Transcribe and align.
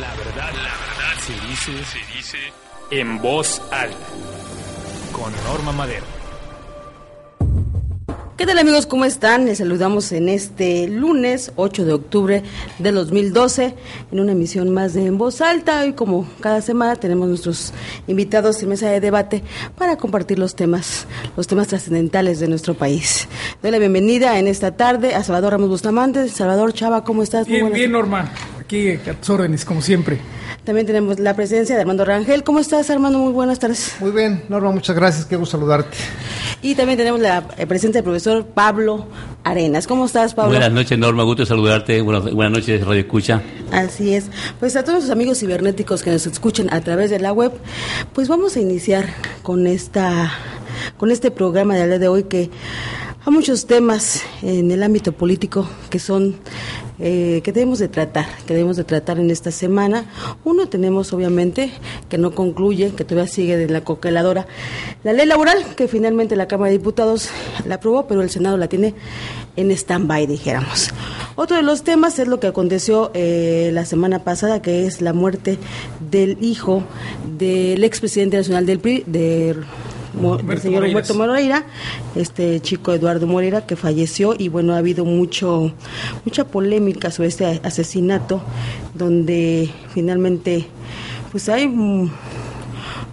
La 0.00 0.12
verdad, 0.16 0.50
la 0.54 0.72
verdad 0.72 1.20
se 1.20 1.32
dice, 1.46 1.84
se 1.84 2.16
dice 2.16 2.38
en 2.90 3.20
voz 3.20 3.62
alta 3.70 3.96
con 5.12 5.32
Norma 5.44 5.70
Madero. 5.70 6.04
¿Qué 8.36 8.44
tal 8.44 8.58
amigos? 8.58 8.86
¿Cómo 8.86 9.04
están? 9.04 9.44
Les 9.44 9.58
saludamos 9.58 10.10
en 10.10 10.28
este 10.28 10.88
lunes 10.88 11.52
8 11.54 11.84
de 11.84 11.92
octubre 11.92 12.42
de 12.80 12.92
2012 12.92 13.74
en 14.10 14.20
una 14.20 14.32
emisión 14.32 14.70
más 14.70 14.94
de 14.94 15.06
En 15.06 15.16
Voz 15.16 15.40
Alta. 15.40 15.86
Y 15.86 15.92
como 15.92 16.26
cada 16.40 16.60
semana 16.60 16.96
tenemos 16.96 17.28
nuestros 17.28 17.72
invitados 18.08 18.60
en 18.64 18.70
mesa 18.70 18.90
de 18.90 18.98
debate 18.98 19.44
para 19.78 19.96
compartir 19.96 20.40
los 20.40 20.56
temas, 20.56 21.06
los 21.36 21.46
temas 21.46 21.68
trascendentales 21.68 22.40
de 22.40 22.48
nuestro 22.48 22.74
país. 22.74 23.28
Doy 23.62 23.70
la 23.70 23.78
bienvenida 23.78 24.40
en 24.40 24.48
esta 24.48 24.76
tarde 24.76 25.14
a 25.14 25.22
Salvador 25.22 25.52
Ramos 25.52 25.68
Bustamante. 25.68 26.28
Salvador 26.28 26.72
Chava, 26.72 27.04
¿cómo 27.04 27.22
estás? 27.22 27.46
Bien, 27.46 27.72
bien 27.72 27.92
Norma. 27.92 28.32
Aquí 28.74 29.08
a 29.08 29.14
tus 29.14 29.30
órdenes, 29.30 29.64
como 29.64 29.80
siempre. 29.80 30.18
También 30.64 30.84
tenemos 30.84 31.20
la 31.20 31.36
presencia 31.36 31.76
de 31.76 31.82
Armando 31.82 32.04
Rangel. 32.04 32.42
¿Cómo 32.42 32.58
estás, 32.58 32.90
Armando? 32.90 33.20
Muy 33.20 33.32
buenas 33.32 33.60
tardes. 33.60 33.94
Muy 34.00 34.10
bien, 34.10 34.42
Norma, 34.48 34.72
muchas 34.72 34.96
gracias. 34.96 35.26
Qué 35.26 35.36
gusto 35.36 35.56
saludarte. 35.56 35.96
Y 36.60 36.74
también 36.74 36.98
tenemos 36.98 37.20
la 37.20 37.46
eh, 37.56 37.68
presencia 37.68 37.98
del 38.00 38.02
profesor 38.02 38.44
Pablo 38.46 39.06
Arenas. 39.44 39.86
¿Cómo 39.86 40.06
estás, 40.06 40.34
Pablo? 40.34 40.50
Buenas 40.50 40.72
noches, 40.72 40.98
Norma. 40.98 41.22
Gusto 41.22 41.46
saludarte. 41.46 42.00
Buenas, 42.00 42.32
buenas 42.32 42.58
noches, 42.58 42.84
Radio 42.84 43.02
Escucha. 43.02 43.42
Así 43.70 44.12
es. 44.12 44.24
Pues 44.58 44.74
a 44.74 44.82
todos 44.82 45.04
los 45.04 45.10
amigos 45.10 45.38
cibernéticos 45.38 46.02
que 46.02 46.10
nos 46.10 46.26
escuchan 46.26 46.66
a 46.74 46.80
través 46.80 47.10
de 47.10 47.20
la 47.20 47.32
web, 47.32 47.52
pues 48.12 48.26
vamos 48.26 48.56
a 48.56 48.60
iniciar 48.60 49.06
con 49.44 49.68
esta 49.68 50.32
con 50.96 51.12
este 51.12 51.30
programa 51.30 51.76
del 51.76 51.90
día 51.90 51.98
de 52.00 52.08
hoy 52.08 52.24
que 52.24 52.50
hay 53.26 53.32
muchos 53.32 53.66
temas 53.66 54.22
en 54.42 54.70
el 54.70 54.82
ámbito 54.82 55.12
político 55.12 55.66
que 55.88 55.98
son 55.98 56.36
eh, 56.98 57.40
que 57.42 57.52
debemos 57.52 57.78
de 57.78 57.88
tratar, 57.88 58.26
que 58.46 58.52
debemos 58.52 58.76
de 58.76 58.84
tratar 58.84 59.18
en 59.18 59.30
esta 59.30 59.50
semana. 59.50 60.04
Uno 60.44 60.68
tenemos 60.68 61.12
obviamente 61.12 61.72
que 62.10 62.18
no 62.18 62.34
concluye, 62.34 62.92
que 62.94 63.04
todavía 63.04 63.32
sigue 63.32 63.56
de 63.56 63.68
la 63.68 63.80
coqueladora, 63.80 64.46
la 65.02 65.14
ley 65.14 65.26
laboral 65.26 65.74
que 65.74 65.88
finalmente 65.88 66.36
la 66.36 66.48
Cámara 66.48 66.70
de 66.70 66.78
Diputados 66.78 67.30
la 67.66 67.76
aprobó, 67.76 68.06
pero 68.06 68.20
el 68.20 68.28
Senado 68.28 68.58
la 68.58 68.68
tiene 68.68 68.94
en 69.56 69.70
stand-by, 69.70 70.26
dijéramos. 70.26 70.90
Otro 71.34 71.56
de 71.56 71.62
los 71.62 71.82
temas 71.82 72.18
es 72.18 72.28
lo 72.28 72.38
que 72.40 72.48
aconteció 72.48 73.10
eh, 73.14 73.70
la 73.72 73.86
semana 73.86 74.22
pasada, 74.22 74.60
que 74.60 74.86
es 74.86 75.00
la 75.00 75.14
muerte 75.14 75.58
del 76.10 76.36
hijo 76.42 76.82
del 77.38 77.84
expresidente 77.84 78.36
nacional 78.36 78.66
del 78.66 78.80
PRI, 78.80 79.02
de 79.06 79.56
el 80.14 80.60
señor 80.60 80.82
Moreiras. 80.82 81.10
Humberto 81.10 81.14
Moreira, 81.14 81.64
este 82.14 82.60
chico 82.60 82.92
Eduardo 82.92 83.26
Moreira 83.26 83.66
que 83.66 83.76
falleció 83.76 84.34
y 84.38 84.48
bueno 84.48 84.74
ha 84.74 84.78
habido 84.78 85.04
mucho 85.04 85.72
mucha 86.24 86.44
polémica 86.44 87.10
sobre 87.10 87.28
este 87.28 87.60
asesinato 87.62 88.42
donde 88.94 89.70
finalmente 89.92 90.66
pues 91.32 91.48
hay 91.48 91.66
mm, 91.66 92.10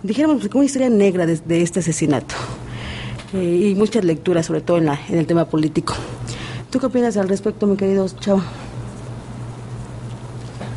dijéramos 0.03 0.41
pues, 0.41 0.53
una 0.53 0.65
historia 0.65 0.89
negra 0.89 1.25
de, 1.25 1.37
de 1.37 1.61
este 1.61 1.79
asesinato 1.79 2.35
eh, 3.33 3.69
y 3.71 3.75
muchas 3.75 4.03
lecturas 4.05 4.45
sobre 4.45 4.61
todo 4.61 4.77
en 4.77 4.85
la 4.85 4.99
en 5.09 5.17
el 5.17 5.25
tema 5.25 5.45
político. 5.45 5.95
¿Tú 6.69 6.79
qué 6.79 6.85
opinas 6.85 7.17
al 7.17 7.27
respecto, 7.27 7.67
mi 7.67 7.75
querido 7.75 8.07
Chavo? 8.07 8.41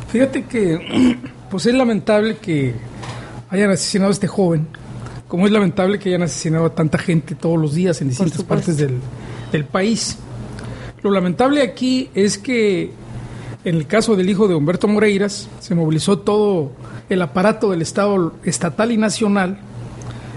Fíjate 0.09 0.43
que 0.45 1.17
pues 1.49 1.65
es 1.65 1.73
lamentable 1.73 2.37
que 2.37 2.73
hayan 3.49 3.69
asesinado 3.71 4.09
a 4.09 4.13
este 4.13 4.27
joven 4.27 4.67
como 5.27 5.45
es 5.45 5.51
lamentable 5.51 5.99
que 5.99 6.09
hayan 6.09 6.23
asesinado 6.23 6.65
a 6.65 6.75
tanta 6.75 6.97
gente 6.97 7.35
todos 7.35 7.59
los 7.59 7.73
días 7.73 8.01
en 8.01 8.09
distintas 8.09 8.43
partes 8.43 8.77
del, 8.77 8.99
del, 9.51 9.65
país. 9.65 10.17
Lo 11.01 11.11
lamentable 11.11 11.61
aquí 11.61 12.09
es 12.13 12.37
que 12.37 12.91
en 13.63 13.75
el 13.75 13.87
caso 13.87 14.15
del 14.15 14.29
hijo 14.29 14.47
de 14.47 14.55
Humberto 14.55 14.87
Moreiras 14.87 15.49
se 15.59 15.75
movilizó 15.75 16.19
todo 16.19 16.71
el 17.09 17.21
aparato 17.21 17.71
del 17.71 17.81
Estado 17.81 18.33
estatal 18.43 18.91
y 18.91 18.97
nacional 18.97 19.59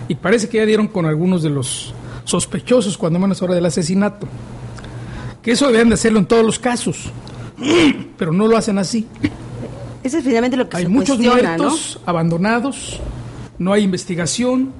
y 0.09 0.15
parece 0.15 0.49
que 0.49 0.59
ya 0.59 0.67
dieron 0.67 0.89
con 0.89 1.05
algunos 1.05 1.43
de 1.43 1.51
los 1.51 1.95
sospechosos, 2.25 2.97
cuando 2.97 3.19
menos 3.19 3.41
ahora 3.43 3.55
del 3.55 3.67
asesinato. 3.67 4.27
Que 5.43 5.53
eso 5.53 5.71
deben 5.71 5.89
de 5.89 5.95
hacerlo 5.95 6.19
en 6.19 6.27
todos 6.27 6.45
los 6.45 6.59
casos, 6.59 7.11
pero 8.19 8.33
no 8.33 8.47
lo 8.47 8.57
hacen 8.57 8.79
así. 8.79 9.07
Eso 10.03 10.19
es 10.19 10.25
finalmente 10.25 10.57
lo 10.57 10.69
que 10.69 10.77
Hay 10.79 10.83
se 10.85 10.89
muchos 10.89 11.19
muertos 11.19 12.01
abandonados, 12.07 13.01
no 13.59 13.73
hay 13.73 13.85
investigación, 13.85 14.73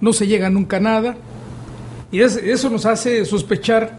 no 0.00 0.12
se 0.12 0.26
llega 0.26 0.50
nunca 0.50 0.78
a 0.78 0.80
nada. 0.80 1.16
Y 2.10 2.20
es, 2.20 2.36
eso 2.36 2.70
nos 2.70 2.86
hace 2.86 3.24
sospechar 3.24 3.98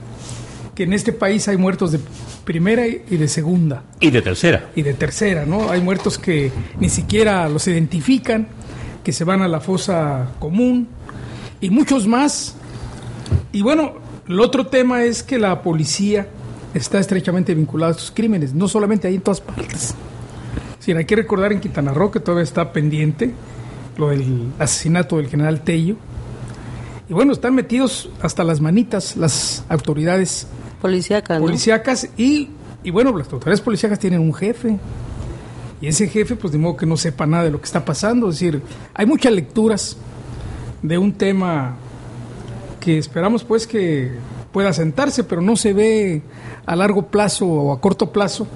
que 0.75 0.83
en 0.83 0.93
este 0.93 1.11
país 1.11 1.47
hay 1.47 1.57
muertos 1.57 1.91
de 1.91 1.99
primera 2.45 2.87
y 2.87 3.17
de 3.17 3.27
segunda. 3.27 3.83
Y 3.99 4.09
de 4.09 4.21
tercera. 4.21 4.69
Y 4.75 4.81
de 4.81 4.93
tercera, 4.93 5.45
¿no? 5.45 5.69
Hay 5.69 5.81
muertos 5.81 6.17
que 6.17 6.51
ni 6.79 6.89
siquiera 6.89 7.47
los 7.49 7.67
identifican, 7.67 8.47
que 9.03 9.11
se 9.11 9.23
van 9.23 9.41
a 9.41 9.47
la 9.47 9.59
fosa 9.59 10.31
común, 10.39 10.87
y 11.61 11.69
muchos 11.69 12.07
más. 12.07 12.55
Y 13.51 13.61
bueno, 13.61 13.95
el 14.27 14.39
otro 14.39 14.67
tema 14.67 15.03
es 15.03 15.21
que 15.21 15.37
la 15.37 15.61
policía 15.61 16.27
está 16.73 16.99
estrechamente 16.99 17.53
vinculada 17.53 17.91
a 17.91 17.95
estos 17.95 18.11
crímenes, 18.11 18.53
no 18.53 18.67
solamente 18.67 19.07
ahí 19.07 19.15
en 19.15 19.21
todas 19.21 19.41
partes. 19.41 19.93
Sino 20.79 20.99
hay 20.99 21.05
que 21.05 21.15
recordar 21.15 21.51
en 21.51 21.59
Quintana 21.59 21.93
Roo 21.93 22.11
que 22.11 22.19
todavía 22.19 22.43
está 22.43 22.71
pendiente 22.71 23.33
lo 23.99 24.09
del 24.09 24.51
asesinato 24.57 25.17
del 25.17 25.27
general 25.27 25.61
Tello. 25.61 25.95
Y 27.09 27.13
bueno, 27.13 27.33
están 27.33 27.55
metidos 27.55 28.09
hasta 28.21 28.43
las 28.43 28.61
manitas 28.61 29.17
las 29.17 29.65
autoridades 29.67 30.47
policíacas, 30.81 31.39
¿no? 31.39 31.45
policíacas 31.45 32.09
y, 32.17 32.49
y 32.83 32.91
bueno, 32.91 33.15
las 33.17 33.31
autoridades 33.31 33.61
policíacas 33.61 33.99
tienen 33.99 34.21
un 34.21 34.33
jefe. 34.33 34.79
Y 35.81 35.87
ese 35.87 36.07
jefe, 36.07 36.35
pues 36.35 36.51
de 36.51 36.59
modo 36.59 36.77
que 36.77 36.85
no 36.85 36.97
sepa 36.97 37.25
nada 37.25 37.43
de 37.45 37.51
lo 37.51 37.59
que 37.59 37.65
está 37.65 37.85
pasando. 37.85 38.29
Es 38.29 38.35
decir, 38.35 38.61
hay 38.93 39.05
muchas 39.05 39.31
lecturas 39.31 39.97
de 40.81 40.97
un 40.97 41.13
tema 41.13 41.77
que 42.79 42.97
esperamos 42.97 43.43
pues 43.43 43.65
que 43.65 44.11
pueda 44.51 44.73
sentarse, 44.73 45.23
pero 45.23 45.41
no 45.41 45.55
se 45.55 45.73
ve 45.73 46.21
a 46.65 46.75
largo 46.75 47.07
plazo 47.07 47.45
o 47.45 47.73
a 47.73 47.81
corto 47.81 48.11
plazo 48.11 48.47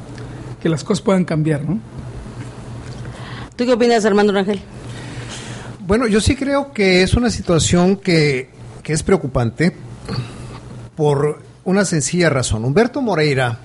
que 0.62 0.70
las 0.70 0.84
cosas 0.84 1.02
puedan 1.02 1.26
cambiar, 1.26 1.64
¿no? 1.64 1.80
¿Tú 3.56 3.66
qué 3.66 3.74
opinas, 3.74 4.06
Armando 4.06 4.34
Rangel? 4.34 4.62
Bueno, 5.86 6.08
yo 6.08 6.22
sí 6.22 6.38
creo 6.38 6.72
que 6.72 7.04
es 7.04 7.14
una 7.14 7.30
situación 7.30 7.98
que, 7.98 8.48
que, 8.84 8.94
es 8.94 9.04
preocupante 9.04 9.76
por 10.96 11.42
una 11.66 11.84
sencilla 11.84 12.30
razón. 12.30 12.64
Humberto 12.64 13.02
Moreira, 13.02 13.60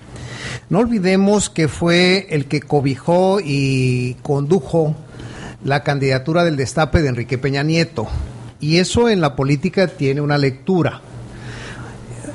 no 0.68 0.80
olvidemos 0.80 1.48
que 1.48 1.68
fue 1.68 2.26
el 2.30 2.46
que 2.46 2.60
cobijó 2.60 3.38
y 3.40 4.14
condujo 4.22 4.96
la 5.64 5.84
candidatura 5.84 6.42
del 6.42 6.56
destape 6.56 7.02
de 7.02 7.10
Enrique 7.10 7.38
Peña 7.38 7.62
Nieto. 7.62 8.08
Y 8.58 8.78
eso 8.78 9.08
en 9.08 9.20
la 9.20 9.36
política 9.36 9.86
tiene 9.86 10.20
una 10.20 10.38
lectura. 10.38 11.00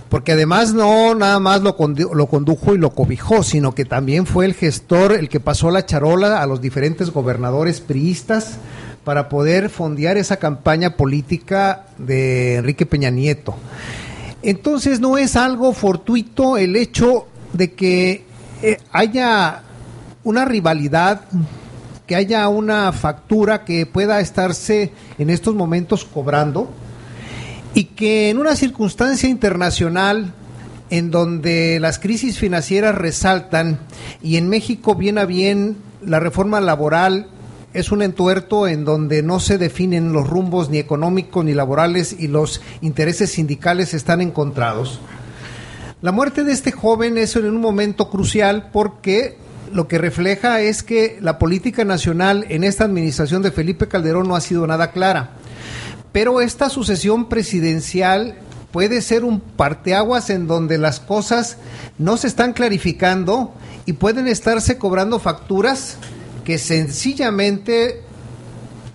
Porque 0.07 0.31
además 0.31 0.73
no 0.73 1.13
nada 1.13 1.41
más 1.41 1.61
lo, 1.61 1.75
lo 2.13 2.27
condujo 2.27 2.73
y 2.73 2.77
lo 2.77 2.91
cobijó, 2.91 3.43
sino 3.43 3.75
que 3.75 3.83
también 3.83 4.27
fue 4.27 4.45
el 4.45 4.53
gestor 4.53 5.11
el 5.11 5.27
que 5.27 5.41
pasó 5.41 5.71
la 5.71 5.85
charola 5.85 6.41
a 6.41 6.47
los 6.47 6.61
diferentes 6.61 7.09
gobernadores 7.09 7.81
priistas 7.81 8.59
para 9.03 9.29
poder 9.29 9.69
fondear 9.69 10.17
esa 10.17 10.37
campaña 10.37 10.95
política 10.95 11.87
de 11.97 12.55
Enrique 12.55 12.85
Peña 12.85 13.09
Nieto. 13.09 13.55
Entonces 14.41 14.99
no 14.99 15.17
es 15.17 15.35
algo 15.35 15.73
fortuito 15.73 16.57
el 16.57 16.75
hecho 16.75 17.27
de 17.53 17.73
que 17.73 18.25
eh, 18.61 18.77
haya 18.91 19.63
una 20.23 20.45
rivalidad, 20.45 21.21
que 22.07 22.15
haya 22.15 22.47
una 22.49 22.91
factura 22.91 23.65
que 23.65 23.85
pueda 23.85 24.19
estarse 24.19 24.91
en 25.17 25.29
estos 25.29 25.55
momentos 25.55 26.05
cobrando 26.05 26.69
y 27.73 27.85
que 27.85 28.29
en 28.29 28.37
una 28.37 28.55
circunstancia 28.55 29.29
internacional 29.29 30.33
en 30.89 31.09
donde 31.09 31.79
las 31.79 31.99
crisis 31.99 32.37
financieras 32.37 32.95
resaltan 32.95 33.79
y 34.21 34.37
en 34.37 34.47
México 34.49 34.95
bien 34.95 35.17
a 35.17 35.25
bien 35.25 35.77
la 36.05 36.19
reforma 36.19 36.61
laboral 36.61 37.27
es 37.73 37.91
un 37.91 38.01
entuerto 38.01 38.67
en 38.67 38.85
donde 38.85 39.23
no 39.23 39.39
se 39.39 39.57
definen 39.57 40.13
los 40.13 40.27
rumbos 40.29 40.69
ni 40.69 40.77
económicos 40.77 41.43
ni 41.43 41.53
laborales 41.53 42.15
y 42.17 42.27
los 42.27 42.61
intereses 42.81 43.31
sindicales 43.31 43.93
están 43.93 44.21
encontrados. 44.21 44.99
La 46.01 46.11
muerte 46.11 46.43
de 46.43 46.51
este 46.51 46.71
joven 46.71 47.17
es 47.17 47.35
en 47.35 47.45
un 47.45 47.61
momento 47.61 48.09
crucial 48.09 48.69
porque 48.71 49.37
lo 49.71 49.87
que 49.87 49.97
refleja 49.97 50.61
es 50.61 50.83
que 50.83 51.17
la 51.21 51.39
política 51.39 51.83
nacional 51.83 52.45
en 52.49 52.63
esta 52.63 52.83
administración 52.83 53.41
de 53.41 53.51
Felipe 53.51 53.87
Calderón 53.87 54.27
no 54.27 54.35
ha 54.35 54.41
sido 54.41 54.67
nada 54.67 54.91
clara. 54.91 55.31
Pero 56.11 56.41
esta 56.41 56.69
sucesión 56.69 57.27
presidencial 57.27 58.35
puede 58.71 59.01
ser 59.01 59.23
un 59.23 59.39
parteaguas 59.39 60.29
en 60.29 60.45
donde 60.45 60.77
las 60.77 60.99
cosas 60.99 61.57
no 61.97 62.17
se 62.17 62.27
están 62.27 62.53
clarificando 62.53 63.53
y 63.85 63.93
pueden 63.93 64.27
estarse 64.27 64.77
cobrando 64.77 65.19
facturas 65.19 65.97
que 66.43 66.57
sencillamente 66.57 68.01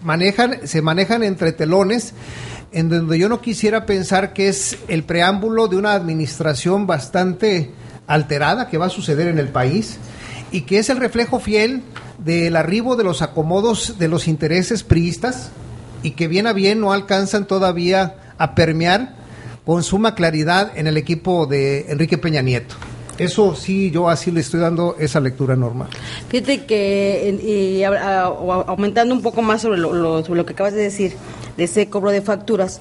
manejan, 0.03 0.67
se 0.67 0.83
manejan 0.83 1.23
entre 1.23 1.53
telones, 1.53 2.15
en 2.73 2.89
donde 2.89 3.19
yo 3.19 3.29
no 3.29 3.41
quisiera 3.41 3.87
pensar 3.87 4.33
que 4.33 4.49
es 4.49 4.79
el 4.89 5.05
preámbulo 5.05 5.69
de 5.69 5.77
una 5.77 5.95
administración 5.95 6.87
bastante 6.87 7.71
alterada 8.06 8.69
que 8.69 8.79
va 8.79 8.87
a 8.87 8.91
suceder 8.91 9.29
en 9.29 9.39
el 9.39 9.49
país 9.49 9.99
y 10.50 10.62
que 10.62 10.79
es 10.79 10.91
el 10.91 10.99
reflejo 10.99 11.41
fiel 11.41 11.83
del 12.19 12.56
arribo 12.56 12.97
de 12.97 13.05
los 13.05 13.23
acomodos 13.23 13.99
de 13.99 14.09
los 14.09 14.29
intereses 14.29 14.83
priistas 14.83 15.51
y 16.03 16.12
que 16.12 16.29
bien 16.29 16.47
a 16.47 16.53
bien 16.53 16.81
no 16.81 16.93
alcanzan 16.93 17.47
todavía 17.47 18.17
a 18.39 18.55
permear 18.55 19.15
con 19.65 19.83
suma 19.83 20.15
claridad 20.15 20.73
en 20.77 20.87
el 20.87 20.97
equipo 20.97 21.47
de 21.47 21.87
Enrique 21.91 22.19
Peña 22.19 22.43
Nieto. 22.43 22.77
Eso 23.19 23.55
sí, 23.55 23.91
yo 23.91 24.09
así 24.09 24.31
le 24.31 24.41
estoy 24.41 24.61
dando 24.61 24.97
esa 24.99 25.20
lectura 25.20 25.56
normal. 25.56 25.88
Fíjate 26.29 26.65
que, 26.65 27.38
y, 27.43 27.82
aumentando 27.82 29.15
un 29.15 29.23
poco 29.23 29.43
más 29.43 29.62
sobre 29.62 29.79
lo, 29.79 30.25
sobre 30.25 30.37
lo 30.37 30.47
que 30.47 30.53
acabas 30.53 30.75
de 30.75 30.82
decir, 30.82 31.15
de 31.56 31.65
ese 31.65 31.88
cobro 31.88 32.11
de 32.11 32.23
facturas, 32.23 32.81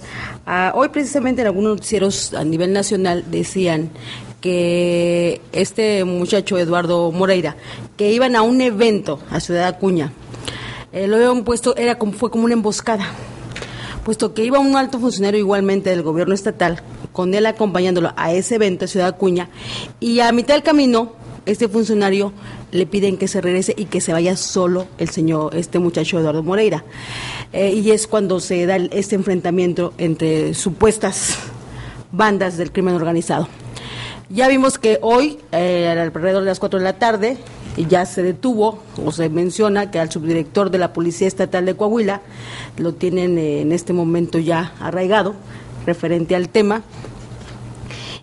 hoy 0.74 0.90
precisamente 0.90 1.42
en 1.42 1.48
algunos 1.48 1.72
noticieros 1.72 2.34
a 2.34 2.44
nivel 2.44 2.72
nacional 2.74 3.26
decían 3.30 3.90
que 4.42 5.42
este 5.52 6.04
muchacho 6.04 6.58
Eduardo 6.58 7.12
Moreira, 7.12 7.56
que 7.98 8.12
iban 8.12 8.36
a 8.36 8.44
un 8.44 8.62
evento 8.62 9.20
a 9.32 9.40
Ciudad 9.40 9.66
Acuña, 9.66 10.14
eh, 10.94 11.08
lo 11.08 11.16
habían 11.16 11.44
puesto, 11.44 11.76
era 11.76 11.98
como, 11.98 12.14
fue 12.14 12.30
como 12.30 12.46
una 12.46 12.54
emboscada, 12.54 13.06
puesto 14.06 14.34
que 14.34 14.46
iba 14.46 14.60
un 14.60 14.76
alto 14.76 15.00
funcionario 15.00 15.40
igualmente 15.40 15.90
del 15.90 16.04
gobierno 16.04 16.34
estatal, 16.34 16.82
con 17.18 17.34
él 17.34 17.48
acompañándolo 17.48 18.14
a 18.16 18.32
ese 18.32 18.58
evento 18.58 18.86
a 18.86 18.88
Ciudad 18.88 19.08
Acuña, 19.08 19.50
y 20.00 20.20
a 20.20 20.32
mitad 20.32 20.54
del 20.54 20.62
camino, 20.62 21.14
este 21.48 21.68
funcionario 21.68 22.32
le 22.72 22.86
piden 22.86 23.18
que 23.18 23.28
se 23.28 23.42
regrese 23.42 23.74
y 23.76 23.86
que 23.86 24.02
se 24.02 24.14
vaya 24.14 24.38
solo 24.38 24.86
el 25.00 25.10
señor, 25.10 25.56
este 25.56 25.80
muchacho 25.80 26.20
Eduardo 26.20 26.44
Moreira. 26.44 26.84
Eh, 27.54 27.74
y 27.74 27.90
es 27.90 28.06
cuando 28.06 28.40
se 28.40 28.68
da 28.68 28.76
este 28.76 29.16
enfrentamiento 29.16 29.96
entre 29.98 30.54
supuestas 30.54 31.40
bandas 32.12 32.56
del 32.56 32.72
crimen 32.72 32.94
organizado. 32.94 33.48
Ya 34.30 34.48
vimos 34.48 34.78
que 34.78 35.00
hoy, 35.02 35.40
eh, 35.52 35.88
alrededor 36.00 36.44
de 36.44 36.50
las 36.50 36.60
4 36.60 36.78
de 36.78 36.86
la 36.86 37.00
tarde, 37.00 37.40
ya 37.90 38.06
se 38.06 38.22
detuvo 38.22 38.78
o 39.04 39.12
se 39.12 39.30
menciona 39.30 39.90
que 39.90 39.98
al 39.98 40.12
subdirector 40.12 40.70
de 40.70 40.78
la 40.78 40.94
Policía 40.94 41.28
Estatal 41.28 41.66
de 41.66 41.76
Coahuila 41.76 42.22
lo 42.78 42.94
tienen 42.94 43.40
eh, 43.40 43.62
en 43.62 43.72
este 43.72 43.92
momento 43.92 44.38
ya 44.38 44.74
arraigado 44.80 45.34
referente 45.88 46.36
al 46.36 46.50
tema. 46.50 46.84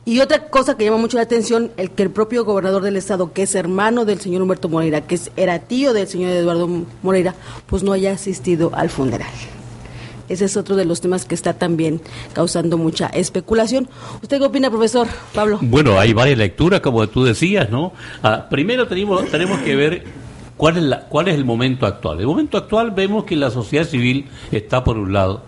Y 0.07 0.21
otra 0.21 0.49
cosa 0.49 0.77
que 0.77 0.85
llama 0.85 0.99
mucho 0.99 1.17
la 1.17 1.23
atención, 1.23 1.73
el 1.79 1.91
que 1.91 2.03
el 2.03 2.11
propio 2.11 2.45
gobernador 2.45 2.83
del 2.83 2.97
estado, 2.97 3.33
que 3.33 3.43
es 3.43 3.55
hermano 3.55 4.05
del 4.05 4.21
señor 4.21 4.43
Humberto 4.43 4.69
Moreira, 4.69 5.01
que 5.01 5.15
es, 5.15 5.31
era 5.37 5.59
tío 5.61 5.95
del 5.95 6.07
señor 6.07 6.31
Eduardo 6.31 6.69
Moreira, 7.03 7.35
pues 7.67 7.83
no 7.83 7.93
haya 7.93 8.13
asistido 8.13 8.71
al 8.75 8.91
funeral. 8.91 9.33
Ese 10.29 10.45
es 10.45 10.57
otro 10.57 10.77
de 10.77 10.85
los 10.85 11.01
temas 11.01 11.25
que 11.25 11.35
está 11.35 11.55
también 11.55 12.01
causando 12.35 12.77
mucha 12.79 13.07
especulación. 13.09 13.89
¿Usted 14.23 14.39
qué 14.39 14.45
opina, 14.45 14.71
profesor 14.71 15.07
Pablo? 15.35 15.59
Bueno, 15.63 15.99
hay 15.99 16.13
varias 16.13 16.39
lecturas, 16.39 16.81
como 16.81 17.07
tú 17.09 17.25
decías, 17.25 17.71
¿no? 17.71 17.93
Ah, 18.23 18.47
primero 18.51 18.87
tenemos, 18.87 19.27
tenemos 19.31 19.61
que 19.61 19.75
ver 19.75 20.05
cuál 20.57 20.77
es, 20.77 20.83
la, 20.85 21.01
cuál 21.01 21.29
es 21.29 21.35
el 21.35 21.45
momento 21.45 21.87
actual. 21.87 22.21
El 22.21 22.27
momento 22.27 22.59
actual 22.59 22.91
vemos 22.91 23.25
que 23.25 23.37
la 23.37 23.51
sociedad 23.51 23.85
civil 23.85 24.27
está 24.51 24.85
por 24.85 24.99
un 24.99 25.13
lado 25.13 25.43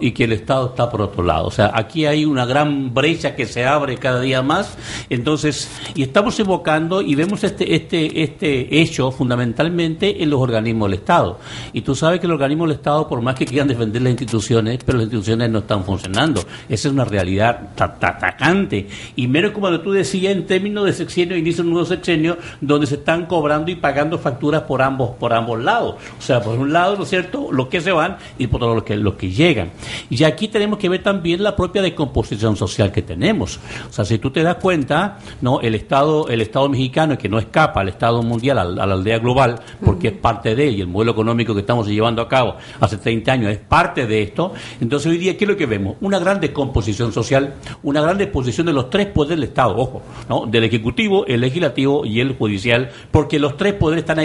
y 0.00 0.12
que 0.12 0.24
el 0.24 0.32
Estado 0.32 0.68
está 0.68 0.90
por 0.90 1.02
otro 1.02 1.22
lado. 1.22 1.46
O 1.46 1.50
sea, 1.50 1.72
aquí 1.74 2.06
hay 2.06 2.24
una 2.24 2.44
gran 2.44 2.92
brecha 2.94 3.34
que 3.34 3.46
se 3.46 3.66
abre 3.66 3.96
cada 3.96 4.20
día 4.20 4.42
más. 4.42 4.76
Entonces, 5.08 5.70
y 5.94 6.02
estamos 6.02 6.38
evocando 6.38 7.02
y 7.02 7.14
vemos 7.14 7.42
este, 7.44 7.74
este, 7.74 8.22
este 8.22 8.80
hecho 8.80 9.10
fundamentalmente 9.10 10.22
en 10.22 10.30
los 10.30 10.40
organismos 10.40 10.90
del 10.90 11.00
Estado. 11.00 11.38
Y 11.72 11.80
tú 11.82 11.94
sabes 11.94 12.20
que 12.20 12.26
los 12.26 12.34
organismos 12.34 12.68
del 12.68 12.76
Estado, 12.76 13.08
por 13.08 13.20
más 13.22 13.34
que 13.34 13.46
quieran 13.46 13.68
defender 13.68 14.02
las 14.02 14.10
instituciones, 14.10 14.78
pero 14.84 14.98
las 14.98 15.06
instituciones 15.06 15.50
no 15.50 15.60
están 15.60 15.84
funcionando. 15.84 16.42
Esa 16.68 16.88
es 16.88 16.94
una 16.94 17.04
realidad 17.04 17.70
atacante. 17.76 18.86
Y 19.16 19.26
menos 19.26 19.52
como 19.52 19.80
tú 19.80 19.92
decías, 19.92 20.34
en 20.34 20.46
términos 20.46 20.84
de 20.84 20.92
sexenio, 20.92 21.36
inicio 21.36 21.64
un 21.64 21.70
nuevo 21.70 21.86
sexenio, 21.86 22.36
donde 22.60 22.86
se 22.86 22.96
están 22.96 23.26
cobrando 23.26 23.70
y 23.70 23.76
pagando 23.76 24.18
facturas 24.18 24.49
por 24.58 24.82
ambos, 24.82 25.10
por 25.10 25.32
ambos 25.32 25.62
lados. 25.62 25.96
O 26.18 26.22
sea, 26.22 26.40
por 26.40 26.58
un 26.58 26.72
lado, 26.72 26.96
¿no 26.96 27.04
es 27.04 27.08
cierto?, 27.08 27.48
los 27.52 27.68
que 27.68 27.80
se 27.80 27.92
van 27.92 28.16
y 28.38 28.46
por 28.46 28.62
otro 28.62 28.74
los 28.74 28.84
que, 28.84 28.96
los 28.96 29.14
que 29.14 29.30
llegan. 29.30 29.70
Y 30.08 30.22
aquí 30.24 30.48
tenemos 30.48 30.78
que 30.78 30.88
ver 30.88 31.02
también 31.02 31.42
la 31.42 31.56
propia 31.56 31.82
decomposición 31.82 32.56
social 32.56 32.92
que 32.92 33.02
tenemos. 33.02 33.60
O 33.88 33.92
sea, 33.92 34.04
si 34.04 34.18
tú 34.18 34.30
te 34.30 34.42
das 34.42 34.56
cuenta, 34.56 35.18
no 35.40 35.60
el 35.60 35.74
Estado, 35.74 36.28
el 36.28 36.40
Estado 36.40 36.68
mexicano, 36.68 37.16
que 37.16 37.28
no 37.28 37.38
escapa 37.38 37.80
al 37.80 37.88
Estado 37.88 38.22
mundial, 38.22 38.58
a, 38.58 38.64
la 38.64 38.84
aldea 38.84 39.18
global, 39.18 39.60
porque 39.84 40.08
es 40.08 40.14
parte 40.14 40.54
de 40.54 40.68
él, 40.68 40.76
y 40.76 40.80
el 40.80 40.86
modelo 40.86 41.12
económico 41.12 41.54
que 41.54 41.60
estamos 41.60 41.86
llevando 41.86 42.22
a 42.22 42.28
cabo 42.28 42.56
hace 42.80 42.96
30 42.96 43.32
años 43.32 43.52
es 43.52 43.58
parte 43.58 44.06
de 44.06 44.22
esto, 44.22 44.52
entonces 44.80 45.10
hoy 45.10 45.18
día, 45.18 45.36
¿qué 45.36 45.44
es 45.44 45.50
lo 45.50 45.56
que 45.56 45.66
vemos? 45.66 45.96
Una 46.00 46.18
gran 46.18 46.40
decomposición 46.40 47.12
social, 47.12 47.54
una 47.82 48.00
gran 48.00 48.18
disposición 48.18 48.66
de 48.66 48.72
los 48.72 48.90
tres 48.90 49.06
poderes 49.06 49.38
del 49.38 49.48
Estado, 49.48 49.76
ojo, 49.76 50.02
¿no? 50.28 50.46
del 50.46 50.64
Ejecutivo, 50.64 51.26
el 51.26 51.40
Legislativo 51.40 52.04
y 52.04 52.20
el 52.20 52.36
Judicial, 52.36 52.90
porque 53.10 53.38
los 53.38 53.56
tres 53.56 53.74
poderes 53.74 54.02
están 54.02 54.18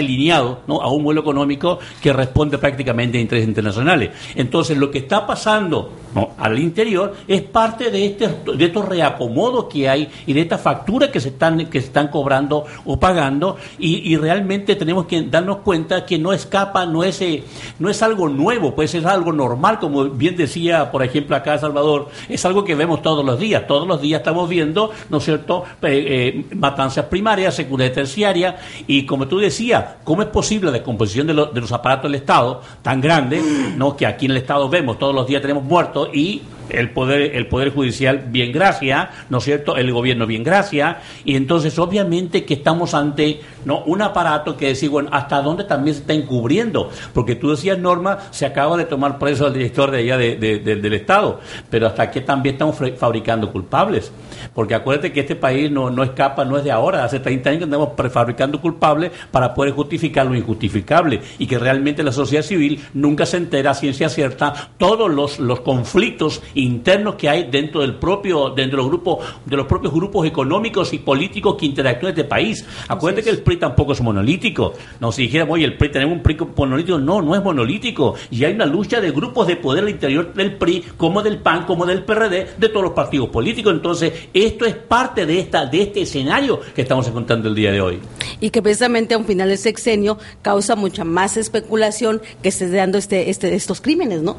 ¿no? 0.66 0.80
a 0.80 0.90
un 0.90 1.02
modelo 1.02 1.20
económico 1.20 1.78
que 2.02 2.12
responde 2.12 2.58
prácticamente 2.58 3.18
a 3.18 3.20
intereses 3.20 3.48
internacionales. 3.48 4.10
Entonces, 4.34 4.76
lo 4.76 4.90
que 4.90 4.98
está 4.98 5.26
pasando 5.26 5.90
al 6.38 6.58
interior 6.58 7.14
es 7.28 7.42
parte 7.42 7.90
de, 7.90 8.06
este, 8.06 8.28
de 8.56 8.64
estos 8.64 8.88
reacomodos 8.88 9.66
que 9.66 9.88
hay 9.88 10.08
y 10.26 10.32
de 10.32 10.40
estas 10.40 10.60
facturas 10.60 11.10
que 11.10 11.20
se 11.20 11.28
están, 11.28 11.66
que 11.66 11.80
se 11.80 11.88
están 11.88 12.08
cobrando 12.08 12.64
o 12.84 12.98
pagando 12.98 13.56
y, 13.78 14.16
realmente 14.16 14.76
tenemos 14.76 15.04
que 15.06 15.22
darnos 15.22 15.58
cuenta 15.58 16.06
que 16.06 16.18
no 16.18 16.32
escapa, 16.32 16.86
no 16.86 17.04
es, 17.04 17.20
eh, 17.20 17.44
no 17.78 17.90
es 17.90 18.02
algo 18.02 18.30
nuevo, 18.30 18.74
pues 18.74 18.94
es 18.94 19.04
algo 19.04 19.30
normal, 19.30 19.78
como 19.78 20.06
bien 20.06 20.36
decía, 20.36 20.90
por 20.90 21.02
ejemplo, 21.02 21.36
acá 21.36 21.58
Salvador, 21.58 22.08
es 22.28 22.44
algo 22.46 22.64
que 22.64 22.74
vemos 22.74 23.02
todos 23.02 23.24
los 23.24 23.38
días, 23.38 23.66
todos 23.66 23.86
los 23.86 24.00
días 24.00 24.20
estamos 24.20 24.48
viendo, 24.48 24.90
¿no 25.10 25.18
es 25.18 25.24
cierto?, 25.24 25.64
eh, 25.82 26.46
matanzas 26.54 27.04
primarias, 27.06 27.54
secundaria 27.54 27.92
terciaria, 27.92 28.56
y 28.86 29.04
como 29.04 29.28
tú 29.28 29.38
decías, 29.38 29.84
¿cómo 30.06 30.22
es 30.22 30.28
posible 30.28 30.66
la 30.66 30.72
descomposición 30.72 31.26
de, 31.26 31.34
de 31.34 31.60
los 31.60 31.72
aparatos 31.72 32.04
del 32.04 32.14
Estado 32.14 32.62
tan 32.80 33.00
grande, 33.00 33.42
¿no?, 33.76 33.96
que 33.96 34.06
aquí 34.06 34.26
en 34.26 34.30
el 34.30 34.36
Estado 34.38 34.68
vemos 34.68 34.98
todos 34.98 35.14
los 35.14 35.26
días 35.26 35.42
tenemos 35.42 35.64
muertos 35.64 36.08
y 36.14 36.40
el 36.68 36.90
poder 36.90 37.36
el 37.36 37.46
poder 37.46 37.70
judicial 37.70 38.24
bien 38.28 38.52
gracia, 38.52 39.10
¿no 39.30 39.38
es 39.38 39.44
cierto? 39.44 39.76
El 39.76 39.92
gobierno 39.92 40.26
bien 40.26 40.44
gracia. 40.44 40.98
Y 41.24 41.36
entonces 41.36 41.78
obviamente 41.78 42.44
que 42.44 42.54
estamos 42.54 42.94
ante 42.94 43.40
no 43.64 43.82
un 43.84 44.02
aparato 44.02 44.56
que 44.56 44.68
decir, 44.68 44.90
bueno, 44.90 45.10
hasta 45.12 45.42
dónde 45.42 45.64
también 45.64 45.94
se 45.94 46.00
está 46.00 46.12
encubriendo, 46.12 46.90
porque 47.12 47.34
tú 47.34 47.50
decías 47.50 47.78
Norma, 47.78 48.18
se 48.30 48.46
acaba 48.46 48.76
de 48.76 48.84
tomar 48.84 49.18
preso 49.18 49.46
al 49.46 49.54
director 49.54 49.90
de 49.90 49.98
allá 49.98 50.16
del 50.16 50.94
Estado, 50.94 51.40
pero 51.68 51.88
hasta 51.88 52.10
qué 52.10 52.20
también 52.20 52.54
estamos 52.54 52.76
fabricando 52.96 53.50
culpables, 53.50 54.12
porque 54.54 54.74
acuérdate 54.74 55.12
que 55.12 55.20
este 55.20 55.36
país 55.36 55.70
no, 55.70 55.90
no 55.90 56.02
escapa, 56.04 56.44
no 56.44 56.58
es 56.58 56.64
de 56.64 56.70
ahora, 56.70 57.04
hace 57.04 57.20
30 57.20 57.50
años 57.50 57.58
que 57.58 57.64
andamos 57.64 57.90
prefabricando 57.96 58.60
culpables 58.60 59.10
para 59.30 59.52
poder 59.52 59.72
justificar 59.72 60.26
lo 60.26 60.34
injustificable 60.34 61.20
y 61.38 61.46
que 61.46 61.58
realmente 61.58 62.02
la 62.02 62.12
sociedad 62.12 62.42
civil 62.42 62.80
nunca 62.94 63.26
se 63.26 63.36
entera 63.36 63.74
ciencia 63.74 64.08
cierta 64.08 64.70
todos 64.78 65.10
los, 65.10 65.38
los 65.38 65.60
conflictos 65.60 66.42
internos 66.56 67.14
que 67.14 67.28
hay 67.28 67.44
dentro 67.44 67.80
del 67.80 67.94
propio, 67.96 68.50
dentro 68.50 68.78
de 68.78 68.82
los 68.82 68.88
grupos, 68.88 69.24
de 69.44 69.56
los 69.56 69.66
propios 69.66 69.92
grupos 69.92 70.26
económicos 70.26 70.92
y 70.92 70.98
políticos 70.98 71.56
que 71.58 71.66
interactúan 71.66 72.12
en 72.12 72.18
este 72.18 72.28
país. 72.28 72.64
Acuérdate 72.88 73.22
que 73.22 73.30
el 73.30 73.42
PRI 73.42 73.56
tampoco 73.56 73.92
es 73.92 74.00
monolítico. 74.00 74.74
No, 75.00 75.12
si 75.12 75.22
dijéramos, 75.22 75.54
oye, 75.54 75.64
el 75.64 75.76
PRI 75.76 75.90
tenemos 75.90 76.16
un 76.16 76.22
PRI 76.22 76.36
monolítico, 76.56 76.98
no, 76.98 77.22
no 77.22 77.34
es 77.34 77.42
monolítico. 77.42 78.14
Y 78.30 78.44
hay 78.44 78.54
una 78.54 78.66
lucha 78.66 79.00
de 79.00 79.10
grupos 79.10 79.46
de 79.46 79.56
poder 79.56 79.84
al 79.84 79.90
interior 79.90 80.32
del 80.34 80.56
PRI, 80.56 80.84
como 80.96 81.22
del 81.22 81.38
PAN, 81.38 81.64
como 81.64 81.86
del 81.86 82.04
PRD, 82.04 82.48
de 82.58 82.68
todos 82.68 82.82
los 82.82 82.92
partidos 82.92 83.28
políticos. 83.28 83.72
Entonces, 83.72 84.12
esto 84.32 84.64
es 84.64 84.74
parte 84.74 85.26
de 85.26 85.38
esta, 85.38 85.66
de 85.66 85.82
este 85.82 86.02
escenario 86.02 86.60
que 86.74 86.82
estamos 86.82 87.06
encontrando 87.08 87.48
el 87.48 87.54
día 87.54 87.72
de 87.72 87.80
hoy. 87.80 87.98
Y 88.40 88.50
que 88.50 88.62
precisamente 88.62 89.14
a 89.14 89.18
un 89.18 89.24
final 89.24 89.48
del 89.48 89.58
sexenio 89.58 90.18
causa 90.42 90.76
mucha 90.76 91.04
más 91.04 91.36
especulación 91.36 92.20
que 92.42 92.48
esté 92.48 92.70
dando 92.70 92.98
este, 92.98 93.30
este, 93.30 93.54
estos 93.54 93.80
crímenes, 93.80 94.22
¿no? 94.22 94.36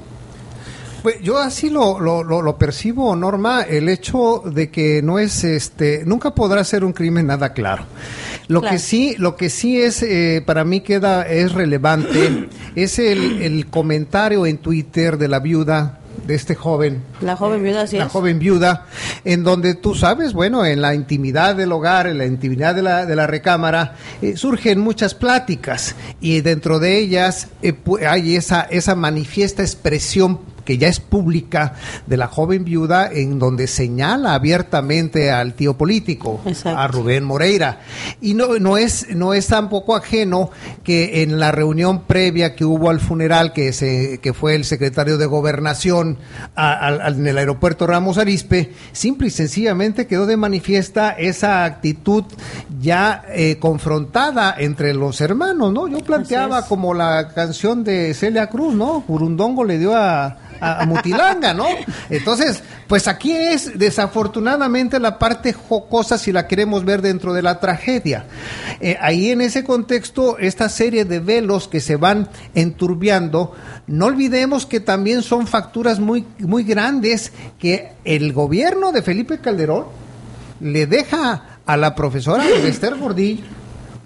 Pues 1.04 1.22
yo 1.22 1.38
así 1.38 1.70
lo, 1.70 2.00
lo, 2.00 2.24
lo, 2.24 2.58
percibo, 2.58 3.16
Norma, 3.16 3.62
el 3.62 3.89
hecho 3.89 4.42
de 4.46 4.70
que 4.70 5.01
no 5.01 5.20
es, 5.20 5.44
este, 5.44 6.04
nunca 6.06 6.34
podrá 6.34 6.63
ser 6.63 6.84
un 6.84 6.94
crimen 6.94 7.27
nada 7.27 7.54
claro. 7.54 7.84
Lo 8.48 8.62
que 8.62 8.80
sí, 8.80 9.16
lo 9.18 9.36
que 9.36 9.50
sí 9.50 9.80
es 9.82 10.01
eh, 10.04 10.42
para 10.46 10.63
mí 10.63 10.82
queda 10.82 11.24
es 11.24 11.51
relevante 11.51 12.48
es 12.75 12.98
el, 13.00 13.42
el 13.42 13.68
comentario 13.68 14.46
en 14.46 14.58
Twitter 14.58 15.18
de 15.18 15.27
la 15.27 15.39
viuda 15.39 16.00
de 16.25 16.36
este 16.36 16.56
joven. 16.56 17.04
La 17.22 17.36
joven 17.36 17.63
viuda, 17.63 17.88
sí. 17.88 17.98
La 17.98 18.10
joven 18.10 18.39
viuda, 18.39 18.86
en 19.24 19.44
donde 19.44 19.75
tú 19.75 19.96
sabes, 19.96 20.34
bueno, 20.34 20.66
en 20.66 20.82
la 20.82 20.96
intimidad 20.96 21.56
del 21.56 21.72
hogar, 21.72 22.08
en 22.08 22.18
la 22.18 22.25
intimidad 22.25 22.75
de 22.75 22.82
la, 22.82 23.06
de 23.06 23.16
la 23.16 23.27
recámara, 23.27 23.96
eh, 24.22 24.36
surgen 24.36 24.80
muchas 24.80 25.13
pláticas 25.13 25.96
y 26.20 26.42
dentro 26.42 26.80
de 26.80 26.98
ellas 26.98 27.48
eh, 27.62 27.74
hay 28.08 28.36
esa, 28.36 28.62
esa 28.62 28.96
manifiesta 28.96 29.62
expresión 29.62 30.39
que 30.68 30.78
ya 30.78 30.90
es 30.90 31.00
pública 31.00 31.76
de 32.08 32.18
la 32.18 32.28
joven 32.28 32.66
viuda 32.66 33.10
en 33.10 33.40
donde 33.40 33.68
señala 33.68 34.34
abiertamente 34.34 35.32
al 35.32 35.54
tío 35.54 35.78
político, 35.78 36.42
a 36.66 36.88
Rubén 36.90 37.24
Moreira. 37.24 37.80
Y 38.20 38.34
no, 38.34 38.60
no, 38.60 38.78
es, 38.78 39.16
no 39.16 39.34
es 39.34 39.48
tampoco 39.48 39.96
ajeno 39.96 40.52
que 40.84 41.24
en 41.24 41.40
la 41.40 41.54
reunión 41.54 42.02
previa 42.02 42.54
que 42.54 42.66
hubo 42.66 42.90
al 42.90 43.00
funeral, 43.00 43.54
que, 43.54 43.72
se, 43.72 44.20
que 44.22 44.34
fue 44.34 44.56
el 44.56 44.66
secretario 44.66 45.18
de 45.18 45.26
Gobernación 45.26 46.18
en 46.58 47.28
el 47.28 47.38
aeropuerto 47.38 47.88
Ramos 47.88 48.18
Arispe, 48.18 48.74
simple 48.92 49.30
y 49.30 49.32
sencillamente 49.32 50.06
quedó 50.06 50.26
de 50.26 50.36
manifiesta 50.36 51.12
esa 51.12 51.64
actitud 51.64 52.26
ya 52.78 53.24
eh, 53.30 53.56
confrontada 53.58 54.54
entre 54.58 54.94
los 54.94 55.22
hermanos, 55.22 55.72
¿no? 55.72 55.88
Yo 55.88 56.00
planteaba 56.00 56.66
como 56.66 56.94
la 56.94 57.30
canción 57.30 57.86
de 57.86 58.14
Celia 58.14 58.48
Cruz, 58.48 58.76
¿no? 58.76 59.06
Burundongo 59.08 59.64
le 59.64 59.80
dio 59.80 59.96
a, 59.96 60.38
a, 60.60 60.86
Mutilanga, 60.86 61.54
¿no? 61.54 61.68
Entonces, 62.10 62.64
pues 62.88 63.08
aquí 63.08 63.32
es 63.32 63.78
desafortunadamente 63.78 65.00
la 65.00 65.20
parte 65.20 65.54
jocosa 65.54 66.18
si 66.18 66.32
la 66.32 66.48
queremos 66.48 66.86
ver 66.86 67.02
dentro 67.02 67.34
de 67.34 67.42
la 67.42 67.60
tragedia. 67.60 68.26
Eh, 68.80 68.98
ahí 69.02 69.32
en 69.32 69.42
ese 69.42 69.64
contexto, 69.64 70.38
esta 70.38 70.70
serie 70.70 71.06
de 71.06 71.20
velos 71.20 71.68
que 71.68 71.82
se 71.82 71.96
van 71.96 72.30
enturbiando, 72.56 73.54
no 73.88 74.06
olvidemos 74.06 74.66
que 74.66 74.80
también 74.80 75.24
son 75.24 75.48
facturas 75.48 76.00
muy, 76.00 76.26
muy 76.40 76.64
grandes 76.64 77.32
que 77.60 77.94
el 78.06 78.34
gobierno 78.34 78.92
de 78.92 79.02
Felipe 79.02 79.40
Calderón 79.40 79.86
le 80.60 80.88
deja 80.88 81.60
a 81.66 81.78
la 81.78 81.94
profesora 81.96 82.46
Esther 82.48 82.96
Gordillo 82.96 83.58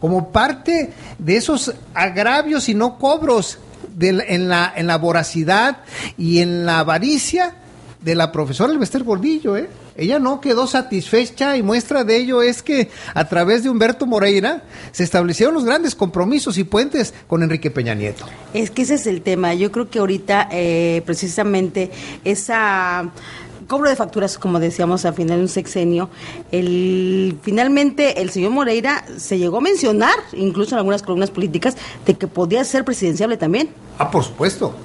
como 0.01 0.31
parte 0.31 0.91
de 1.19 1.37
esos 1.37 1.73
agravios 1.93 2.67
y 2.67 2.73
no 2.73 2.97
cobros 2.97 3.59
en, 3.99 4.49
la, 4.49 4.73
en 4.75 4.87
la 4.87 4.97
voracidad 4.97 5.79
y 6.17 6.39
en 6.39 6.65
la 6.65 6.79
avaricia 6.79 7.55
de 8.01 8.15
la 8.15 8.31
profesora 8.31 8.73
Elvester 8.73 9.03
Gordillo, 9.03 9.57
¿eh? 9.57 9.69
Ella 9.97 10.19
no 10.19 10.39
quedó 10.39 10.67
satisfecha 10.67 11.57
y 11.57 11.63
muestra 11.63 12.03
de 12.03 12.17
ello 12.17 12.41
es 12.41 12.63
que 12.63 12.89
a 13.13 13.27
través 13.27 13.63
de 13.63 13.69
Humberto 13.69 14.05
Moreira 14.05 14.63
se 14.91 15.03
establecieron 15.03 15.53
los 15.53 15.65
grandes 15.65 15.95
compromisos 15.95 16.57
y 16.57 16.63
puentes 16.63 17.13
con 17.27 17.43
Enrique 17.43 17.69
Peña 17.69 17.93
Nieto. 17.93 18.25
Es 18.53 18.71
que 18.71 18.83
ese 18.83 18.95
es 18.95 19.05
el 19.05 19.21
tema. 19.21 19.53
Yo 19.53 19.71
creo 19.71 19.89
que 19.89 19.99
ahorita 19.99 20.47
eh, 20.51 21.03
precisamente 21.05 21.91
esa 22.23 23.11
cobro 23.71 23.89
de 23.89 23.95
facturas, 23.95 24.37
como 24.37 24.59
decíamos 24.59 25.05
al 25.05 25.13
final 25.13 25.37
de 25.37 25.43
un 25.43 25.47
sexenio, 25.47 26.09
el, 26.51 27.37
finalmente 27.41 28.21
el 28.21 28.29
señor 28.29 28.51
Moreira 28.51 29.05
se 29.15 29.37
llegó 29.37 29.59
a 29.59 29.61
mencionar, 29.61 30.15
incluso 30.33 30.75
en 30.75 30.79
algunas 30.79 31.01
columnas 31.01 31.31
políticas, 31.31 31.77
de 32.05 32.15
que 32.15 32.27
podía 32.27 32.65
ser 32.65 32.83
presidenciable 32.83 33.37
también. 33.37 33.69
Ah, 33.97 34.11
por 34.11 34.25
supuesto. 34.25 34.75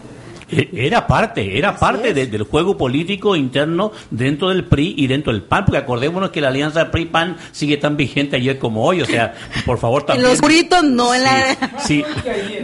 Eh, 0.49 0.69
era 0.73 1.07
parte, 1.07 1.59
era 1.59 1.77
parte 1.77 2.15
del 2.15 2.43
juego 2.45 2.77
político 2.77 3.35
interno 3.35 3.91
dentro 4.11 4.51
del 4.51 4.65
PRI 4.65 4.95
y 4.97 5.07
dentro 5.09 5.33
del 5.33 5.43
PAN, 5.43 5.65
porque 5.65 5.79
acordémonos 5.79 6.31
que 6.31 6.41
la 6.41 6.49
alianza 6.49 6.91
PRI-PAN 6.91 7.37
sigue 7.51 7.77
tan 7.79 7.97
vigente 7.97 8.37
ayer 8.37 8.59
como 8.59 8.85
hoy, 8.85 9.03
o 9.03 9.07
sea, 9.07 9.35
por 9.65 9.79
favor 9.79 10.05
también... 10.05 10.25
En 10.25 10.31
los 10.31 10.41
gritos, 10.41 10.85
no 10.85 11.15
en 11.15 11.25
la... 11.25 11.57
Sí, 11.81 12.05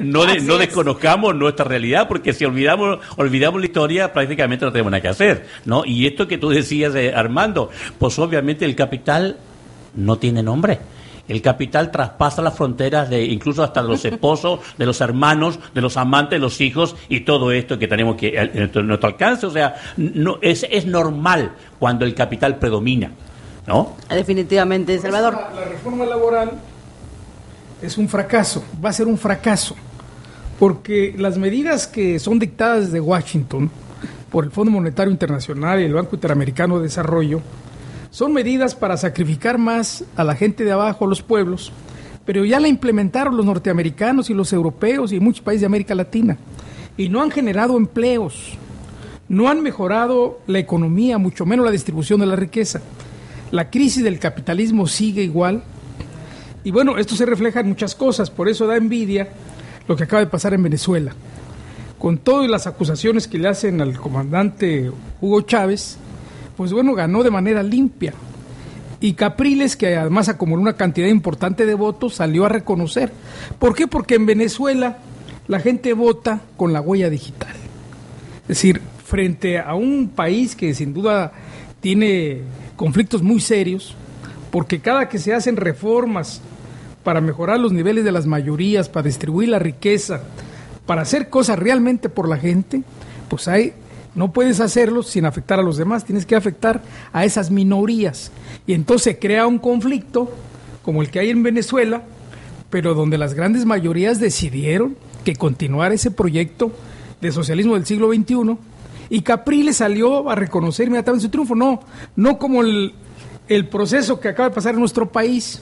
no, 0.00 0.24
no 0.26 0.58
desconozcamos 0.58 1.34
nuestra 1.34 1.64
realidad, 1.64 2.06
porque 2.06 2.32
si 2.32 2.44
olvidamos, 2.44 3.00
olvidamos 3.16 3.60
la 3.60 3.66
historia, 3.66 4.12
prácticamente 4.12 4.64
no 4.64 4.72
tenemos 4.72 4.92
nada 4.92 5.02
que 5.02 5.08
hacer, 5.08 5.46
¿no? 5.64 5.84
Y 5.84 6.06
esto 6.06 6.28
que 6.28 6.38
tú 6.38 6.50
decías, 6.50 6.92
de 6.92 7.12
Armando, 7.14 7.70
pues 7.98 8.18
obviamente 8.18 8.64
el 8.64 8.76
capital 8.76 9.38
no 9.94 10.18
tiene 10.18 10.42
nombre. 10.42 10.78
El 11.32 11.40
capital 11.40 11.90
traspasa 11.90 12.42
las 12.42 12.54
fronteras 12.54 13.08
de 13.08 13.24
incluso 13.24 13.62
hasta 13.62 13.82
de 13.82 13.88
los 13.88 14.04
esposos, 14.04 14.60
de 14.76 14.84
los 14.84 15.00
hermanos, 15.00 15.58
de 15.74 15.80
los 15.80 15.96
amantes, 15.96 16.32
de 16.36 16.40
los 16.40 16.60
hijos 16.60 16.94
y 17.08 17.20
todo 17.20 17.52
esto 17.52 17.78
que 17.78 17.88
tenemos 17.88 18.16
que 18.16 18.36
en 18.36 18.86
nuestro, 18.86 19.08
alcance. 19.08 19.46
O 19.46 19.50
sea, 19.50 19.74
no, 19.96 20.36
es, 20.42 20.66
es 20.70 20.84
normal 20.84 21.52
cuando 21.78 22.04
el 22.04 22.14
capital 22.14 22.58
predomina. 22.58 23.12
¿No? 23.66 23.96
Definitivamente, 24.10 24.98
Salvador. 24.98 25.38
La, 25.54 25.64
reforma 25.64 26.04
laboral 26.04 26.50
es 27.80 27.96
un 27.96 28.10
fracaso, 28.10 28.62
va 28.84 28.90
a 28.90 28.92
ser 28.92 29.06
un 29.06 29.16
fracaso, 29.16 29.74
porque 30.58 31.14
las 31.16 31.38
medidas 31.38 31.86
que 31.86 32.18
son 32.18 32.38
dictadas 32.38 32.86
desde 32.86 33.00
Washington 33.00 33.70
por 34.30 34.44
el 34.44 34.50
Fondo 34.50 34.70
Monetario 34.70 35.10
Internacional 35.10 35.80
y 35.80 35.84
el 35.84 35.94
Banco 35.94 36.14
Interamericano 36.14 36.76
de 36.76 36.82
Desarrollo 36.82 37.40
son 38.12 38.34
medidas 38.34 38.74
para 38.74 38.98
sacrificar 38.98 39.56
más 39.56 40.04
a 40.16 40.22
la 40.22 40.36
gente 40.36 40.64
de 40.64 40.72
abajo, 40.72 41.06
los 41.06 41.22
pueblos, 41.22 41.72
pero 42.26 42.44
ya 42.44 42.60
la 42.60 42.68
implementaron 42.68 43.38
los 43.38 43.46
norteamericanos 43.46 44.28
y 44.28 44.34
los 44.34 44.52
europeos 44.52 45.12
y 45.12 45.18
muchos 45.18 45.42
países 45.42 45.62
de 45.62 45.66
América 45.66 45.94
Latina 45.94 46.36
y 46.98 47.08
no 47.08 47.22
han 47.22 47.30
generado 47.30 47.78
empleos, 47.78 48.58
no 49.30 49.48
han 49.48 49.62
mejorado 49.62 50.40
la 50.46 50.58
economía, 50.58 51.16
mucho 51.16 51.46
menos 51.46 51.64
la 51.64 51.72
distribución 51.72 52.20
de 52.20 52.26
la 52.26 52.36
riqueza. 52.36 52.82
La 53.50 53.70
crisis 53.70 54.04
del 54.04 54.18
capitalismo 54.18 54.86
sigue 54.86 55.22
igual. 55.22 55.62
Y 56.64 56.70
bueno, 56.70 56.98
esto 56.98 57.16
se 57.16 57.24
refleja 57.24 57.60
en 57.60 57.68
muchas 57.68 57.94
cosas, 57.94 58.30
por 58.30 58.46
eso 58.46 58.66
da 58.66 58.76
envidia 58.76 59.30
lo 59.88 59.96
que 59.96 60.04
acaba 60.04 60.20
de 60.20 60.30
pasar 60.30 60.52
en 60.52 60.62
Venezuela. 60.62 61.14
Con 61.98 62.18
todas 62.18 62.50
las 62.50 62.66
acusaciones 62.66 63.26
que 63.26 63.38
le 63.38 63.48
hacen 63.48 63.80
al 63.80 63.98
comandante 63.98 64.92
Hugo 65.22 65.40
Chávez, 65.40 65.96
pues 66.62 66.72
bueno, 66.72 66.94
ganó 66.94 67.24
de 67.24 67.30
manera 67.32 67.60
limpia. 67.60 68.14
Y 69.00 69.14
Capriles, 69.14 69.74
que 69.74 69.96
además 69.96 70.28
acumuló 70.28 70.62
una 70.62 70.76
cantidad 70.76 71.08
importante 71.08 71.66
de 71.66 71.74
votos, 71.74 72.14
salió 72.14 72.44
a 72.44 72.48
reconocer. 72.48 73.12
¿Por 73.58 73.74
qué? 73.74 73.88
Porque 73.88 74.14
en 74.14 74.26
Venezuela 74.26 74.98
la 75.48 75.58
gente 75.58 75.92
vota 75.92 76.42
con 76.56 76.72
la 76.72 76.80
huella 76.80 77.10
digital. 77.10 77.50
Es 78.42 78.48
decir, 78.48 78.80
frente 79.04 79.58
a 79.58 79.74
un 79.74 80.10
país 80.14 80.54
que 80.54 80.72
sin 80.72 80.94
duda 80.94 81.32
tiene 81.80 82.42
conflictos 82.76 83.24
muy 83.24 83.40
serios, 83.40 83.96
porque 84.52 84.78
cada 84.78 85.08
que 85.08 85.18
se 85.18 85.34
hacen 85.34 85.56
reformas 85.56 86.40
para 87.02 87.20
mejorar 87.20 87.58
los 87.58 87.72
niveles 87.72 88.04
de 88.04 88.12
las 88.12 88.26
mayorías, 88.26 88.88
para 88.88 89.08
distribuir 89.08 89.48
la 89.48 89.58
riqueza, 89.58 90.22
para 90.86 91.02
hacer 91.02 91.28
cosas 91.28 91.58
realmente 91.58 92.08
por 92.08 92.28
la 92.28 92.36
gente, 92.36 92.84
pues 93.28 93.48
hay 93.48 93.72
no 94.14 94.32
puedes 94.32 94.60
hacerlo 94.60 95.02
sin 95.02 95.24
afectar 95.24 95.58
a 95.58 95.62
los 95.62 95.76
demás, 95.76 96.04
tienes 96.04 96.26
que 96.26 96.36
afectar 96.36 96.82
a 97.12 97.24
esas 97.24 97.50
minorías. 97.50 98.30
Y 98.66 98.74
entonces 98.74 99.16
crea 99.20 99.46
un 99.46 99.58
conflicto 99.58 100.30
como 100.82 101.02
el 101.02 101.10
que 101.10 101.20
hay 101.20 101.30
en 101.30 101.42
Venezuela, 101.42 102.02
pero 102.70 102.94
donde 102.94 103.18
las 103.18 103.34
grandes 103.34 103.64
mayorías 103.64 104.20
decidieron 104.20 104.96
que 105.24 105.36
continuara 105.36 105.94
ese 105.94 106.10
proyecto 106.10 106.72
de 107.20 107.32
socialismo 107.32 107.74
del 107.74 107.86
siglo 107.86 108.12
XXI 108.12 108.56
y 109.08 109.22
Capriles 109.22 109.76
salió 109.76 110.30
a 110.30 110.34
reconocer 110.34 110.86
inmediatamente 110.86 111.24
su 111.24 111.30
triunfo. 111.30 111.54
No, 111.54 111.80
no 112.16 112.38
como 112.38 112.62
el, 112.62 112.94
el 113.48 113.68
proceso 113.68 114.18
que 114.18 114.28
acaba 114.28 114.48
de 114.48 114.54
pasar 114.54 114.74
en 114.74 114.80
nuestro 114.80 115.10
país, 115.10 115.60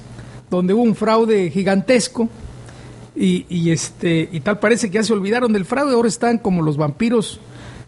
donde 0.48 0.72
hubo 0.72 0.82
un 0.82 0.94
fraude 0.94 1.50
gigantesco 1.50 2.28
y, 3.14 3.46
y, 3.48 3.70
este, 3.70 4.28
y 4.30 4.40
tal 4.40 4.60
parece 4.60 4.88
que 4.88 4.94
ya 4.94 5.02
se 5.02 5.12
olvidaron 5.12 5.52
del 5.52 5.64
fraude, 5.64 5.94
ahora 5.94 6.08
están 6.08 6.38
como 6.38 6.62
los 6.62 6.76
vampiros 6.76 7.40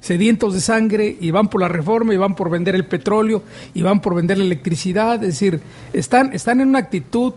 sedientos 0.03 0.53
de 0.53 0.61
sangre 0.61 1.17
y 1.19 1.31
van 1.31 1.49
por 1.49 1.61
la 1.61 1.69
reforma 1.69 2.13
y 2.13 2.17
van 2.17 2.35
por 2.35 2.51
vender 2.51 2.75
el 2.75 2.85
petróleo 2.85 3.43
y 3.73 3.83
van 3.83 4.03
por 4.03 4.17
vender 4.17 4.37
la 4.37 4.45
electricidad. 4.45 5.15
Es 5.23 5.39
decir, 5.39 5.61
están, 5.93 6.35
están 6.35 6.61
en 6.61 6.69
una 6.69 6.81
actitud 6.81 7.35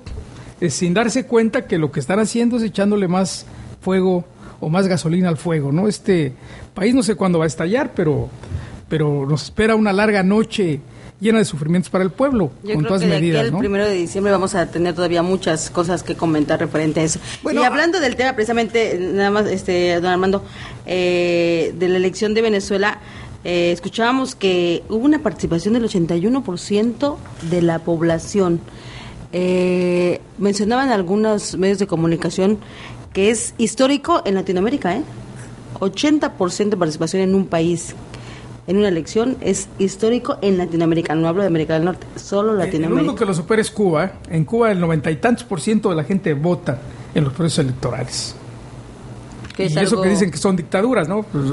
eh, 0.60 0.69
sin 0.69 0.93
darse 0.93 1.25
cuenta 1.25 1.67
que 1.67 1.77
lo 1.77 1.91
que 1.91 2.00
están 2.00 2.19
haciendo 2.19 2.57
es 2.57 2.63
echándole 2.63 3.07
más 3.07 3.45
fuego 3.81 4.25
o 4.60 4.69
más 4.69 4.88
gasolina 4.88 5.29
al 5.29 5.38
fuego, 5.38 5.72
¿no? 5.72 5.88
Este 5.88 6.34
país 6.74 6.95
no 6.95 7.03
sé 7.03 7.15
cuándo 7.15 7.38
va 7.38 7.45
a 7.45 7.48
estallar, 7.48 7.91
pero, 7.95 8.29
pero 8.89 9.27
nos 9.27 9.43
espera 9.43 9.75
una 9.75 9.93
larga 9.93 10.24
noche 10.24 10.81
llena 11.19 11.39
de 11.39 11.45
sufrimientos 11.45 11.89
para 11.89 12.03
el 12.03 12.12
pueblo. 12.12 12.51
Yo 12.63 12.77
creo 12.77 13.00
que 13.00 13.07
de 13.07 13.15
aquí 13.15 13.36
al 13.36 13.57
primero 13.57 13.86
de 13.86 13.93
diciembre 13.93 14.31
vamos 14.31 14.55
a 14.55 14.65
tener 14.67 14.93
todavía 14.93 15.24
muchas 15.24 15.69
cosas 15.69 16.03
que 16.03 16.15
comentar 16.15 16.60
referente 16.60 17.00
a 17.00 17.03
eso. 17.03 17.19
y 17.51 17.57
hablando 17.57 18.00
del 18.00 18.15
tema 18.15 18.34
precisamente, 18.34 18.98
nada 19.00 19.31
más, 19.31 19.48
este, 19.48 19.95
don 19.95 20.07
Armando, 20.07 20.43
eh, 20.86 21.74
de 21.77 21.88
la 21.89 21.98
elección 21.98 22.34
de 22.34 22.41
Venezuela, 22.41 23.00
eh, 23.43 23.72
escuchábamos 23.72 24.36
que 24.36 24.84
hubo 24.89 25.05
una 25.05 25.19
participación 25.19 25.75
del 25.75 25.84
81% 25.86 27.17
de 27.50 27.62
la 27.62 27.79
población. 27.79 28.60
Eh, 29.34 30.22
mencionaban 30.38 30.89
algunos 30.89 31.57
medios 31.57 31.77
de 31.79 31.88
comunicación 31.88 32.57
que 33.13 33.29
es 33.29 33.53
histórico 33.57 34.22
en 34.25 34.36
Latinoamérica, 34.36 34.95
¿eh? 34.95 35.03
80% 35.79 36.69
de 36.69 36.77
participación 36.77 37.22
en 37.22 37.36
un 37.36 37.45
país 37.45 37.95
en 38.67 38.77
una 38.77 38.88
elección 38.88 39.38
es 39.41 39.69
histórico 39.79 40.38
en 40.41 40.57
Latinoamérica. 40.57 41.15
No 41.15 41.27
hablo 41.27 41.41
de 41.41 41.48
América 41.48 41.74
del 41.74 41.86
Norte, 41.86 42.07
solo 42.15 42.53
Latinoamérica. 42.53 43.01
El 43.01 43.07
único 43.07 43.15
que 43.15 43.25
lo 43.25 43.34
supera 43.34 43.62
es 43.62 43.72
Cuba. 43.72 44.13
En 44.29 44.45
Cuba 44.45 44.72
el 44.72 44.79
noventa 44.79 45.12
y 45.12 45.17
tantos 45.17 45.43
por 45.43 45.62
ciento 45.62 45.89
de 45.89 45.95
la 45.95 46.03
gente 46.03 46.34
vota 46.34 46.79
en 47.13 47.24
los 47.24 47.34
procesos 47.34 47.65
electorales. 47.65 48.36
Y 49.57 49.63
eso 49.63 50.01
que 50.01 50.10
dicen 50.10 50.31
que 50.31 50.38
son 50.38 50.55
dictaduras, 50.55 51.07
¿no? 51.07 51.24
Pues, 51.24 51.45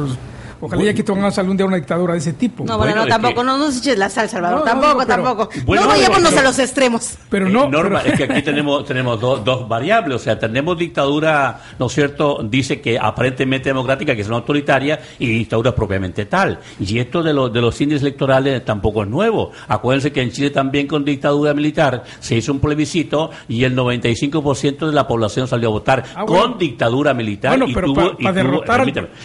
Ojalá 0.64 0.85
ya 0.85 0.95
que 0.95 1.02
tengamos 1.02 1.37
algún 1.38 1.57
día 1.57 1.66
una 1.66 1.75
dictadura 1.75 2.12
de 2.12 2.21
ese 2.21 2.35
tipo. 2.35 2.64
No, 2.64 2.78
bueno, 2.78 2.95
no, 2.95 3.07
tampoco, 3.09 3.42
no 3.42 3.59
nos 3.59 3.78
eches 3.78 3.99
la 3.99 4.09
sal, 4.09 4.28
Salvador, 4.28 4.62
tampoco, 4.62 5.04
tampoco. 5.04 5.49
no 5.66 5.88
vayámonos 5.88 6.37
a 6.37 6.42
los 6.42 6.57
extremos. 6.61 7.19
Pero 7.28 7.49
no. 7.49 7.69
Norma, 7.69 8.02
es 8.02 8.12
que 8.12 8.25
aquí 8.25 8.42
tenemos, 8.42 8.85
tenemos 8.85 9.21
dos, 9.21 9.45
dos 9.45 9.69
variables, 9.69 10.14
o 10.14 10.19
sea, 10.21 10.38
tenemos 10.38 10.78
dictadura, 10.78 11.61
¿no 11.81 11.87
es 11.87 11.92
cierto? 11.92 12.38
Dice 12.45 12.81
que 12.81 12.97
aparentemente 12.97 13.71
democrática, 13.71 14.14
que 14.14 14.23
son 14.23 14.35
autoritarias, 14.35 15.00
y 15.19 15.26
dictadura 15.26 15.75
propiamente 15.75 16.26
tal. 16.26 16.61
Y 16.78 17.00
esto 17.00 17.25
de, 17.25 17.35
los 17.35 17.52
de 17.52 17.61
los 17.61 17.81
índices 17.81 18.02
electorales 18.02 18.64
tampoco 18.64 19.02
es 19.02 19.09
nuevo. 19.09 19.50
Acuérdense 19.66 20.12
que 20.12 20.23
en 20.23 20.31
Chile 20.31 20.50
también 20.50 20.87
con 20.87 21.04
dictadura 21.04 21.54
militar 21.54 22.04
se 22.21 22.37
hizo 22.37 22.52
un 22.52 22.61
plebiscito 22.61 23.33
y 23.49 23.64
el 23.64 23.75
95% 23.75 24.87
de 24.87 24.92
la 24.92 25.09
población 25.09 25.49
salió 25.49 25.71
a 25.71 25.73
votar 25.73 26.04
ah, 26.14 26.25
con 26.25 26.57
dictadura 26.57 27.14
militar 27.14 27.59
y, 27.66 27.75
tuvo, 27.75 28.12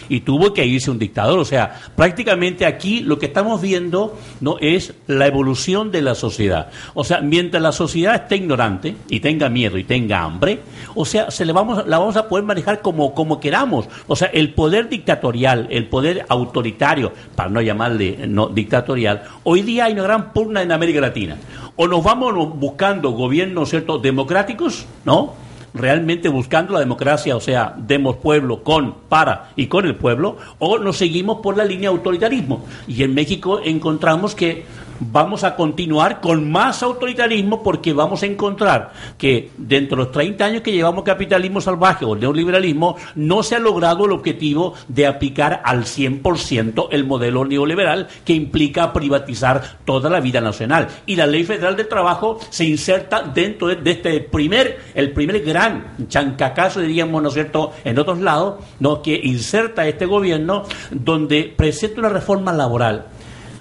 y 0.08 0.20
tuvo 0.20 0.52
que 0.52 0.66
irse 0.66 0.90
un 0.90 0.98
dictador. 0.98 1.27
O 1.36 1.44
sea, 1.44 1.80
prácticamente 1.96 2.66
aquí 2.66 3.00
lo 3.00 3.18
que 3.18 3.26
estamos 3.26 3.60
viendo 3.60 4.16
no 4.40 4.56
es 4.60 4.94
la 5.06 5.26
evolución 5.26 5.90
de 5.90 6.02
la 6.02 6.14
sociedad. 6.14 6.70
O 6.94 7.04
sea, 7.04 7.20
mientras 7.20 7.62
la 7.62 7.72
sociedad 7.72 8.14
esté 8.14 8.36
ignorante 8.36 8.96
y 9.08 9.20
tenga 9.20 9.48
miedo 9.48 9.78
y 9.78 9.84
tenga 9.84 10.22
hambre, 10.22 10.60
o 10.94 11.04
sea, 11.04 11.30
se 11.30 11.44
le 11.44 11.52
vamos, 11.52 11.86
la 11.86 11.98
vamos 11.98 12.16
a 12.16 12.28
poder 12.28 12.44
manejar 12.44 12.80
como, 12.80 13.14
como 13.14 13.40
queramos. 13.40 13.88
O 14.06 14.16
sea, 14.16 14.28
el 14.28 14.54
poder 14.54 14.88
dictatorial, 14.88 15.66
el 15.70 15.86
poder 15.86 16.24
autoritario, 16.28 17.12
para 17.34 17.50
no 17.50 17.60
llamarle 17.60 18.26
no 18.26 18.48
dictatorial, 18.48 19.24
hoy 19.44 19.62
día 19.62 19.86
hay 19.86 19.92
una 19.92 20.02
gran 20.02 20.32
pugna 20.32 20.62
en 20.62 20.72
América 20.72 21.00
Latina. 21.00 21.36
O 21.76 21.86
nos 21.86 22.02
vamos 22.02 22.58
buscando 22.58 23.10
gobiernos 23.10 23.70
¿cierto? 23.70 23.98
democráticos, 23.98 24.86
¿no? 25.04 25.47
Realmente 25.74 26.28
buscando 26.28 26.72
la 26.72 26.80
democracia, 26.80 27.36
o 27.36 27.40
sea, 27.40 27.74
demos 27.76 28.16
pueblo 28.16 28.62
con, 28.62 28.94
para 29.08 29.50
y 29.56 29.66
con 29.66 29.86
el 29.86 29.96
pueblo, 29.96 30.36
o 30.58 30.78
nos 30.78 30.96
seguimos 30.96 31.40
por 31.40 31.56
la 31.56 31.64
línea 31.64 31.90
autoritarismo. 31.90 32.64
Y 32.86 33.02
en 33.02 33.14
México 33.14 33.60
encontramos 33.64 34.34
que 34.34 34.64
vamos 35.00 35.44
a 35.44 35.54
continuar 35.56 36.20
con 36.20 36.50
más 36.50 36.82
autoritarismo 36.82 37.62
porque 37.62 37.92
vamos 37.92 38.22
a 38.22 38.26
encontrar 38.26 38.92
que 39.16 39.50
dentro 39.56 39.96
de 39.96 40.04
los 40.04 40.12
30 40.12 40.44
años 40.44 40.62
que 40.62 40.72
llevamos 40.72 41.04
capitalismo 41.04 41.60
salvaje 41.60 42.04
o 42.04 42.14
neoliberalismo, 42.14 42.96
no 43.14 43.42
se 43.42 43.56
ha 43.56 43.58
logrado 43.58 44.04
el 44.06 44.12
objetivo 44.12 44.74
de 44.88 45.06
aplicar 45.06 45.62
al 45.64 45.84
100% 45.84 46.88
el 46.90 47.04
modelo 47.04 47.44
neoliberal 47.44 48.08
que 48.24 48.32
implica 48.32 48.92
privatizar 48.92 49.78
toda 49.84 50.10
la 50.10 50.20
vida 50.20 50.40
nacional. 50.40 50.88
Y 51.06 51.16
la 51.16 51.26
ley 51.26 51.44
federal 51.44 51.76
del 51.76 51.88
trabajo 51.88 52.38
se 52.50 52.64
inserta 52.64 53.22
dentro 53.22 53.68
de, 53.68 53.90
este 53.90 54.20
primer, 54.20 54.78
el 54.94 55.12
primer 55.12 55.40
gran 55.40 55.96
chancacazo, 56.08 56.80
diríamos, 56.80 57.22
¿no 57.22 57.28
es 57.28 57.34
cierto?, 57.34 57.72
en 57.84 57.98
otros 57.98 58.18
lados, 58.20 58.64
¿no? 58.80 59.02
que 59.02 59.20
inserta 59.22 59.86
este 59.86 60.06
gobierno 60.06 60.64
donde 60.90 61.52
presenta 61.56 62.00
una 62.00 62.08
reforma 62.08 62.52
laboral 62.52 63.06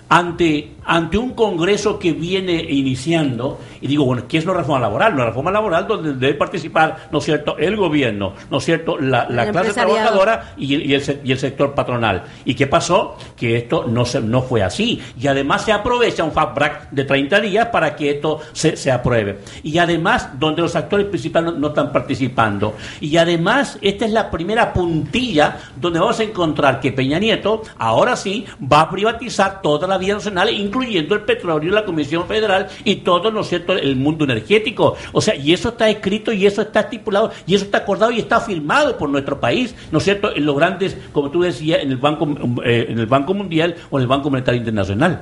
ante 0.09 0.76
ante 0.87 1.17
un 1.17 1.31
Congreso 1.33 1.99
que 1.99 2.13
viene 2.13 2.53
iniciando, 2.53 3.59
y 3.81 3.87
digo, 3.87 4.05
bueno, 4.05 4.23
¿qué 4.27 4.37
es 4.37 4.45
la 4.45 4.53
reforma 4.53 4.79
laboral? 4.79 5.13
Una 5.13 5.25
reforma 5.25 5.51
laboral 5.51 5.85
donde 5.85 6.13
debe 6.13 6.33
participar, 6.35 7.09
¿no 7.11 7.19
es 7.19 7.25
cierto?, 7.25 7.57
el 7.57 7.75
gobierno, 7.75 8.33
¿no 8.49 8.57
es 8.57 8.63
cierto?, 8.63 8.97
la, 8.97 9.27
clase 9.51 9.73
trabajadora 9.73 10.53
y 10.57 10.75
el, 10.75 10.89
y, 10.89 11.31
el, 11.31 11.39
sector 11.39 11.75
patronal. 11.75 12.23
¿Y 12.45 12.55
qué 12.55 12.67
pasó? 12.67 13.17
Que 13.35 13.57
esto 13.57 13.85
no, 13.85 14.05
se, 14.05 14.21
no 14.21 14.41
fue 14.41 14.63
así. 14.63 15.01
Y 15.19 15.27
además 15.27 15.65
se 15.65 15.73
aprovecha 15.73 16.23
un 16.23 16.31
fast 16.31 16.55
track 16.55 16.89
de 16.91 17.03
30 17.03 17.41
días 17.41 17.67
para 17.67 17.93
que 17.93 18.11
esto 18.11 18.39
se, 18.53 18.77
se 18.77 18.89
apruebe. 18.89 19.39
Y 19.63 19.77
además, 19.79 20.39
donde 20.39 20.61
los 20.61 20.75
actores 20.77 21.07
principales 21.07 21.53
no, 21.55 21.67
están 21.67 21.91
participando. 21.91 22.75
Y 23.01 23.17
además, 23.17 23.77
esta 23.81 24.05
es 24.05 24.11
la 24.11 24.31
primera 24.31 24.71
puntilla 24.71 25.57
donde 25.75 25.99
vamos 25.99 26.19
a 26.21 26.23
encontrar 26.23 26.79
que 26.79 26.93
Peña 26.93 27.19
Nieto, 27.19 27.61
ahora 27.77 28.15
sí, 28.15 28.45
va 28.71 28.81
a 28.81 28.89
privatizar 28.89 29.61
toda 29.61 29.85
la 29.85 29.97
vida 29.97 30.13
nacional, 30.13 30.49
incluso 30.49 30.76
incluyendo 30.77 31.15
el 31.15 31.21
petróleo, 31.21 31.71
la 31.71 31.85
Comisión 31.85 32.27
Federal 32.27 32.67
y 32.83 32.97
todo, 32.97 33.31
¿no 33.31 33.41
es 33.41 33.47
cierto?, 33.47 33.73
el 33.73 33.95
mundo 33.95 34.25
energético. 34.25 34.95
O 35.11 35.21
sea, 35.21 35.35
y 35.35 35.53
eso 35.53 35.69
está 35.69 35.89
escrito 35.89 36.31
y 36.31 36.45
eso 36.45 36.61
está 36.61 36.81
estipulado 36.81 37.31
y 37.45 37.55
eso 37.55 37.65
está 37.65 37.79
acordado 37.79 38.11
y 38.11 38.19
está 38.19 38.39
firmado 38.39 38.97
por 38.97 39.09
nuestro 39.09 39.39
país, 39.39 39.75
¿no 39.91 39.99
es 39.99 40.03
cierto?, 40.03 40.35
en 40.35 40.45
los 40.45 40.55
grandes, 40.55 40.97
como 41.11 41.31
tú 41.31 41.41
decías, 41.41 41.81
en 41.81 41.91
el 41.91 41.97
Banco, 41.97 42.27
eh, 42.63 42.87
en 42.89 42.99
el 42.99 43.07
Banco 43.07 43.33
Mundial 43.33 43.75
o 43.89 43.97
en 43.97 44.03
el 44.03 44.07
Banco 44.07 44.29
Monetario 44.29 44.59
Internacional. 44.59 45.21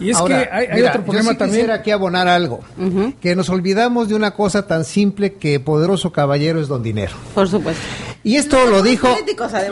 Y 0.00 0.10
es 0.10 0.20
que 0.22 0.32
hay, 0.32 0.82
otro 0.82 1.02
problema 1.02 1.32
yo 1.32 1.38
también. 1.38 1.56
Quisiera 1.56 1.74
aquí 1.74 1.90
abonar 1.90 2.28
algo, 2.28 2.60
que 3.20 3.34
nos 3.34 3.48
olvidamos 3.48 4.08
de 4.08 4.14
una 4.14 4.32
cosa 4.32 4.66
tan 4.66 4.84
simple 4.84 5.34
que 5.34 5.58
poderoso 5.58 6.12
caballero 6.12 6.60
es 6.60 6.68
don 6.68 6.84
dinero. 6.84 7.12
Por 7.34 7.48
supuesto. 7.48 7.82
Y 8.22 8.36
esto 8.36 8.64
lo 8.66 8.82
dijo, 8.82 9.08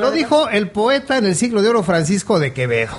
lo 0.00 0.10
dijo 0.10 0.48
el 0.48 0.70
poeta 0.70 1.18
en 1.18 1.26
el 1.26 1.36
siglo 1.36 1.62
de 1.62 1.68
oro 1.68 1.82
Francisco 1.84 2.40
de 2.40 2.52
Quevedo 2.52 2.96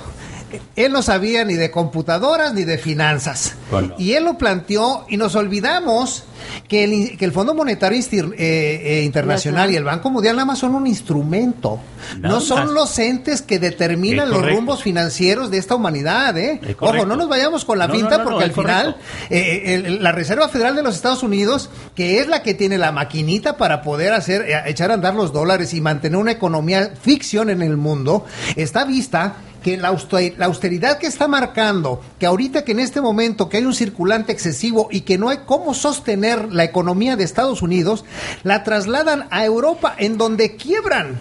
él 0.76 0.92
no 0.92 1.02
sabía 1.02 1.44
ni 1.44 1.54
de 1.54 1.70
computadoras 1.70 2.54
ni 2.54 2.64
de 2.64 2.78
finanzas. 2.78 3.54
Y 3.98 4.12
él 4.12 4.24
lo 4.24 4.38
planteó 4.38 5.04
y 5.08 5.16
nos 5.16 5.34
olvidamos 5.34 6.24
que 6.68 6.84
el, 6.84 7.18
que 7.18 7.24
el 7.24 7.32
Fondo 7.32 7.54
Monetario 7.54 7.98
eh, 7.98 8.32
eh, 8.38 9.02
Internacional 9.04 9.70
y 9.70 9.76
el 9.76 9.84
Banco 9.84 10.10
Mundial 10.10 10.36
nada 10.36 10.46
más 10.46 10.58
son 10.58 10.74
un 10.74 10.86
instrumento. 10.86 11.80
no 12.18 12.40
son 12.40 12.74
los 12.74 12.98
entes 12.98 13.42
que 13.42 13.58
determinan 13.58 14.30
los 14.30 14.42
rumbos 14.42 14.82
financieros 14.82 15.50
de 15.50 15.58
esta 15.58 15.74
humanidad. 15.74 16.36
¿eh? 16.38 16.60
Ojo, 16.78 17.06
no 17.06 17.16
nos 17.16 17.28
vayamos 17.28 17.64
con 17.64 17.78
la 17.78 17.90
pinta 17.90 18.22
porque 18.22 18.44
al 18.44 18.52
final 18.52 18.96
eh, 19.30 19.98
la 20.00 20.12
Reserva 20.12 20.48
Federal 20.48 20.76
de 20.76 20.82
los 20.82 20.96
Estados 20.96 21.22
Unidos, 21.22 21.70
que 21.94 22.20
es 22.20 22.28
la 22.28 22.42
que 22.42 22.54
tiene 22.54 22.78
la 22.78 22.92
maquinita 22.92 23.56
para 23.56 23.82
poder 23.82 24.12
hacer 24.12 24.46
echar 24.66 24.90
a 24.90 24.94
andar 24.94 25.14
los 25.14 25.32
dólares 25.32 25.74
y 25.74 25.80
mantener 25.80 26.18
una 26.18 26.32
economía 26.32 26.92
ficción 27.00 27.50
en 27.50 27.62
el 27.62 27.76
mundo, 27.76 28.24
está 28.56 28.84
vista 28.84 29.36
que 29.68 29.76
la 29.76 30.46
austeridad 30.46 30.98
que 30.98 31.06
está 31.06 31.28
marcando, 31.28 32.00
que 32.18 32.26
ahorita 32.26 32.64
que 32.64 32.72
en 32.72 32.80
este 32.80 33.00
momento 33.00 33.48
que 33.48 33.58
hay 33.58 33.64
un 33.64 33.74
circulante 33.74 34.32
excesivo 34.32 34.88
y 34.90 35.02
que 35.02 35.18
no 35.18 35.28
hay 35.28 35.40
cómo 35.44 35.74
sostener 35.74 36.52
la 36.52 36.64
economía 36.64 37.16
de 37.16 37.24
Estados 37.24 37.60
Unidos, 37.60 38.04
la 38.44 38.64
trasladan 38.64 39.26
a 39.30 39.44
Europa 39.44 39.94
en 39.98 40.16
donde 40.16 40.56
quiebran 40.56 41.20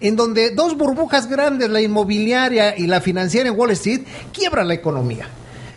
en 0.00 0.14
donde 0.14 0.50
dos 0.50 0.76
burbujas 0.76 1.28
grandes, 1.28 1.70
la 1.70 1.80
inmobiliaria 1.80 2.78
y 2.78 2.86
la 2.86 3.00
financiera 3.00 3.48
en 3.48 3.58
Wall 3.58 3.72
Street, 3.72 4.02
quiebran 4.32 4.68
la 4.68 4.74
economía. 4.74 5.26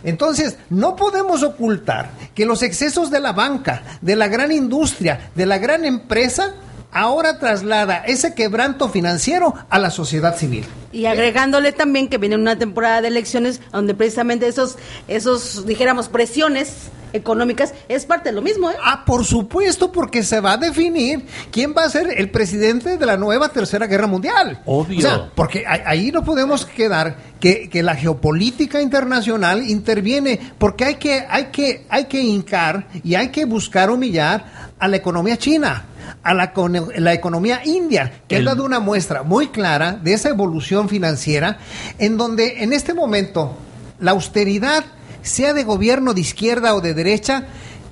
Entonces, 0.04 0.56
no 0.70 0.94
podemos 0.94 1.42
ocultar 1.42 2.12
que 2.32 2.46
los 2.46 2.62
excesos 2.62 3.10
de 3.10 3.18
la 3.18 3.32
banca, 3.32 3.82
de 4.00 4.14
la 4.14 4.28
gran 4.28 4.52
industria, 4.52 5.30
de 5.34 5.44
la 5.44 5.58
gran 5.58 5.84
empresa, 5.84 6.54
ahora 6.92 7.38
traslada 7.38 8.04
ese 8.06 8.34
quebranto 8.34 8.88
financiero 8.88 9.54
a 9.68 9.78
la 9.78 9.90
sociedad 9.90 10.36
civil. 10.36 10.64
Y 10.92 11.06
agregándole 11.06 11.72
también 11.72 12.08
que 12.08 12.18
viene 12.18 12.36
una 12.36 12.58
temporada 12.58 13.00
de 13.00 13.08
elecciones 13.08 13.60
donde 13.72 13.94
precisamente 13.94 14.46
esos, 14.46 14.76
esos 15.08 15.66
dijéramos, 15.66 16.08
presiones 16.08 16.90
económicas 17.14 17.74
es 17.88 18.06
parte 18.06 18.30
de 18.30 18.34
lo 18.34 18.42
mismo. 18.42 18.70
¿eh? 18.70 18.74
Ah, 18.82 19.04
por 19.04 19.24
supuesto, 19.24 19.92
porque 19.92 20.22
se 20.22 20.40
va 20.40 20.52
a 20.52 20.56
definir 20.56 21.26
quién 21.50 21.74
va 21.76 21.84
a 21.84 21.90
ser 21.90 22.08
el 22.18 22.30
presidente 22.30 22.96
de 22.96 23.06
la 23.06 23.16
nueva 23.16 23.50
Tercera 23.50 23.86
Guerra 23.86 24.06
Mundial. 24.06 24.62
Obvio. 24.66 24.98
O 24.98 25.02
sea, 25.02 25.30
porque 25.34 25.64
ahí 25.66 26.10
no 26.10 26.24
podemos 26.24 26.66
quedar 26.66 27.16
que, 27.40 27.68
que, 27.68 27.82
la 27.82 27.96
geopolítica 27.96 28.80
internacional 28.80 29.68
interviene, 29.68 30.38
porque 30.58 30.84
hay 30.84 30.94
que, 30.96 31.26
hay, 31.28 31.46
que, 31.46 31.86
hay 31.88 32.04
que 32.04 32.20
hincar 32.20 32.86
y 33.02 33.14
hay 33.14 33.28
que 33.28 33.44
buscar 33.44 33.90
humillar 33.90 34.72
a 34.78 34.88
la 34.88 34.96
economía 34.96 35.36
china 35.36 35.86
a 36.22 36.34
la, 36.34 36.52
la 36.96 37.12
economía 37.12 37.62
india, 37.64 38.22
que 38.28 38.36
ha 38.36 38.42
dado 38.42 38.64
una 38.64 38.80
muestra 38.80 39.22
muy 39.22 39.48
clara 39.48 39.92
de 39.92 40.14
esa 40.14 40.28
evolución 40.28 40.88
financiera, 40.88 41.58
en 41.98 42.16
donde 42.16 42.62
en 42.62 42.72
este 42.72 42.94
momento 42.94 43.56
la 43.98 44.12
austeridad, 44.12 44.84
sea 45.22 45.54
de 45.54 45.64
gobierno 45.64 46.14
de 46.14 46.20
izquierda 46.20 46.74
o 46.74 46.80
de 46.80 46.94
derecha, 46.94 47.46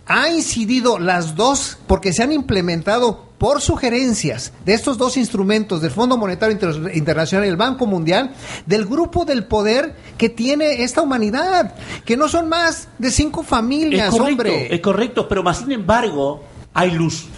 ha 0.06 0.28
incidido 0.28 0.98
las 0.98 1.36
dos 1.36 1.78
porque 1.86 2.12
se 2.12 2.22
han 2.22 2.32
implementado 2.32 3.30
por 3.38 3.62
sugerencias 3.62 4.52
de 4.66 4.74
estos 4.74 4.98
dos 4.98 5.16
instrumentos, 5.16 5.80
del 5.80 5.92
Fondo 5.92 6.18
Monetario 6.18 6.58
Internacional 6.92 7.46
y 7.46 7.48
el 7.48 7.56
Banco 7.56 7.86
Mundial, 7.86 8.32
del 8.66 8.84
grupo 8.84 9.24
del 9.24 9.44
poder 9.44 9.96
que 10.18 10.28
tiene 10.28 10.82
esta 10.82 11.00
humanidad, 11.00 11.74
que 12.04 12.18
no 12.18 12.28
son 12.28 12.50
más 12.50 12.88
de 12.98 13.10
cinco 13.10 13.42
familias, 13.42 14.12
es 14.12 14.20
hombre. 14.20 14.74
Es 14.74 14.80
correcto, 14.80 15.26
pero 15.26 15.42
más 15.42 15.58
sin 15.58 15.72
embargo 15.72 16.42
hay 16.74 16.90
luz 16.90 17.28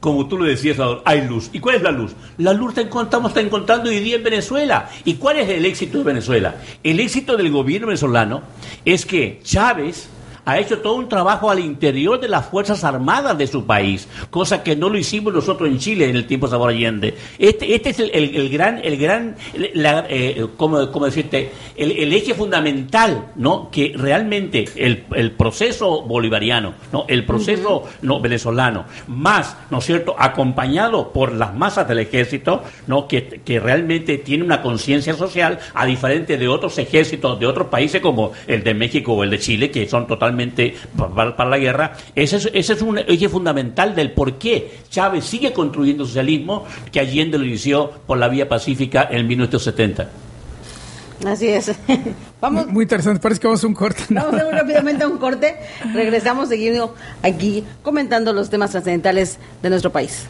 como 0.00 0.26
tú 0.26 0.38
lo 0.38 0.44
decías, 0.44 0.78
hay 1.04 1.26
luz. 1.28 1.50
¿Y 1.52 1.60
cuál 1.60 1.76
es 1.76 1.82
la 1.82 1.90
luz? 1.90 2.12
La 2.38 2.54
luz 2.54 2.74
la 2.74 2.82
estamos 2.82 3.36
encontrando 3.36 3.90
hoy 3.90 4.00
día 4.00 4.16
en 4.16 4.24
Venezuela. 4.24 4.88
¿Y 5.04 5.14
cuál 5.14 5.38
es 5.38 5.48
el 5.48 5.66
éxito 5.66 5.98
de 5.98 6.04
Venezuela? 6.04 6.56
El 6.82 7.00
éxito 7.00 7.36
del 7.36 7.50
gobierno 7.50 7.88
venezolano 7.88 8.42
es 8.84 9.04
que 9.04 9.40
Chávez 9.44 10.08
ha 10.44 10.58
hecho 10.58 10.78
todo 10.78 10.94
un 10.94 11.08
trabajo 11.08 11.50
al 11.50 11.58
interior 11.58 12.20
de 12.20 12.28
las 12.28 12.46
Fuerzas 12.46 12.84
Armadas 12.84 13.36
de 13.36 13.46
su 13.46 13.66
país, 13.66 14.08
cosa 14.30 14.62
que 14.62 14.76
no 14.76 14.88
lo 14.88 14.98
hicimos 14.98 15.32
nosotros 15.32 15.68
en 15.68 15.78
Chile 15.78 16.08
en 16.08 16.16
el 16.16 16.26
tiempo 16.26 16.46
de 16.46 16.50
Sabor 16.50 16.70
Allende. 16.70 17.14
Este, 17.38 17.74
este 17.74 17.90
es 17.90 18.00
el, 18.00 18.48
gran, 18.50 18.80
el 18.82 18.96
gran, 18.96 19.36
la, 19.74 20.06
eh, 20.08 20.46
¿cómo, 20.56 20.80
decirte? 20.80 21.52
El, 21.76 22.12
eje 22.12 22.34
fundamental, 22.34 23.32
¿no? 23.36 23.70
Que 23.70 23.92
realmente 23.96 24.64
el, 24.76 25.04
el 25.14 25.32
proceso 25.32 26.02
bolivariano, 26.02 26.74
¿no? 26.92 27.04
El 27.08 27.24
proceso 27.24 27.84
no 28.02 28.20
venezolano, 28.20 28.84
más, 29.06 29.56
¿no 29.70 29.78
es 29.78 29.84
cierto?, 29.84 30.14
acompañado 30.18 31.12
por 31.12 31.32
las 31.32 31.54
masas 31.54 31.86
del 31.88 32.00
ejército, 32.00 32.62
¿no? 32.86 33.06
Que, 33.06 33.40
que 33.44 33.60
realmente 33.60 34.18
tiene 34.18 34.44
una 34.44 34.62
conciencia 34.62 35.14
social 35.14 35.58
a 35.74 35.86
diferente 35.86 36.36
de 36.36 36.48
otros 36.48 36.78
ejércitos 36.78 37.38
de 37.38 37.46
otros 37.46 37.68
países 37.68 38.00
como 38.00 38.32
el 38.46 38.62
de 38.64 38.74
México 38.74 39.12
o 39.12 39.24
el 39.24 39.30
de 39.30 39.38
Chile, 39.38 39.70
que 39.70 39.88
son 39.88 40.06
totalmente 40.06 40.29
para, 40.96 41.48
la 41.48 41.58
guerra. 41.58 41.92
Ese 42.14 42.36
es, 42.36 42.50
ese 42.52 42.72
es 42.74 42.82
un 42.82 42.98
eje 42.98 43.28
fundamental 43.28 43.94
del 43.94 44.12
por 44.12 44.38
qué 44.38 44.78
Chávez 44.88 45.24
sigue 45.24 45.52
construyendo 45.52 46.04
socialismo 46.04 46.64
que 46.90 47.00
Allende 47.00 47.38
lo 47.38 47.44
inició 47.44 47.90
por 48.06 48.18
la 48.18 48.28
vía 48.28 48.48
pacífica 48.48 49.08
en 49.10 49.26
1970. 49.26 50.08
Así 51.26 51.48
es. 51.48 51.72
Vamos. 52.40 52.66
Muy 52.68 52.84
interesante, 52.84 53.20
parece 53.20 53.40
que 53.42 53.46
vamos 53.46 53.62
a 53.62 53.66
un 53.66 53.74
corte. 53.74 54.02
Vamos 54.08 54.34
a 54.34 54.50
rápidamente 54.50 55.04
a 55.04 55.08
un 55.08 55.18
corte. 55.18 55.56
Regresamos 55.94 56.48
seguimos 56.48 56.92
aquí 57.22 57.62
comentando 57.82 58.32
los 58.32 58.48
temas 58.48 58.70
trascendentales 58.70 59.38
de 59.62 59.68
nuestro 59.68 59.92
país. 59.92 60.26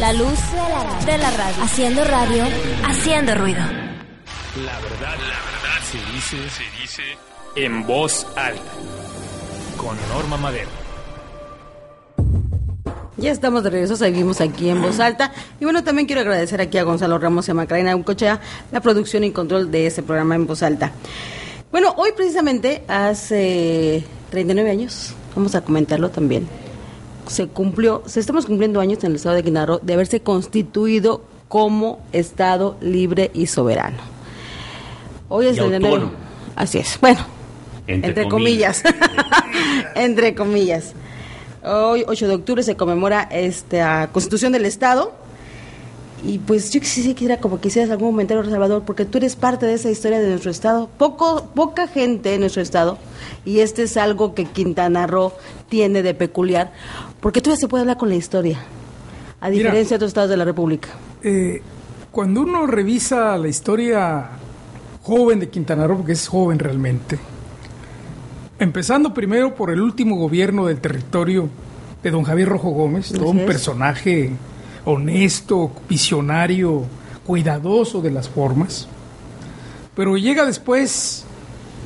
La 0.00 0.12
luz 0.12 0.38
de 1.04 1.18
la 1.18 1.30
radio. 1.30 1.62
Haciendo 1.62 2.04
radio, 2.04 2.44
haciendo 2.84 3.34
ruido. 3.34 3.60
La 3.60 4.80
verdad, 4.80 5.16
la 5.18 5.38
verdad 5.44 5.80
se 5.84 5.98
dice, 6.12 6.50
se 6.50 6.80
dice 6.80 7.02
en 7.56 7.86
voz 7.86 8.26
alta. 8.34 8.62
Con 9.76 9.96
Norma 10.08 10.38
Madero. 10.38 10.70
Ya 13.18 13.30
estamos 13.30 13.62
de 13.62 13.70
regreso, 13.70 13.96
seguimos 13.96 14.40
aquí 14.40 14.70
en 14.70 14.80
voz 14.80 14.98
alta. 14.98 15.32
Y 15.60 15.64
bueno, 15.64 15.84
también 15.84 16.06
quiero 16.06 16.22
agradecer 16.22 16.60
aquí 16.60 16.78
a 16.78 16.84
Gonzalo 16.84 17.18
Ramos 17.18 17.46
y 17.48 17.50
a 17.50 17.54
Macarena 17.54 17.94
Uncochea 17.94 18.40
la 18.72 18.80
producción 18.80 19.24
y 19.24 19.32
control 19.32 19.70
de 19.70 19.86
este 19.86 20.02
programa 20.02 20.34
en 20.34 20.46
voz 20.46 20.62
alta. 20.62 20.92
Bueno, 21.70 21.94
hoy 21.98 22.12
precisamente 22.16 22.82
hace 22.88 24.04
39 24.30 24.70
años, 24.70 25.14
vamos 25.36 25.54
a 25.54 25.60
comentarlo 25.60 26.10
también, 26.10 26.48
se 27.26 27.48
cumplió, 27.48 28.02
se 28.06 28.20
estamos 28.20 28.46
cumpliendo 28.46 28.80
años 28.80 29.02
en 29.04 29.10
el 29.10 29.16
estado 29.16 29.36
de 29.36 29.42
Quintana 29.42 29.78
de 29.82 29.92
haberse 29.92 30.20
constituido 30.20 31.22
como 31.48 32.00
estado 32.12 32.76
libre 32.80 33.30
y 33.34 33.46
soberano. 33.46 33.98
Hoy 35.28 35.46
es 35.46 35.58
el 35.58 35.72
enero. 35.72 36.10
Así 36.56 36.78
es. 36.78 36.98
Bueno, 37.00 37.20
entre, 37.86 38.28
comillas. 38.28 38.82
entre 39.94 40.34
comillas. 40.34 40.92
Hoy, 41.64 42.04
8 42.06 42.28
de 42.28 42.34
octubre, 42.34 42.62
se 42.62 42.76
conmemora 42.76 43.22
esta 43.30 44.08
constitución 44.12 44.52
del 44.52 44.66
Estado. 44.66 45.12
Y 46.24 46.38
pues 46.38 46.70
yo 46.70 46.80
quisiera 46.80 47.38
como 47.38 47.60
quisieras 47.60 47.90
algún 47.90 48.10
comentario, 48.10 48.44
Salvador, 48.44 48.84
porque 48.86 49.04
tú 49.04 49.18
eres 49.18 49.34
parte 49.34 49.66
de 49.66 49.74
esa 49.74 49.90
historia 49.90 50.20
de 50.20 50.28
nuestro 50.28 50.52
Estado. 50.52 50.88
Poco, 50.96 51.48
poca 51.54 51.88
gente 51.88 52.34
en 52.34 52.40
nuestro 52.40 52.62
Estado, 52.62 52.96
y 53.44 53.58
este 53.58 53.82
es 53.82 53.96
algo 53.96 54.34
que 54.34 54.44
Quintana 54.44 55.08
Roo 55.08 55.32
tiene 55.68 56.02
de 56.02 56.14
peculiar, 56.14 56.72
porque 57.22 57.40
todavía 57.40 57.60
se 57.60 57.68
puede 57.68 57.82
hablar 57.82 57.96
con 57.96 58.08
la 58.08 58.16
historia, 58.16 58.58
a 59.40 59.48
diferencia 59.48 59.90
de 59.90 59.96
otros 59.96 60.08
estados 60.08 60.28
de 60.28 60.36
la 60.36 60.44
República. 60.44 60.88
Eh, 61.22 61.62
cuando 62.10 62.42
uno 62.42 62.66
revisa 62.66 63.38
la 63.38 63.46
historia 63.46 64.28
joven 65.02 65.38
de 65.38 65.48
Quintana 65.48 65.86
Roo, 65.86 65.98
porque 65.98 66.12
es 66.12 66.26
joven 66.26 66.58
realmente, 66.58 67.20
empezando 68.58 69.14
primero 69.14 69.54
por 69.54 69.70
el 69.70 69.80
último 69.80 70.16
gobierno 70.16 70.66
del 70.66 70.80
territorio 70.80 71.48
de 72.02 72.10
don 72.10 72.24
Javier 72.24 72.48
Rojo 72.48 72.70
Gómez, 72.70 73.12
todo 73.12 73.30
un 73.30 73.46
personaje 73.46 74.32
honesto, 74.84 75.70
visionario, 75.88 76.82
cuidadoso 77.24 78.02
de 78.02 78.10
las 78.10 78.28
formas, 78.28 78.88
pero 79.94 80.16
llega 80.16 80.44
después 80.44 81.24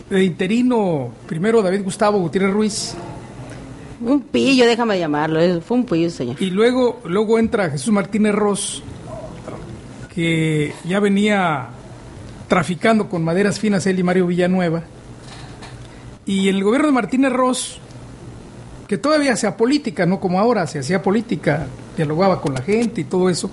de 0.09 0.25
interino, 0.25 1.11
primero 1.27 1.61
David 1.61 1.85
Gustavo 1.85 2.20
Gutiérrez 2.20 2.55
Ruiz, 2.55 2.96
un 4.01 4.21
pillo, 4.21 4.67
déjame 4.67 4.99
llamarlo, 4.99 5.41
fue 5.61 5.77
un 5.79 5.85
pillo, 5.85 6.11
señor. 6.11 6.37
Y 6.41 6.51
luego, 6.51 7.01
luego 7.05 7.39
entra 7.39 7.71
Jesús 7.71 7.93
Martínez 7.93 8.35
Ross, 8.35 8.83
que 10.15 10.73
ya 10.85 11.01
venía 11.01 11.69
traficando 12.49 13.09
con 13.09 13.25
maderas 13.25 13.59
finas 13.59 13.87
él 13.87 13.99
y 13.99 14.03
Mario 14.03 14.27
Villanueva. 14.27 14.83
Y 16.25 16.49
el 16.49 16.63
gobierno 16.63 16.89
de 16.89 16.93
Martínez 16.93 17.33
Ross, 17.33 17.79
que 18.89 18.99
todavía 18.99 19.33
hacía 19.33 19.57
política, 19.57 20.07
no 20.07 20.21
como 20.21 20.39
ahora, 20.39 20.67
se 20.67 20.79
hacía 20.79 21.03
política, 21.03 21.67
dialogaba 21.97 22.41
con 22.41 22.55
la 22.55 22.63
gente 22.63 23.01
y 23.01 23.05
todo 23.05 23.31
eso, 23.31 23.51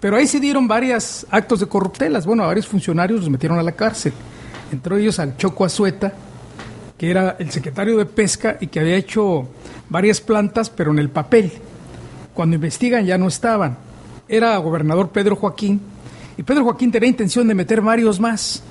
Pero 0.00 0.16
ahí 0.16 0.26
se 0.26 0.40
dieron 0.40 0.66
varios 0.66 1.26
actos 1.30 1.60
de 1.60 1.66
corruptelas. 1.66 2.24
Bueno, 2.24 2.42
a 2.44 2.46
varios 2.46 2.66
funcionarios 2.66 3.20
los 3.20 3.28
metieron 3.28 3.58
a 3.58 3.62
la 3.62 3.72
cárcel. 3.72 4.14
Entre 4.72 4.98
ellos 4.98 5.18
al 5.18 5.36
Choco 5.36 5.64
Azueta, 5.64 6.14
que 7.00 7.10
era 7.10 7.36
el 7.38 7.50
secretario 7.50 7.96
de 7.96 8.04
Pesca 8.04 8.58
y 8.60 8.66
que 8.66 8.78
había 8.78 8.94
hecho 8.94 9.48
varias 9.88 10.20
plantas, 10.20 10.68
pero 10.68 10.90
en 10.90 10.98
el 10.98 11.08
papel. 11.08 11.50
Cuando 12.34 12.56
investigan 12.56 13.06
ya 13.06 13.16
no 13.16 13.26
estaban. 13.26 13.78
Era 14.28 14.54
gobernador 14.58 15.08
Pedro 15.08 15.34
Joaquín 15.34 15.80
y 16.36 16.42
Pedro 16.42 16.64
Joaquín 16.64 16.92
tenía 16.92 17.08
intención 17.08 17.48
de 17.48 17.54
meter 17.54 17.80
varios 17.80 18.20
más, 18.20 18.62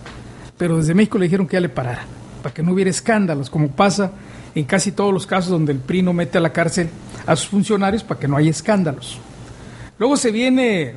pero 0.59 0.77
desde 0.77 0.93
México 0.93 1.17
le 1.17 1.25
dijeron 1.25 1.47
que 1.47 1.55
ya 1.55 1.59
le 1.59 1.69
parara, 1.69 2.03
para 2.43 2.53
que 2.53 2.61
no 2.61 2.73
hubiera 2.73 2.91
escándalos, 2.91 3.49
como 3.49 3.69
pasa 3.69 4.11
en 4.53 4.65
casi 4.65 4.91
todos 4.91 5.11
los 5.11 5.25
casos 5.25 5.49
donde 5.49 5.71
el 5.71 5.79
PRI 5.79 6.03
no 6.03 6.13
mete 6.13 6.37
a 6.37 6.41
la 6.41 6.53
cárcel 6.53 6.87
a 7.25 7.35
sus 7.35 7.49
funcionarios 7.49 8.03
para 8.03 8.19
que 8.19 8.27
no 8.27 8.37
haya 8.37 8.51
escándalos. 8.51 9.17
Luego 9.97 10.17
se 10.17 10.29
viene 10.29 10.93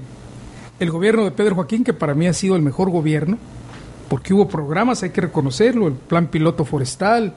el 0.78 0.90
gobierno 0.90 1.24
de 1.24 1.30
Pedro 1.30 1.54
Joaquín, 1.54 1.82
que 1.82 1.94
para 1.94 2.12
mí 2.12 2.26
ha 2.26 2.34
sido 2.34 2.56
el 2.56 2.62
mejor 2.62 2.90
gobierno, 2.90 3.38
porque 4.12 4.34
hubo 4.34 4.46
programas, 4.46 5.02
hay 5.02 5.08
que 5.08 5.22
reconocerlo, 5.22 5.88
el 5.88 5.94
plan 5.94 6.26
piloto 6.26 6.66
forestal, 6.66 7.32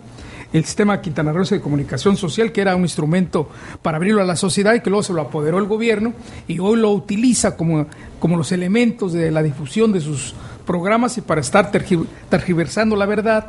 el 0.52 0.66
sistema 0.66 1.00
quintanarroense 1.00 1.56
de 1.56 1.62
comunicación 1.62 2.18
social, 2.18 2.52
que 2.52 2.60
era 2.60 2.76
un 2.76 2.82
instrumento 2.82 3.50
para 3.82 3.96
abrirlo 3.96 4.22
a 4.22 4.26
la 4.26 4.36
sociedad 4.36 4.74
y 4.74 4.82
que 4.82 4.90
luego 4.90 5.02
se 5.02 5.14
lo 5.14 5.22
apoderó 5.22 5.58
el 5.58 5.68
gobierno 5.68 6.12
y 6.50 6.60
hoy 6.60 6.78
lo 6.78 6.92
utiliza 6.92 7.56
como, 7.56 7.88
como 8.20 8.36
los 8.36 8.52
elementos 8.52 9.14
de 9.14 9.32
la 9.32 9.42
difusión 9.42 9.94
de 9.94 10.02
sus 10.02 10.36
programas 10.68 11.18
y 11.18 11.22
para 11.22 11.40
estar 11.40 11.72
tergiversando 11.72 12.98
la 12.98 13.06
verdad. 13.06 13.48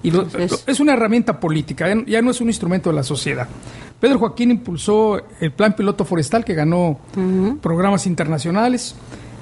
Y 0.00 0.12
es 0.68 0.78
una 0.78 0.92
herramienta 0.92 1.40
política, 1.40 1.92
ya 2.06 2.22
no 2.22 2.30
es 2.30 2.40
un 2.40 2.46
instrumento 2.46 2.90
de 2.90 2.94
la 2.94 3.02
sociedad. 3.02 3.48
Pedro 3.98 4.20
Joaquín 4.20 4.52
impulsó 4.52 5.20
el 5.40 5.50
plan 5.50 5.74
piloto 5.74 6.04
forestal 6.04 6.44
que 6.44 6.54
ganó 6.54 7.00
programas 7.60 8.06
internacionales. 8.06 8.94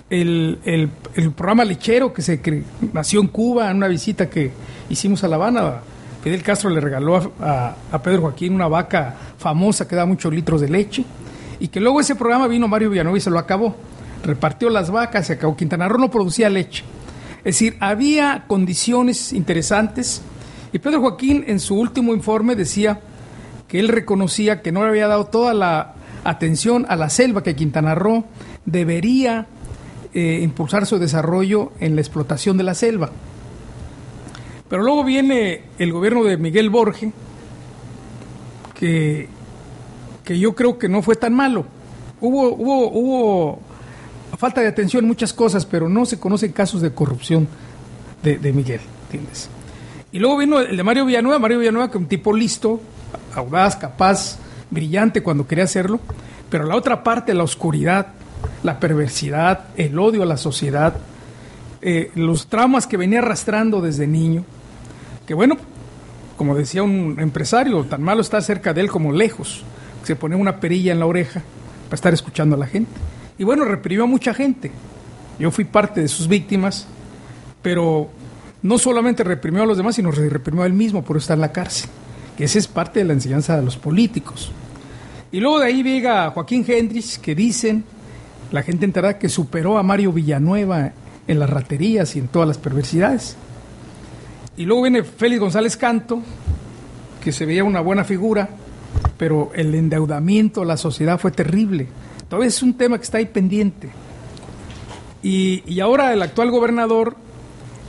El, 0.08 0.58
el, 0.64 0.88
programa 1.32 1.64
lechero 1.64 2.12
que 2.12 2.22
se 2.22 2.40
nació 2.92 3.20
en 3.20 3.26
Cuba 3.26 3.70
en 3.70 3.78
una 3.78 3.88
visita 3.88 4.30
que 4.30 4.52
hicimos 4.88 5.24
a 5.24 5.28
La 5.28 5.34
Habana 5.34 5.80
Fidel 6.26 6.42
Castro 6.42 6.70
le 6.70 6.80
regaló 6.80 7.32
a, 7.40 7.76
Pedro 8.02 8.22
Joaquín 8.22 8.52
una 8.52 8.66
vaca 8.66 9.14
famosa 9.38 9.86
que 9.86 9.94
da 9.94 10.06
muchos 10.06 10.34
litros 10.34 10.60
de 10.60 10.68
leche 10.68 11.04
y 11.60 11.68
que 11.68 11.78
luego 11.78 12.00
ese 12.00 12.16
programa 12.16 12.48
vino 12.48 12.66
Mario 12.66 12.90
Villanueva 12.90 13.16
y 13.16 13.20
se 13.20 13.30
lo 13.30 13.38
acabó. 13.38 13.76
Repartió 14.24 14.68
las 14.68 14.90
vacas, 14.90 15.28
se 15.28 15.34
acabó. 15.34 15.56
Quintana 15.56 15.88
Roo 15.88 16.00
no 16.00 16.10
producía 16.10 16.50
leche. 16.50 16.82
Es 17.38 17.54
decir, 17.54 17.76
había 17.78 18.42
condiciones 18.48 19.32
interesantes 19.32 20.20
y 20.72 20.80
Pedro 20.80 21.00
Joaquín 21.00 21.44
en 21.46 21.60
su 21.60 21.78
último 21.78 22.12
informe 22.12 22.56
decía 22.56 22.98
que 23.68 23.78
él 23.78 23.86
reconocía 23.86 24.62
que 24.62 24.72
no 24.72 24.82
le 24.82 24.88
había 24.88 25.06
dado 25.06 25.26
toda 25.26 25.54
la 25.54 25.94
atención 26.24 26.86
a 26.88 26.96
la 26.96 27.08
selva, 27.08 27.44
que 27.44 27.54
Quintana 27.54 27.94
Roo 27.94 28.24
debería 28.64 29.46
eh, 30.16 30.40
impulsar 30.40 30.87
su 30.87 30.98
desarrollo 30.98 31.72
en 31.79 31.94
la 31.94 32.00
explotación 32.00 32.57
de 32.57 32.64
la 32.64 32.72
selva. 32.72 33.11
Pero 34.66 34.83
luego 34.83 35.05
viene 35.05 35.64
el 35.79 35.92
gobierno 35.92 36.24
de 36.24 36.38
Miguel 36.38 36.70
Borge, 36.70 37.12
que, 38.72 39.29
que 40.24 40.38
yo 40.38 40.55
creo 40.55 40.79
que 40.79 40.88
no 40.88 41.02
fue 41.02 41.16
tan 41.16 41.35
malo. 41.35 41.66
Hubo, 42.22 42.48
hubo, 42.48 42.88
hubo 42.88 43.61
falta 44.38 44.62
de 44.62 44.68
atención 44.68 45.05
en 45.05 45.09
muchas 45.09 45.35
cosas, 45.35 45.66
pero 45.66 45.87
no 45.87 46.07
se 46.07 46.18
conocen 46.18 46.52
casos 46.52 46.81
de 46.81 46.94
corrupción 46.94 47.46
de, 48.22 48.38
de 48.38 48.55
Miguel, 48.55 48.81
¿entiendes? 49.05 49.50
Y 50.12 50.18
luego 50.18 50.38
vino 50.38 50.61
el 50.61 50.79
de 50.79 50.83
Mario 50.83 51.05
Villanueva, 51.05 51.38
Mario 51.38 51.59
Villanueva, 51.59 51.90
que 51.90 51.98
un 51.98 52.07
tipo 52.07 52.33
listo, 52.33 52.81
audaz, 53.35 53.76
capaz, 53.76 54.38
brillante 54.70 55.22
cuando 55.22 55.46
quería 55.46 55.64
hacerlo, 55.64 56.00
pero 56.48 56.64
la 56.64 56.74
otra 56.74 57.05
parte, 57.05 57.35
la 57.35 57.44
oscuridad, 57.44 58.14
la 58.62 58.80
perversidad, 58.80 59.66
el 59.76 59.98
odio 59.98 60.22
a 60.22 60.26
la 60.26 60.36
sociedad, 60.36 60.96
eh, 61.82 62.10
los 62.14 62.46
traumas 62.48 62.86
que 62.86 62.96
venía 62.96 63.20
arrastrando 63.20 63.80
desde 63.80 64.06
niño, 64.06 64.44
que 65.26 65.34
bueno, 65.34 65.56
como 66.36 66.54
decía 66.54 66.82
un 66.82 67.16
empresario, 67.18 67.84
tan 67.84 68.02
malo 68.02 68.20
está 68.20 68.40
cerca 68.40 68.74
de 68.74 68.82
él 68.82 68.90
como 68.90 69.12
lejos. 69.12 69.62
Se 70.04 70.16
pone 70.16 70.36
una 70.36 70.60
perilla 70.60 70.92
en 70.92 71.00
la 71.00 71.06
oreja 71.06 71.42
para 71.86 71.94
estar 71.94 72.14
escuchando 72.14 72.56
a 72.56 72.58
la 72.58 72.66
gente. 72.66 72.92
Y 73.38 73.44
bueno, 73.44 73.64
reprimió 73.64 74.04
a 74.04 74.06
mucha 74.06 74.34
gente. 74.34 74.70
Yo 75.38 75.50
fui 75.50 75.64
parte 75.64 76.00
de 76.00 76.08
sus 76.08 76.28
víctimas, 76.28 76.86
pero 77.62 78.08
no 78.62 78.78
solamente 78.78 79.24
reprimió 79.24 79.62
a 79.62 79.66
los 79.66 79.76
demás, 79.76 79.96
sino 79.96 80.10
reprimió 80.10 80.62
a 80.62 80.66
él 80.66 80.72
mismo 80.72 81.02
por 81.02 81.16
estar 81.16 81.36
en 81.36 81.42
la 81.42 81.52
cárcel. 81.52 81.90
Que 82.36 82.44
esa 82.44 82.58
es 82.58 82.68
parte 82.68 83.00
de 83.00 83.06
la 83.06 83.12
enseñanza 83.14 83.56
de 83.56 83.62
los 83.62 83.76
políticos. 83.76 84.52
Y 85.32 85.40
luego 85.40 85.58
de 85.58 85.66
ahí 85.66 85.82
llega 85.82 86.30
Joaquín 86.30 86.64
Hendrix, 86.66 87.18
que 87.18 87.34
dicen, 87.34 87.84
la 88.52 88.62
gente 88.62 88.85
enterará 88.85 89.18
que 89.18 89.28
superó 89.28 89.78
a 89.78 89.82
Mario 89.82 90.12
Villanueva 90.12 90.92
en 91.26 91.38
las 91.38 91.50
raterías 91.50 92.14
y 92.16 92.20
en 92.20 92.28
todas 92.28 92.48
las 92.48 92.59
perversidades. 92.59 93.37
Y 94.56 94.64
luego 94.64 94.82
viene 94.82 95.02
Félix 95.02 95.40
González 95.40 95.76
Canto, 95.76 96.22
que 97.22 97.32
se 97.32 97.44
veía 97.44 97.64
una 97.64 97.80
buena 97.80 98.04
figura, 98.04 98.48
pero 99.18 99.50
el 99.54 99.74
endeudamiento 99.74 100.61
de 100.61 100.66
la 100.66 100.76
sociedad 100.76 101.18
fue 101.18 101.30
terrible. 101.30 101.88
Todavía 102.28 102.48
es 102.48 102.62
un 102.62 102.74
tema 102.74 102.96
que 102.98 103.04
está 103.04 103.18
ahí 103.18 103.26
pendiente. 103.26 103.90
Y, 105.22 105.80
ahora 105.80 106.12
el 106.12 106.22
actual 106.22 106.50
gobernador, 106.50 107.16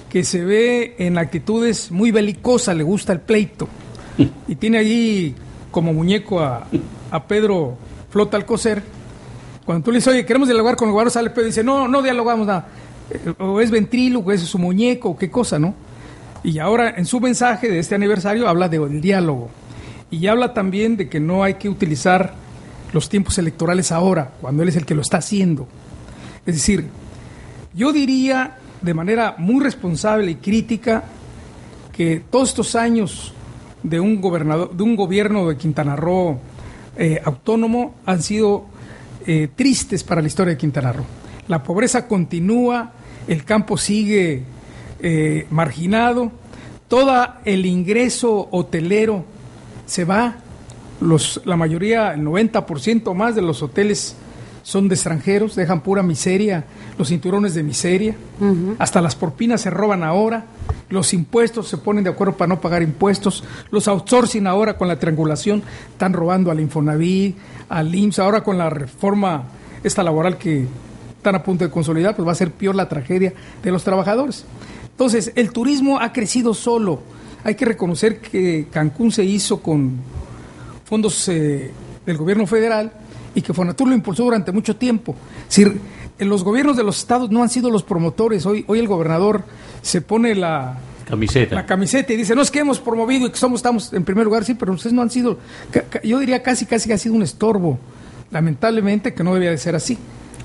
que 0.10 0.24
se 0.24 0.44
ve 0.44 0.96
en 0.98 1.18
actitudes 1.18 1.92
muy 1.92 2.12
belicosas, 2.12 2.76
le 2.76 2.84
gusta 2.84 3.14
el 3.14 3.20
pleito, 3.20 3.68
y 4.48 4.56
tiene 4.56 4.80
allí 4.80 5.36
como 5.70 5.94
muñeco 5.94 6.40
a, 6.40 6.68
Pedro 7.28 7.78
Flota 8.10 8.38
Alcocer. 8.38 8.82
Cuando 9.68 9.84
tú 9.84 9.92
le 9.92 9.98
dices, 9.98 10.14
oye, 10.14 10.26
queremos 10.26 10.48
dialogar 10.48 10.78
con 10.78 10.88
el 10.88 10.94
gobernador, 10.94 11.12
sale 11.12 11.30
Pedro 11.30 11.44
y 11.44 11.46
dice, 11.48 11.62
no, 11.62 11.90
no 11.90 12.02
dialogamos 12.02 12.48
nada. 12.48 12.70
Eh, 13.12 13.34
o 13.38 13.60
es 13.60 13.70
ventríloco, 13.70 14.32
es 14.32 14.40
su 14.44 14.58
muñeco, 14.58 15.18
qué 15.18 15.30
cosa, 15.30 15.60
¿no? 15.60 15.76
Y 16.42 16.58
ahora 16.60 16.92
en 16.96 17.06
su 17.06 17.20
mensaje 17.20 17.68
de 17.68 17.78
este 17.78 17.94
aniversario 17.94 18.48
habla 18.48 18.70
del 18.70 19.02
diálogo 19.02 19.50
y 20.10 20.26
habla 20.28 20.54
también 20.54 20.96
de 20.96 21.10
que 21.10 21.20
no 21.20 21.44
hay 21.44 21.56
que 21.56 21.68
utilizar 21.68 22.34
los 22.94 23.10
tiempos 23.10 23.38
electorales 23.40 23.92
ahora, 23.92 24.32
cuando 24.40 24.64
él 24.64 24.70
es 24.70 24.78
el 24.78 24.86
que 24.86 24.96
lo 24.96 25.02
está 25.02 25.18
haciendo. 25.18 25.68
Es 26.46 26.56
decir, 26.56 26.86
yo 27.74 27.92
diría 27.92 28.60
de 28.82 28.94
manera 28.94 29.36
muy 29.38 29.62
responsable 29.62 30.32
y 30.32 30.36
crítica 30.36 31.04
que 31.92 32.24
todos 32.32 32.48
estos 32.48 32.74
años 32.78 33.34
de 33.84 34.00
un 34.00 34.22
gobernador, 34.22 34.74
de 34.74 34.84
un 34.84 34.96
gobierno 34.96 35.50
de 35.50 35.58
Quintana 35.58 35.98
Roo 35.98 36.40
eh, 36.96 37.22
autónomo 37.26 37.96
han 38.06 38.24
sido 38.24 38.77
eh, 39.28 39.50
tristes 39.56 40.04
para 40.04 40.22
la 40.22 40.28
historia 40.28 40.54
de 40.54 40.58
Quintana 40.58 40.94
Roo. 40.94 41.06
La 41.48 41.62
pobreza 41.62 42.08
continúa, 42.08 42.94
el 43.28 43.44
campo 43.44 43.78
sigue 43.78 44.44
eh, 45.02 45.46
marginado, 45.50 46.32
todo 46.88 47.14
el 47.46 47.66
ingreso 47.66 48.48
hotelero 48.52 49.26
se 49.86 50.06
va, 50.06 50.38
los, 51.02 51.42
la 51.46 51.58
mayoría, 51.58 52.14
el 52.14 52.22
90% 52.22 53.14
más 53.14 53.36
de 53.36 53.42
los 53.42 53.62
hoteles 53.62 54.16
son 54.64 54.88
de 54.88 54.96
extranjeros, 54.96 55.56
dejan 55.56 55.82
pura 55.82 56.04
miseria, 56.04 56.66
los 56.98 57.10
cinturones 57.10 57.54
de 57.54 57.64
miseria, 57.64 58.16
hasta 58.80 59.02
las 59.02 59.16
propinas 59.16 59.62
se 59.62 59.70
roban 59.70 60.04
ahora, 60.04 60.46
los 60.90 61.14
impuestos 61.14 61.68
se 61.68 61.78
ponen 61.78 62.04
de 62.04 62.10
acuerdo 62.10 62.36
para 62.38 62.50
no 62.50 62.62
pagar 62.62 62.82
impuestos, 62.82 63.44
los 63.72 63.88
outsourcing 63.88 64.48
ahora 64.48 64.78
con 64.78 64.88
la 64.88 65.00
triangulación, 65.00 65.64
están 65.92 66.14
robando 66.14 66.52
al 66.52 66.60
Infonavit, 66.60 67.38
al 67.70 67.94
IMSS, 67.94 68.20
ahora 68.20 68.44
con 68.44 68.58
la 68.58 68.70
reforma 68.70 69.44
esta 69.84 70.04
laboral 70.04 70.38
que 70.38 70.66
están 71.18 71.36
a 71.36 71.44
punto 71.44 71.66
de 71.66 71.72
consolidar, 71.72 72.16
pues 72.16 72.28
va 72.28 72.32
a 72.32 72.36
ser 72.36 72.52
peor 72.52 72.76
la 72.76 72.88
tragedia 72.88 73.34
de 73.64 73.72
los 73.72 73.84
trabajadores. 73.84 74.46
Entonces, 74.92 75.32
el 75.36 75.52
turismo 75.52 76.00
ha 76.00 76.12
crecido 76.14 76.54
solo. 76.54 77.02
Hay 77.44 77.56
que 77.56 77.66
reconocer 77.66 78.20
que 78.20 78.68
Cancún 78.72 79.12
se 79.12 79.24
hizo 79.24 79.62
con 79.62 79.98
fondos 80.86 81.28
eh, 81.30 81.72
del 82.06 82.18
gobierno 82.18 82.48
federal 82.48 82.92
y 83.36 83.42
que 83.42 83.54
Fonatur 83.54 83.90
lo 83.90 83.94
impulsó 83.94 84.24
durante 84.24 84.52
mucho 84.52 84.76
tiempo. 84.76 85.16
Decir, 85.48 85.80
los 86.20 86.44
gobiernos 86.44 86.78
de 86.78 86.84
los 86.84 86.98
estados 86.98 87.30
no 87.30 87.44
han 87.44 87.50
sido 87.50 87.70
los 87.70 87.84
promotores. 87.84 88.46
Hoy, 88.46 88.66
hoy 88.68 88.80
el 88.80 88.88
gobernador 88.88 89.44
se 89.82 90.02
pone 90.02 90.36
la 90.36 90.78
camiseta. 91.08 91.56
La 91.56 91.66
camiseta 91.66 92.14
y 92.14 92.18
dice, 92.18 92.36
no 92.36 92.42
es 92.42 92.52
que 92.52 92.60
hemos 92.60 92.80
promovido 92.80 93.28
y 93.28 93.32
que 93.32 93.38
somos, 93.38 93.60
estamos 93.60 93.94
en 93.94 94.04
primer 94.04 94.26
lugar, 94.26 94.44
sí, 94.44 94.54
pero 94.54 94.74
ustedes 94.74 94.94
no 94.94 95.02
han 95.02 95.10
sido, 95.10 95.40
yo 96.04 96.20
diría 96.20 96.44
casi, 96.44 96.66
casi 96.66 96.88
que 96.88 96.94
ha 96.94 96.98
sido 96.98 97.16
un 97.16 97.24
estorbo. 97.24 97.80
Lamentablemente 98.30 99.14
que 99.14 99.24
no 99.24 99.34
debía 99.34 99.52
de 99.52 99.58
ser 99.58 99.74
así, 99.74 99.98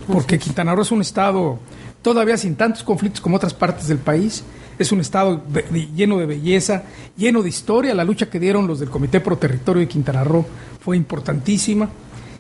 porque 0.07 0.39
Quintana 0.39 0.73
Roo 0.75 0.83
es 0.83 0.93
un 0.93 1.01
estado 1.01 1.59
todavía 2.01 2.37
sin 2.37 2.55
tantos 2.55 2.85
conflictos 2.85 3.21
como 3.21 3.37
otras 3.37 3.55
partes 3.55 3.89
del 3.89 3.99
país. 3.99 4.45
Es 4.79 4.93
un 4.93 5.01
estado 5.01 5.43
lleno 5.95 6.19
de 6.19 6.27
belleza, 6.27 6.85
lleno 7.17 7.43
de 7.43 7.49
historia. 7.49 7.95
La 7.95 8.05
lucha 8.05 8.31
que 8.31 8.39
dieron 8.39 8.67
los 8.67 8.81
del 8.81 8.89
Comité 8.89 9.21
Pro 9.21 9.37
Territorio 9.37 9.81
de 9.81 9.89
Quintana 9.89 10.25
Roo 10.25 10.47
fue 10.81 10.97
importantísima 10.97 11.89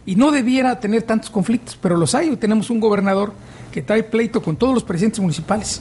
y 0.07 0.16
no 0.16 0.33
debiera 0.33 0.78
tener 0.81 1.02
tantos 1.02 1.31
conflictos, 1.31 1.78
pero 1.81 1.96
los 1.96 2.14
hay. 2.14 2.31
Hoy 2.31 2.37
tenemos 2.37 2.70
un 2.70 2.81
gobernador 2.81 3.33
que 3.70 3.83
trae 3.83 4.02
pleito 4.02 4.42
con 4.42 4.57
todos 4.57 4.74
los 4.74 4.85
presidentes 4.85 5.20
municipales, 5.20 5.81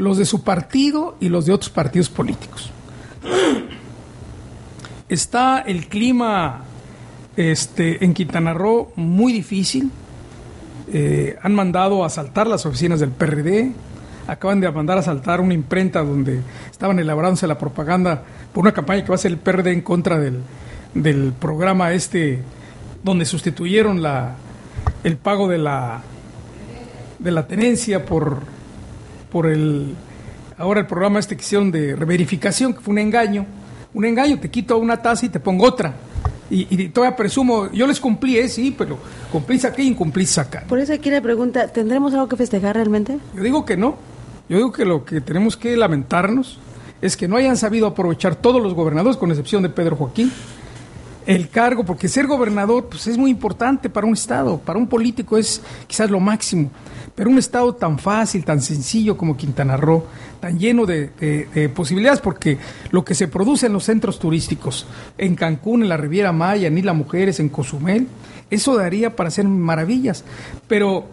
los 0.00 0.16
de 0.16 0.24
su 0.24 0.42
partido 0.42 1.16
y 1.20 1.28
los 1.28 1.46
de 1.46 1.52
otros 1.52 1.70
partidos 1.70 2.08
políticos. 2.08 2.70
Está 5.08 5.60
el 5.60 5.88
clima 5.88 6.64
este, 7.36 8.04
en 8.04 8.14
Quintana 8.14 8.54
Roo 8.54 8.92
muy 8.96 9.32
difícil. 9.32 9.90
eh, 10.92 11.36
han 11.42 11.54
mandado 11.54 12.02
a 12.02 12.06
asaltar 12.06 12.46
las 12.48 12.66
oficinas 12.66 12.98
del 12.98 13.10
PRD, 13.10 13.72
acaban 14.26 14.60
de 14.60 14.70
mandar 14.72 14.96
a 14.96 15.00
asaltar 15.00 15.40
una 15.40 15.54
imprenta 15.54 16.02
donde 16.02 16.40
estaban 16.70 16.98
elaborándose 16.98 17.46
la 17.46 17.58
propaganda 17.58 18.22
por 18.52 18.62
una 18.62 18.72
campaña 18.72 19.02
que 19.02 19.08
va 19.08 19.14
a 19.14 19.16
hacer 19.16 19.30
el 19.30 19.38
PRD 19.38 19.72
en 19.72 19.82
contra 19.82 20.18
del, 20.18 20.40
del 20.94 21.32
programa 21.38 21.92
este, 21.92 22.42
donde 23.04 23.24
sustituyeron 23.24 24.02
la, 24.02 24.34
el 25.04 25.16
pago 25.16 25.46
de 25.46 25.58
la, 25.58 26.00
de 27.18 27.30
la 27.30 27.46
tenencia 27.46 28.04
por, 28.04 28.42
por 29.30 29.46
el, 29.46 29.94
ahora 30.58 30.80
el 30.80 30.86
programa 30.86 31.18
este 31.18 31.36
que 31.36 31.42
hicieron 31.42 31.70
de 31.70 31.96
reverificación, 31.96 32.74
que 32.74 32.80
fue 32.80 32.92
un 32.92 32.98
engaño, 32.98 33.46
un 33.94 34.04
engaño, 34.04 34.38
te 34.38 34.50
quito 34.50 34.76
una 34.78 35.00
tasa 35.00 35.26
y 35.26 35.28
te 35.28 35.40
pongo 35.40 35.66
otra. 35.66 35.94
Y, 36.50 36.66
y 36.68 36.88
todavía 36.88 37.16
presumo, 37.16 37.70
yo 37.70 37.86
les 37.86 38.00
cumplí, 38.00 38.36
¿eh? 38.36 38.48
sí, 38.48 38.74
pero 38.76 38.98
cumplís 39.30 39.64
aquí 39.64 39.82
y 39.82 39.88
incumplís 39.88 40.36
acá. 40.36 40.64
Por 40.68 40.80
eso 40.80 40.92
aquí 40.92 41.08
la 41.08 41.20
pregunta, 41.20 41.68
¿tendremos 41.68 42.12
algo 42.12 42.28
que 42.28 42.36
festejar 42.36 42.74
realmente? 42.74 43.18
Yo 43.34 43.42
digo 43.42 43.64
que 43.64 43.76
no. 43.76 43.96
Yo 44.48 44.56
digo 44.56 44.72
que 44.72 44.84
lo 44.84 45.04
que 45.04 45.20
tenemos 45.20 45.56
que 45.56 45.76
lamentarnos 45.76 46.58
es 47.00 47.16
que 47.16 47.28
no 47.28 47.36
hayan 47.36 47.56
sabido 47.56 47.86
aprovechar 47.86 48.34
todos 48.34 48.60
los 48.60 48.74
gobernadores, 48.74 49.16
con 49.16 49.30
excepción 49.30 49.62
de 49.62 49.68
Pedro 49.68 49.94
Joaquín, 49.96 50.32
el 51.26 51.48
cargo, 51.48 51.84
porque 51.84 52.08
ser 52.08 52.26
gobernador 52.26 52.88
pues, 52.88 53.06
es 53.06 53.18
muy 53.18 53.30
importante 53.30 53.90
para 53.90 54.06
un 54.06 54.14
Estado, 54.14 54.58
para 54.58 54.78
un 54.78 54.86
político 54.86 55.36
es 55.36 55.60
quizás 55.86 56.10
lo 56.10 56.20
máximo, 56.20 56.70
pero 57.14 57.30
un 57.30 57.38
Estado 57.38 57.74
tan 57.74 57.98
fácil, 57.98 58.44
tan 58.44 58.60
sencillo 58.62 59.16
como 59.16 59.36
Quintana 59.36 59.76
Roo, 59.76 60.04
tan 60.40 60.58
lleno 60.58 60.86
de, 60.86 61.10
de, 61.20 61.48
de, 61.54 61.68
posibilidades, 61.68 62.20
porque 62.20 62.58
lo 62.90 63.04
que 63.04 63.14
se 63.14 63.28
produce 63.28 63.66
en 63.66 63.72
los 63.72 63.84
centros 63.84 64.18
turísticos, 64.18 64.86
en 65.18 65.34
Cancún, 65.36 65.82
en 65.82 65.88
la 65.88 65.96
Riviera 65.96 66.32
Maya, 66.32 66.68
en 66.68 66.78
Isla 66.78 66.92
Mujeres, 66.92 67.40
en 67.40 67.48
Cozumel, 67.48 68.08
eso 68.50 68.76
daría 68.76 69.14
para 69.14 69.28
hacer 69.28 69.46
maravillas, 69.46 70.24
pero 70.66 71.06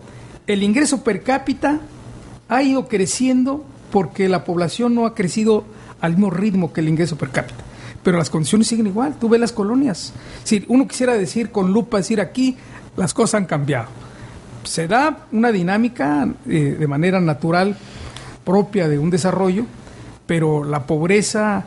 el 0.47 0.63
ingreso 0.63 1.03
per 1.03 1.23
cápita 1.23 1.81
ha 2.47 2.63
ido 2.63 2.87
creciendo 2.87 3.65
porque 3.91 4.29
la 4.29 4.43
población 4.43 4.95
no 4.95 5.05
ha 5.05 5.13
crecido 5.13 5.65
al 5.99 6.13
mismo 6.13 6.29
ritmo 6.29 6.73
que 6.73 6.81
el 6.81 6.89
ingreso 6.89 7.17
per 7.17 7.29
cápita 7.29 7.66
pero 8.07 8.19
las 8.19 8.29
condiciones 8.29 8.67
siguen 8.67 8.87
igual. 8.87 9.15
Tú 9.19 9.27
ves 9.27 9.37
las 9.37 9.51
colonias. 9.51 10.13
Si 10.45 10.63
uno 10.69 10.87
quisiera 10.87 11.15
decir 11.15 11.51
con 11.51 11.73
lupa, 11.73 11.97
decir 11.97 12.21
aquí, 12.21 12.55
las 12.95 13.13
cosas 13.13 13.39
han 13.39 13.45
cambiado. 13.45 13.87
Se 14.63 14.87
da 14.87 15.25
una 15.33 15.51
dinámica 15.51 16.25
eh, 16.47 16.77
de 16.79 16.87
manera 16.87 17.19
natural 17.19 17.75
propia 18.45 18.87
de 18.87 18.97
un 18.97 19.09
desarrollo, 19.09 19.65
pero 20.25 20.63
la 20.63 20.85
pobreza, 20.85 21.65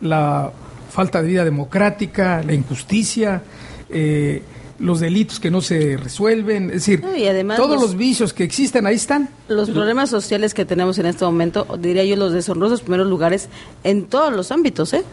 la 0.00 0.50
falta 0.90 1.20
de 1.20 1.28
vida 1.28 1.44
democrática, 1.44 2.42
la 2.42 2.54
injusticia, 2.54 3.42
eh, 3.90 4.42
los 4.78 4.98
delitos 4.98 5.40
que 5.40 5.50
no 5.50 5.60
se 5.60 5.98
resuelven, 5.98 6.70
es 6.70 6.86
decir, 6.86 7.04
y 7.14 7.26
además 7.26 7.58
todos 7.58 7.74
los, 7.74 7.82
los, 7.82 7.96
vicios 7.96 8.32
que 8.32 8.44
existen 8.44 8.86
ahí 8.86 8.94
están. 8.94 9.28
Los 9.46 9.68
problemas 9.68 10.08
sociales 10.08 10.54
que 10.54 10.64
tenemos 10.64 10.98
en 10.98 11.04
este 11.04 11.26
momento, 11.26 11.66
diría 11.78 12.02
yo, 12.02 12.16
los 12.16 12.32
deshonrosos 12.32 12.80
primeros 12.80 13.08
lugares 13.08 13.50
en 13.84 14.06
todos 14.06 14.32
los 14.32 14.50
ámbitos, 14.50 14.94
¿eh? 14.94 15.04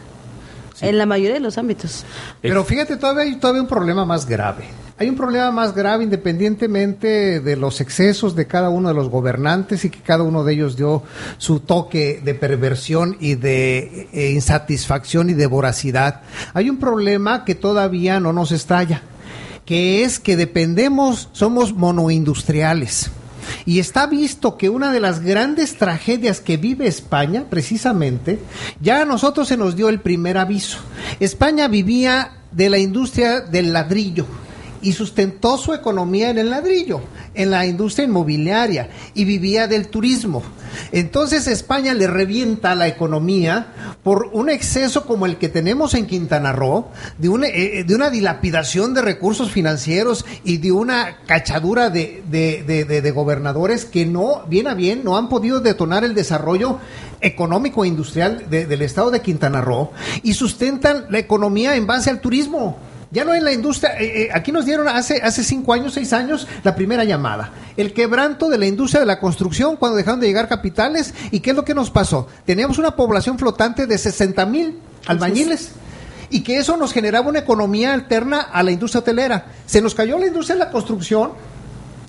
Sí. 0.80 0.86
En 0.86 0.98
la 0.98 1.06
mayoría 1.06 1.34
de 1.34 1.40
los 1.40 1.58
ámbitos. 1.58 2.04
Pero 2.40 2.64
fíjate, 2.64 2.96
todavía 2.96 3.24
hay 3.24 3.36
todavía 3.36 3.62
un 3.62 3.68
problema 3.68 4.06
más 4.06 4.26
grave. 4.26 4.64
Hay 4.98 5.08
un 5.08 5.16
problema 5.16 5.50
más 5.50 5.74
grave 5.74 6.04
independientemente 6.04 7.40
de 7.40 7.56
los 7.56 7.80
excesos 7.80 8.34
de 8.36 8.46
cada 8.46 8.68
uno 8.68 8.88
de 8.88 8.94
los 8.94 9.08
gobernantes 9.08 9.84
y 9.86 9.90
que 9.90 10.00
cada 10.00 10.24
uno 10.24 10.44
de 10.44 10.52
ellos 10.52 10.76
dio 10.76 11.02
su 11.38 11.60
toque 11.60 12.20
de 12.22 12.34
perversión 12.34 13.16
y 13.18 13.34
de 13.34 14.08
eh, 14.12 14.30
insatisfacción 14.32 15.30
y 15.30 15.32
de 15.32 15.46
voracidad. 15.46 16.20
Hay 16.52 16.68
un 16.68 16.78
problema 16.78 17.46
que 17.46 17.54
todavía 17.54 18.20
no 18.20 18.34
nos 18.34 18.52
estalla, 18.52 19.02
que 19.64 20.04
es 20.04 20.18
que 20.18 20.36
dependemos, 20.36 21.30
somos 21.32 21.72
monoindustriales. 21.72 23.10
Y 23.66 23.78
está 23.78 24.06
visto 24.06 24.56
que 24.56 24.68
una 24.68 24.92
de 24.92 25.00
las 25.00 25.20
grandes 25.20 25.76
tragedias 25.76 26.40
que 26.40 26.56
vive 26.56 26.86
España, 26.86 27.46
precisamente, 27.48 28.38
ya 28.80 29.02
a 29.02 29.04
nosotros 29.04 29.48
se 29.48 29.56
nos 29.56 29.76
dio 29.76 29.88
el 29.88 30.00
primer 30.00 30.38
aviso. 30.38 30.78
España 31.20 31.68
vivía 31.68 32.32
de 32.52 32.70
la 32.70 32.78
industria 32.78 33.40
del 33.40 33.72
ladrillo 33.72 34.26
y 34.82 34.92
sustentó 34.92 35.58
su 35.58 35.74
economía 35.74 36.30
en 36.30 36.38
el 36.38 36.50
ladrillo, 36.50 37.00
en 37.34 37.50
la 37.50 37.66
industria 37.66 38.06
inmobiliaria 38.06 38.88
y 39.14 39.24
vivía 39.24 39.66
del 39.66 39.88
turismo. 39.88 40.42
Entonces 40.92 41.46
España 41.46 41.94
le 41.94 42.06
revienta 42.06 42.74
la 42.74 42.88
economía 42.88 43.72
por 44.02 44.30
un 44.32 44.48
exceso 44.48 45.06
como 45.06 45.26
el 45.26 45.36
que 45.36 45.48
tenemos 45.48 45.94
en 45.94 46.06
Quintana 46.06 46.52
Roo, 46.52 46.88
de 47.18 47.28
una, 47.28 47.48
eh, 47.48 47.84
de 47.84 47.94
una 47.94 48.10
dilapidación 48.10 48.94
de 48.94 49.02
recursos 49.02 49.50
financieros 49.50 50.24
y 50.44 50.58
de 50.58 50.72
una 50.72 51.18
cachadura 51.26 51.90
de, 51.90 52.22
de, 52.30 52.62
de, 52.64 53.00
de, 53.00 53.10
gobernadores 53.10 53.84
que 53.84 54.06
no, 54.06 54.44
bien 54.48 54.68
a 54.68 54.74
bien, 54.74 55.02
no 55.04 55.16
han 55.16 55.28
podido 55.28 55.60
detonar 55.60 56.04
el 56.04 56.14
desarrollo 56.14 56.78
económico 57.20 57.84
e 57.84 57.88
industrial 57.88 58.48
del 58.48 58.82
estado 58.82 59.10
de 59.10 59.20
Quintana 59.20 59.60
Roo 59.60 59.92
y 60.22 60.34
sustentan 60.34 61.06
la 61.10 61.18
economía 61.18 61.76
en 61.76 61.86
base 61.86 62.10
al 62.10 62.20
turismo. 62.20 62.78
Ya 63.12 63.24
no 63.24 63.34
en 63.34 63.44
la 63.44 63.52
industria, 63.52 63.98
eh, 63.98 64.22
eh, 64.22 64.28
aquí 64.32 64.52
nos 64.52 64.64
dieron 64.64 64.86
hace, 64.86 65.20
hace 65.20 65.42
cinco 65.42 65.72
años, 65.72 65.94
seis 65.94 66.12
años, 66.12 66.46
la 66.62 66.76
primera 66.76 67.02
llamada. 67.02 67.50
El 67.76 67.92
quebranto 67.92 68.48
de 68.48 68.56
la 68.56 68.66
industria 68.66 69.00
de 69.00 69.06
la 69.06 69.18
construcción 69.18 69.76
cuando 69.76 69.96
dejaron 69.96 70.20
de 70.20 70.28
llegar 70.28 70.48
capitales. 70.48 71.12
¿Y 71.32 71.40
qué 71.40 71.50
es 71.50 71.56
lo 71.56 71.64
que 71.64 71.74
nos 71.74 71.90
pasó? 71.90 72.28
Teníamos 72.44 72.78
una 72.78 72.94
población 72.94 73.36
flotante 73.36 73.88
de 73.88 73.98
60 73.98 74.46
mil 74.46 74.78
albañiles. 75.06 75.72
Y 76.32 76.42
que 76.42 76.58
eso 76.58 76.76
nos 76.76 76.92
generaba 76.92 77.28
una 77.28 77.40
economía 77.40 77.92
alterna 77.92 78.42
a 78.42 78.62
la 78.62 78.70
industria 78.70 79.00
hotelera. 79.00 79.46
Se 79.66 79.82
nos 79.82 79.96
cayó 79.96 80.16
la 80.16 80.28
industria 80.28 80.54
de 80.54 80.64
la 80.64 80.70
construcción, 80.70 81.32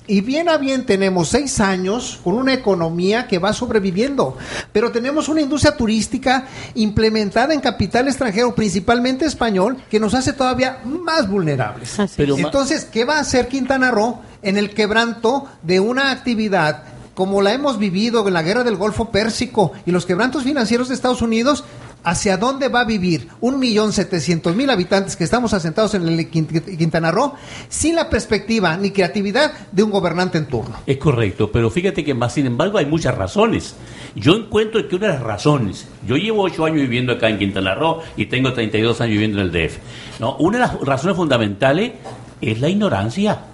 y 0.06 0.20
bien 0.20 0.48
a 0.48 0.56
bien 0.56 0.84
tenemos 0.84 1.28
seis 1.28 1.60
años 1.60 2.20
con 2.24 2.34
una 2.34 2.52
economía 2.52 3.26
que 3.26 3.38
va 3.38 3.52
sobreviviendo, 3.52 4.36
pero 4.72 4.90
tenemos 4.90 5.28
una 5.28 5.40
industria 5.40 5.76
turística 5.76 6.46
implementada 6.74 7.54
en 7.54 7.60
capital 7.60 8.08
extranjero, 8.08 8.54
principalmente 8.54 9.24
español, 9.24 9.76
que 9.90 10.00
nos 10.00 10.14
hace 10.14 10.32
todavía 10.32 10.80
más 10.84 11.28
vulnerables. 11.28 11.96
Pero 12.16 12.36
Entonces, 12.36 12.84
¿qué 12.84 13.04
va 13.04 13.16
a 13.16 13.20
hacer 13.20 13.48
Quintana 13.48 13.90
Roo 13.90 14.20
en 14.42 14.58
el 14.58 14.70
quebranto 14.70 15.46
de 15.62 15.80
una 15.80 16.10
actividad 16.10 16.84
como 17.14 17.42
la 17.42 17.52
hemos 17.52 17.78
vivido 17.78 18.26
en 18.26 18.34
la 18.34 18.42
guerra 18.42 18.64
del 18.64 18.76
Golfo 18.76 19.10
Pérsico 19.10 19.72
y 19.84 19.90
los 19.90 20.06
quebrantos 20.06 20.44
financieros 20.44 20.88
de 20.88 20.94
Estados 20.94 21.22
Unidos? 21.22 21.64
¿Hacia 22.04 22.36
dónde 22.36 22.68
va 22.68 22.80
a 22.80 22.84
vivir 22.84 23.28
un 23.40 23.58
millón 23.60 23.92
setecientos 23.92 24.56
mil 24.56 24.68
habitantes 24.70 25.16
que 25.16 25.24
estamos 25.24 25.54
asentados 25.54 25.94
en 25.94 26.08
el 26.08 26.28
Quintana 26.28 27.10
Roo 27.10 27.34
sin 27.68 27.94
la 27.94 28.10
perspectiva 28.10 28.76
ni 28.76 28.90
creatividad 28.90 29.52
de 29.70 29.82
un 29.82 29.90
gobernante 29.90 30.38
en 30.38 30.46
turno? 30.46 30.76
Es 30.86 30.96
correcto, 30.96 31.52
pero 31.52 31.70
fíjate 31.70 32.04
que 32.04 32.14
más 32.14 32.34
sin 32.34 32.46
embargo 32.46 32.78
hay 32.78 32.86
muchas 32.86 33.16
razones. 33.16 33.76
Yo 34.16 34.34
encuentro 34.34 34.86
que 34.88 34.96
una 34.96 35.08
de 35.08 35.12
las 35.14 35.22
razones, 35.22 35.86
yo 36.06 36.16
llevo 36.16 36.42
ocho 36.42 36.64
años 36.64 36.80
viviendo 36.80 37.12
acá 37.12 37.28
en 37.28 37.38
Quintana 37.38 37.74
Roo 37.74 38.00
y 38.16 38.26
tengo 38.26 38.52
32 38.52 39.00
años 39.00 39.12
viviendo 39.12 39.40
en 39.40 39.46
el 39.46 39.52
DF. 39.52 39.78
¿no? 40.18 40.36
Una 40.36 40.58
de 40.58 40.66
las 40.66 40.80
razones 40.80 41.16
fundamentales 41.16 41.92
es 42.40 42.60
la 42.60 42.68
ignorancia 42.68 43.51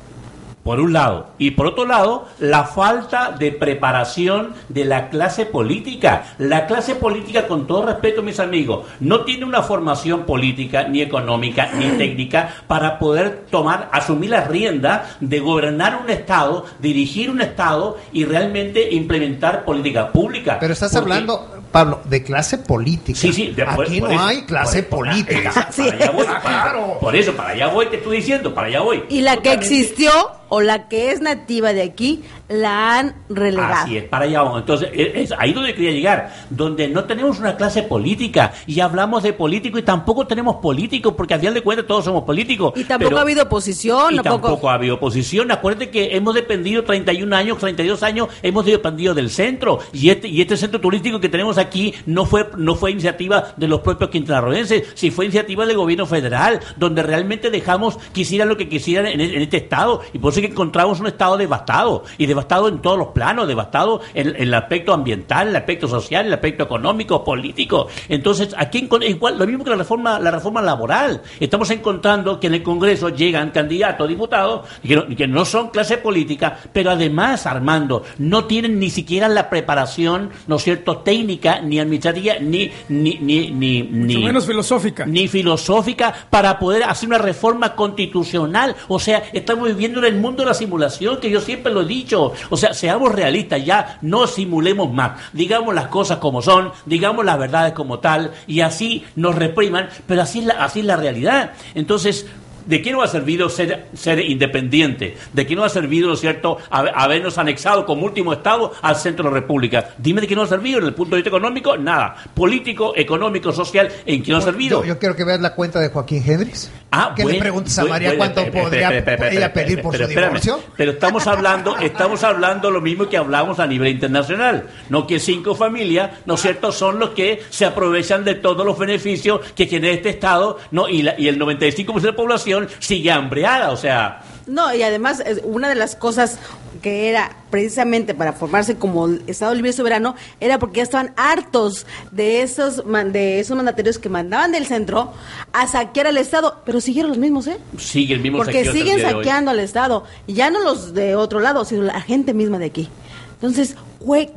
por 0.62 0.80
un 0.80 0.92
lado. 0.92 1.28
Y 1.38 1.52
por 1.52 1.66
otro 1.66 1.86
lado, 1.86 2.26
la 2.38 2.64
falta 2.64 3.32
de 3.32 3.52
preparación 3.52 4.54
de 4.68 4.84
la 4.84 5.08
clase 5.08 5.46
política. 5.46 6.34
La 6.38 6.66
clase 6.66 6.94
política, 6.94 7.46
con 7.46 7.66
todo 7.66 7.86
respeto, 7.86 8.22
mis 8.22 8.40
amigos, 8.40 8.86
no 9.00 9.20
tiene 9.20 9.44
una 9.44 9.62
formación 9.62 10.24
política, 10.24 10.86
ni 10.88 11.00
económica, 11.00 11.70
ni 11.78 11.86
técnica 11.96 12.54
para 12.66 12.98
poder 12.98 13.46
tomar, 13.50 13.88
asumir 13.92 14.30
la 14.30 14.42
rienda 14.42 15.10
de 15.20 15.40
gobernar 15.40 16.00
un 16.02 16.10
Estado, 16.10 16.64
dirigir 16.80 17.30
un 17.30 17.40
Estado 17.40 17.96
y 18.12 18.24
realmente 18.24 18.92
implementar 18.92 19.64
política 19.64 20.12
pública. 20.12 20.58
Pero 20.60 20.72
estás 20.72 20.92
Porque, 20.92 21.12
hablando, 21.12 21.62
Pablo, 21.70 22.00
de 22.04 22.22
clase 22.22 22.58
política. 22.58 23.18
Sí, 23.18 23.32
sí. 23.32 23.46
De, 23.48 23.62
Aquí 23.62 24.00
por, 24.00 24.10
no 24.10 24.16
por 24.16 24.28
hay 24.28 24.42
clase 24.42 24.82
por, 24.82 25.00
política. 25.00 25.52
Para, 25.52 25.70
para 25.70 25.92
allá 25.92 26.10
voy, 26.10 26.26
claro. 26.42 26.98
Por 27.00 27.16
eso, 27.16 27.32
para 27.34 27.50
allá 27.50 27.68
voy, 27.68 27.86
te 27.86 27.96
estoy 27.96 28.16
diciendo, 28.16 28.54
para 28.54 28.68
allá 28.68 28.80
voy. 28.80 29.04
Y 29.08 29.20
la 29.20 29.36
que 29.38 29.52
existió 29.52 30.10
o 30.48 30.60
la 30.60 30.88
que 30.88 31.10
es 31.10 31.20
nativa 31.20 31.72
de 31.72 31.82
aquí 31.82 32.22
la 32.48 32.98
han 32.98 33.14
relegado. 33.28 33.84
Así 33.84 33.98
es, 33.98 34.04
para 34.04 34.24
allá 34.24 34.42
vamos. 34.42 34.60
Entonces, 34.60 34.88
es 34.94 35.32
ahí 35.38 35.52
donde 35.52 35.74
quería 35.74 35.92
llegar, 35.92 36.32
donde 36.48 36.88
no 36.88 37.04
tenemos 37.04 37.38
una 37.38 37.56
clase 37.56 37.82
política 37.82 38.52
y 38.66 38.80
hablamos 38.80 39.22
de 39.22 39.34
político 39.34 39.78
y 39.78 39.82
tampoco 39.82 40.26
tenemos 40.26 40.56
políticos, 40.56 41.14
porque 41.16 41.34
al 41.34 41.40
final 41.40 41.54
de 41.54 41.62
cuentas 41.62 41.86
todos 41.86 42.04
somos 42.04 42.24
políticos. 42.24 42.72
Y 42.76 42.84
tampoco 42.84 43.10
pero, 43.10 43.18
ha 43.18 43.22
habido 43.22 43.42
oposición. 43.44 44.14
Y 44.14 44.16
tampoco... 44.16 44.48
tampoco 44.48 44.70
ha 44.70 44.74
habido 44.74 44.94
oposición. 44.94 45.50
Acuérdate 45.50 45.90
que 45.90 46.16
hemos 46.16 46.34
dependido 46.34 46.84
31 46.84 47.36
años, 47.36 47.58
32 47.58 48.02
años, 48.02 48.28
hemos 48.42 48.64
dependido 48.64 49.14
del 49.14 49.30
centro 49.30 49.80
y 49.92 50.08
este, 50.10 50.28
y 50.28 50.40
este 50.40 50.56
centro 50.56 50.80
turístico 50.80 51.20
que 51.20 51.28
tenemos 51.28 51.57
aquí 51.60 51.94
no 52.06 52.24
fue, 52.24 52.48
no 52.56 52.74
fue 52.74 52.92
iniciativa 52.92 53.52
de 53.56 53.68
los 53.68 53.80
propios 53.80 54.10
quintanarroenses, 54.10 54.92
si 54.94 55.10
fue 55.10 55.26
iniciativa 55.26 55.66
del 55.66 55.76
gobierno 55.76 56.06
federal, 56.06 56.60
donde 56.76 57.02
realmente 57.02 57.50
dejamos 57.50 57.96
que 58.12 58.22
hicieran 58.22 58.48
lo 58.48 58.56
que 58.56 58.68
quisieran 58.68 59.06
en, 59.06 59.20
en 59.20 59.42
este 59.42 59.58
estado. 59.58 60.02
Y 60.12 60.18
por 60.18 60.32
eso 60.32 60.40
Entonces 60.40 60.46
encontramos 60.48 61.00
un 61.00 61.06
Estado 61.06 61.36
devastado, 61.36 62.04
y 62.16 62.26
devastado 62.26 62.68
en 62.68 62.80
todos 62.80 62.98
los 62.98 63.08
planos, 63.08 63.48
devastado 63.48 64.00
en, 64.14 64.34
el 64.36 64.54
aspecto 64.54 64.92
ambiental, 64.92 65.48
el 65.48 65.56
aspecto 65.56 65.88
social, 65.88 66.26
el 66.26 66.32
aspecto 66.32 66.64
económico, 66.64 67.24
político. 67.24 67.88
Entonces, 68.08 68.54
aquí 68.56 68.88
igual, 69.02 69.38
lo 69.38 69.46
mismo 69.46 69.64
que 69.64 69.70
la 69.70 69.76
reforma, 69.76 70.18
la 70.18 70.30
reforma 70.30 70.62
laboral. 70.62 71.22
Estamos 71.40 71.70
encontrando 71.70 72.38
que 72.38 72.46
en 72.46 72.54
el 72.54 72.62
Congreso 72.62 73.08
llegan 73.08 73.50
candidatos, 73.50 74.08
diputados, 74.08 74.68
que 74.82 75.16
que 75.16 75.26
no 75.26 75.44
son 75.44 75.70
clase 75.70 75.98
política, 75.98 76.58
pero 76.72 76.90
además, 76.90 77.46
Armando, 77.46 78.04
no 78.18 78.44
tienen 78.44 78.78
ni 78.78 78.90
siquiera 78.90 79.28
la 79.28 79.50
preparación, 79.50 80.30
¿no 80.46 80.56
es 80.56 80.62
cierto?, 80.62 80.98
técnica, 80.98 81.47
ni 81.60 81.78
administrativa, 81.78 82.34
ni, 82.40 82.70
ni, 82.88 83.18
ni, 83.20 83.50
ni, 83.50 83.82
ni 83.82 84.18
menos 84.18 84.46
filosófica. 84.46 85.06
Ni 85.06 85.28
filosófica 85.28 86.14
para 86.30 86.58
poder 86.58 86.84
hacer 86.84 87.08
una 87.08 87.18
reforma 87.18 87.74
constitucional. 87.74 88.76
O 88.88 88.98
sea, 88.98 89.24
estamos 89.32 89.68
viviendo 89.68 89.98
en 90.00 90.14
el 90.14 90.20
mundo 90.20 90.42
de 90.42 90.48
la 90.48 90.54
simulación, 90.54 91.18
que 91.18 91.30
yo 91.30 91.40
siempre 91.40 91.72
lo 91.72 91.82
he 91.82 91.86
dicho. 91.86 92.32
O 92.50 92.56
sea, 92.56 92.74
seamos 92.74 93.14
realistas 93.14 93.64
ya, 93.64 93.98
no 94.02 94.26
simulemos 94.26 94.92
más. 94.92 95.20
Digamos 95.32 95.74
las 95.74 95.88
cosas 95.88 96.18
como 96.18 96.42
son, 96.42 96.72
digamos 96.86 97.24
las 97.24 97.38
verdades 97.38 97.72
como 97.72 97.98
tal, 97.98 98.32
y 98.46 98.60
así 98.60 99.04
nos 99.16 99.34
repriman, 99.34 99.88
pero 100.06 100.22
así 100.22 100.40
es 100.40 100.46
la, 100.46 100.54
así 100.64 100.80
es 100.80 100.86
la 100.86 100.96
realidad. 100.96 101.52
Entonces, 101.74 102.26
¿De 102.68 102.82
qué 102.82 102.92
nos 102.92 103.02
ha 103.02 103.08
servido 103.08 103.48
ser, 103.48 103.86
ser 103.94 104.20
independiente? 104.20 105.16
¿De 105.32 105.46
qué 105.46 105.56
nos 105.56 105.64
ha 105.64 105.68
servido, 105.70 106.08
¿no 106.08 106.14
es 106.14 106.20
cierto?, 106.20 106.58
habernos 106.70 107.38
anexado 107.38 107.86
como 107.86 108.04
último 108.04 108.34
Estado 108.34 108.72
al 108.82 108.94
centro 108.94 109.24
de 109.24 109.30
la 109.30 109.40
República. 109.40 109.94
Dime 109.96 110.20
de 110.20 110.26
qué 110.26 110.36
nos 110.36 110.48
ha 110.48 110.56
servido, 110.56 110.80
en 110.80 110.84
el 110.84 110.92
punto 110.92 111.16
de 111.16 111.22
vista 111.22 111.30
económico, 111.30 111.78
nada. 111.78 112.14
Político, 112.34 112.92
económico, 112.94 113.52
social, 113.52 113.88
¿en 114.04 114.22
qué 114.22 114.32
nos 114.32 114.42
ha 114.42 114.50
servido? 114.50 114.84
Yo, 114.84 114.98
quiero 114.98 115.16
que 115.16 115.24
veas 115.24 115.40
la 115.40 115.54
cuenta 115.54 115.80
de 115.80 115.88
Joaquín 115.88 116.22
Hendrix. 116.26 116.70
Ah, 116.90 117.14
que 117.16 117.24
le 117.24 117.38
preguntes 117.38 117.78
a 117.78 117.84
María 117.84 118.16
cuánto 118.16 118.44
podría 118.50 118.90
ella 118.98 119.52
pedir 119.52 119.80
por 119.80 119.96
su 119.96 120.06
divorcio. 120.06 120.60
Pero 120.76 120.92
estamos 120.92 121.26
hablando, 121.26 121.78
estamos 121.78 122.22
hablando 122.22 122.70
lo 122.70 122.82
mismo 122.82 123.08
que 123.08 123.16
hablamos 123.16 123.60
a 123.60 123.66
nivel 123.66 123.88
internacional. 123.88 124.66
No 124.90 125.06
que 125.06 125.18
cinco 125.20 125.54
familias, 125.54 126.10
¿no 126.26 126.34
es 126.34 126.42
cierto?, 126.42 126.70
son 126.70 126.98
los 126.98 127.10
que 127.10 127.42
se 127.48 127.64
aprovechan 127.64 128.24
de 128.24 128.34
todos 128.34 128.66
los 128.66 128.78
beneficios 128.78 129.40
que 129.54 129.64
tiene 129.64 129.92
este 129.92 130.10
Estado, 130.10 130.58
¿no? 130.70 130.88
Y, 130.88 131.02
la, 131.02 131.14
y 131.18 131.28
el 131.28 131.38
95% 131.38 132.00
de 132.00 132.08
la 132.08 132.16
población 132.16 132.57
sigue 132.78 133.10
hambreada, 133.10 133.70
o 133.70 133.76
sea... 133.76 134.22
No, 134.46 134.74
y 134.74 134.82
además 134.82 135.22
una 135.44 135.68
de 135.68 135.74
las 135.74 135.94
cosas 135.94 136.38
que 136.80 137.10
era 137.10 137.36
precisamente 137.50 138.14
para 138.14 138.32
formarse 138.32 138.76
como 138.76 139.08
Estado 139.26 139.54
Libre 139.54 139.70
y 139.70 139.72
Soberano 139.74 140.14
era 140.40 140.58
porque 140.58 140.78
ya 140.78 140.84
estaban 140.84 141.12
hartos 141.16 141.86
de 142.12 142.42
esos 142.42 142.82
de 143.12 143.40
esos 143.40 143.56
mandatarios 143.56 143.98
que 143.98 144.08
mandaban 144.08 144.52
del 144.52 144.66
centro 144.66 145.12
a 145.52 145.66
saquear 145.66 146.06
al 146.06 146.16
Estado, 146.16 146.62
pero 146.64 146.80
siguieron 146.80 147.10
los 147.10 147.18
mismos, 147.18 147.46
¿eh? 147.46 147.58
Sigue 147.76 148.14
el 148.14 148.20
mismo 148.20 148.38
Porque 148.38 148.64
siguen 148.70 149.00
saqueando 149.00 149.50
al 149.50 149.60
Estado, 149.60 150.04
y 150.26 150.34
ya 150.34 150.50
no 150.50 150.62
los 150.62 150.94
de 150.94 151.14
otro 151.14 151.40
lado, 151.40 151.64
sino 151.64 151.82
la 151.82 152.00
gente 152.00 152.32
misma 152.32 152.58
de 152.58 152.66
aquí. 152.66 152.88
Entonces, 153.34 153.76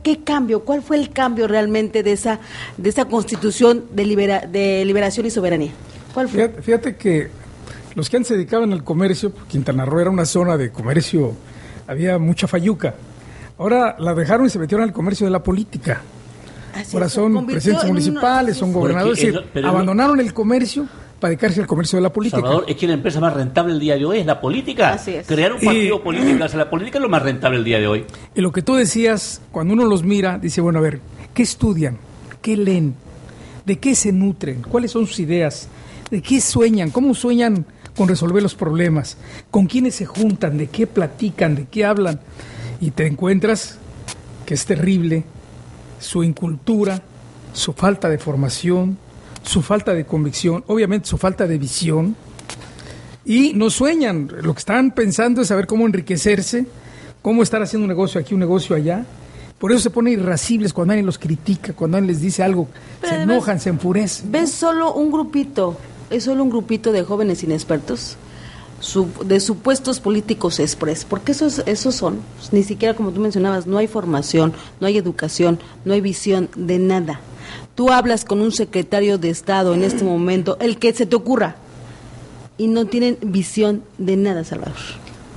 ¿qué 0.03 0.23
cambio? 0.23 0.63
¿Cuál 0.63 0.81
fue 0.81 0.97
el 0.97 1.11
cambio 1.11 1.47
realmente 1.47 2.03
de 2.03 2.11
esa 2.11 2.39
de 2.77 2.89
esa 2.89 3.05
Constitución 3.05 3.85
de, 3.91 4.05
libera, 4.05 4.41
de 4.41 4.83
liberación 4.85 5.25
y 5.25 5.29
soberanía? 5.29 5.71
¿Cuál 6.13 6.27
fue? 6.27 6.49
fíjate 6.49 6.95
que 6.95 7.29
los 7.95 8.09
que 8.09 8.17
antes 8.17 8.29
se 8.29 8.35
dedicaban 8.35 8.71
al 8.73 8.83
comercio, 8.83 9.33
Quintana 9.47 9.85
Roo 9.85 9.99
era 9.99 10.09
una 10.09 10.25
zona 10.25 10.57
de 10.57 10.71
comercio, 10.71 11.33
había 11.87 12.17
mucha 12.17 12.47
fayuca. 12.47 12.95
Ahora 13.57 13.95
la 13.99 14.13
dejaron 14.13 14.45
y 14.45 14.49
se 14.49 14.59
metieron 14.59 14.83
al 14.83 14.93
comercio 14.93 15.25
de 15.25 15.31
la 15.31 15.43
política. 15.43 16.01
Ahora 16.93 17.09
son 17.09 17.45
presidentes 17.45 17.87
municipales, 17.87 18.57
son 18.57 18.71
gobernadores, 18.73 19.35
abandonaron 19.63 20.19
el 20.19 20.33
comercio 20.33 20.87
para 21.19 21.29
dedicarse 21.29 21.61
al 21.61 21.67
comercio 21.67 21.97
de 21.97 22.03
la 22.03 22.11
política. 22.11 22.41
Salvador, 22.41 22.65
es 22.67 22.75
que 22.75 22.87
la 22.87 22.93
empresa 22.93 23.19
más 23.19 23.33
rentable 23.33 23.73
el 23.73 23.79
día 23.79 23.95
de 23.95 24.05
hoy 24.05 24.19
es 24.19 24.25
la 24.25 24.41
política. 24.41 24.93
Así 24.93 25.13
es. 25.13 25.27
Crear 25.27 25.53
un 25.53 25.61
partido 25.61 26.01
político, 26.01 26.57
la 26.57 26.69
política 26.69 26.97
es 26.97 27.01
lo 27.01 27.09
más 27.09 27.21
rentable 27.21 27.59
el 27.59 27.63
día 27.63 27.79
de 27.79 27.87
hoy. 27.87 28.05
Y 28.33 28.41
lo 28.41 28.51
que 28.51 28.63
tú 28.63 28.73
decías, 28.73 29.41
cuando 29.51 29.73
uno 29.73 29.85
los 29.85 30.03
mira, 30.03 30.39
dice, 30.39 30.61
bueno, 30.61 30.79
a 30.79 30.81
ver, 30.81 30.99
¿qué 31.33 31.43
estudian? 31.43 31.97
¿Qué 32.41 32.57
leen? 32.57 32.95
¿De 33.65 33.77
qué 33.77 33.93
se 33.93 34.11
nutren? 34.11 34.63
¿Cuáles 34.63 34.91
son 34.91 35.05
sus 35.05 35.19
ideas? 35.19 35.67
¿De 36.09 36.21
qué 36.21 36.41
sueñan? 36.41 36.89
¿Cómo 36.89 37.13
sueñan 37.13 37.65
con 38.01 38.07
resolver 38.07 38.41
los 38.41 38.55
problemas, 38.55 39.15
con 39.51 39.67
quiénes 39.67 39.93
se 39.93 40.07
juntan, 40.07 40.57
de 40.57 40.65
qué 40.65 40.87
platican, 40.87 41.53
de 41.53 41.65
qué 41.65 41.85
hablan, 41.85 42.19
y 42.79 42.89
te 42.89 43.05
encuentras 43.05 43.77
que 44.43 44.55
es 44.55 44.65
terrible 44.65 45.23
su 45.99 46.23
incultura, 46.23 47.03
su 47.53 47.73
falta 47.73 48.09
de 48.09 48.17
formación, 48.17 48.97
su 49.43 49.61
falta 49.61 49.93
de 49.93 50.05
convicción, 50.05 50.63
obviamente 50.65 51.07
su 51.07 51.19
falta 51.19 51.45
de 51.45 51.59
visión, 51.59 52.15
y 53.23 53.53
no 53.53 53.69
sueñan, 53.69 54.31
lo 54.41 54.55
que 54.55 54.59
están 54.61 54.89
pensando 54.89 55.43
es 55.43 55.49
saber 55.49 55.67
cómo 55.67 55.85
enriquecerse, 55.85 56.65
cómo 57.21 57.43
estar 57.43 57.61
haciendo 57.61 57.83
un 57.83 57.89
negocio 57.89 58.19
aquí, 58.19 58.33
un 58.33 58.39
negocio 58.39 58.75
allá. 58.75 59.05
Por 59.59 59.71
eso 59.71 59.79
se 59.79 59.89
ponen 59.91 60.13
irascibles 60.13 60.73
cuando 60.73 60.93
alguien 60.93 61.05
los 61.05 61.19
critica, 61.19 61.73
cuando 61.73 61.97
alguien 61.97 62.15
les 62.15 62.19
dice 62.19 62.41
algo, 62.41 62.67
se 63.07 63.13
enojan, 63.13 63.59
se 63.59 63.69
enfurecen. 63.69 64.31
Ves 64.31 64.51
solo 64.51 64.91
un 64.95 65.11
grupito 65.11 65.77
es 66.11 66.25
solo 66.25 66.43
un 66.43 66.49
grupito 66.49 66.91
de 66.91 67.03
jóvenes 67.03 67.43
inexpertos 67.43 68.17
de 69.25 69.39
supuestos 69.39 69.99
políticos 69.99 70.59
expres, 70.59 71.05
porque 71.05 71.33
esos, 71.33 71.59
esos 71.67 71.95
son, 71.95 72.19
ni 72.51 72.63
siquiera 72.63 72.95
como 72.95 73.11
tú 73.11 73.21
mencionabas, 73.21 73.67
no 73.67 73.77
hay 73.77 73.87
formación, 73.87 74.53
no 74.79 74.87
hay 74.87 74.97
educación, 74.97 75.59
no 75.85 75.93
hay 75.93 76.01
visión 76.01 76.49
de 76.55 76.79
nada. 76.79 77.19
Tú 77.75 77.91
hablas 77.91 78.25
con 78.25 78.41
un 78.41 78.51
secretario 78.51 79.17
de 79.17 79.29
Estado 79.29 79.73
en 79.73 79.83
este 79.83 80.03
momento, 80.03 80.57
el 80.59 80.77
que 80.77 80.93
se 80.93 81.05
te 81.05 81.15
ocurra, 81.15 81.55
y 82.57 82.67
no 82.67 82.85
tienen 82.85 83.17
visión 83.21 83.83
de 83.97 84.17
nada, 84.17 84.43
Salvador. 84.43 84.75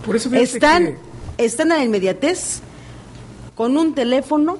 Por 0.05 0.16
eso 0.16 0.33
están, 0.35 0.97
están 1.39 1.72
a 1.72 1.77
la 1.77 1.85
inmediatez 1.85 2.61
con 3.55 3.77
un 3.77 3.95
teléfono 3.95 4.59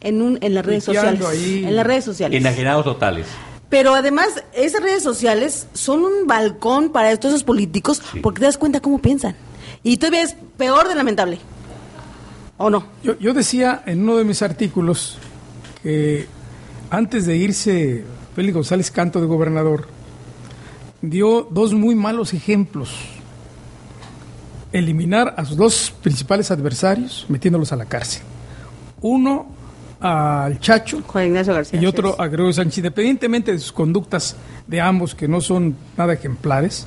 en, 0.00 0.22
un, 0.22 0.38
en 0.40 0.54
las 0.54 0.64
redes 0.64 0.84
sociales. 0.84 1.20
En 1.42 1.74
las 1.74 1.86
redes 1.86 2.04
sociales. 2.04 2.38
Enajenados 2.38 2.84
totales. 2.84 3.26
Pero 3.74 3.92
además, 3.96 4.28
esas 4.52 4.84
redes 4.84 5.02
sociales 5.02 5.66
son 5.74 6.04
un 6.04 6.28
balcón 6.28 6.90
para 6.90 7.10
estos 7.10 7.30
esos 7.30 7.42
políticos 7.42 8.00
porque 8.22 8.38
te 8.38 8.46
das 8.46 8.56
cuenta 8.56 8.78
cómo 8.78 9.00
piensan. 9.00 9.34
Y 9.82 9.96
todavía 9.96 10.22
es 10.22 10.36
peor 10.56 10.86
de 10.86 10.94
lamentable. 10.94 11.40
¿O 12.56 12.70
no? 12.70 12.86
Yo, 13.02 13.18
yo 13.18 13.34
decía 13.34 13.82
en 13.84 14.02
uno 14.02 14.14
de 14.14 14.22
mis 14.22 14.42
artículos 14.42 15.18
que 15.82 16.28
antes 16.88 17.26
de 17.26 17.36
irse 17.36 18.04
Félix 18.36 18.54
González 18.54 18.92
Canto 18.92 19.20
de 19.20 19.26
gobernador, 19.26 19.88
dio 21.02 21.48
dos 21.50 21.74
muy 21.74 21.96
malos 21.96 22.32
ejemplos. 22.32 22.94
Eliminar 24.70 25.34
a 25.36 25.44
sus 25.44 25.56
dos 25.56 25.92
principales 26.00 26.52
adversarios 26.52 27.26
metiéndolos 27.28 27.72
a 27.72 27.76
la 27.76 27.86
cárcel. 27.86 28.22
Uno 29.00 29.48
al 30.04 30.60
Chacho 30.60 31.02
y 31.72 31.86
otro 31.86 32.20
a 32.20 32.28
Gregorio 32.28 32.52
Sánchez, 32.52 32.78
independientemente 32.78 33.52
de 33.52 33.58
sus 33.58 33.72
conductas 33.72 34.36
de 34.66 34.78
ambos, 34.78 35.14
que 35.14 35.26
no 35.26 35.40
son 35.40 35.76
nada 35.96 36.12
ejemplares, 36.12 36.86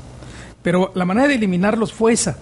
pero 0.61 0.91
la 0.93 1.03
manera 1.03 1.27
de 1.27 1.33
eliminarlos 1.33 1.91
fue 1.91 2.13
esa. 2.13 2.37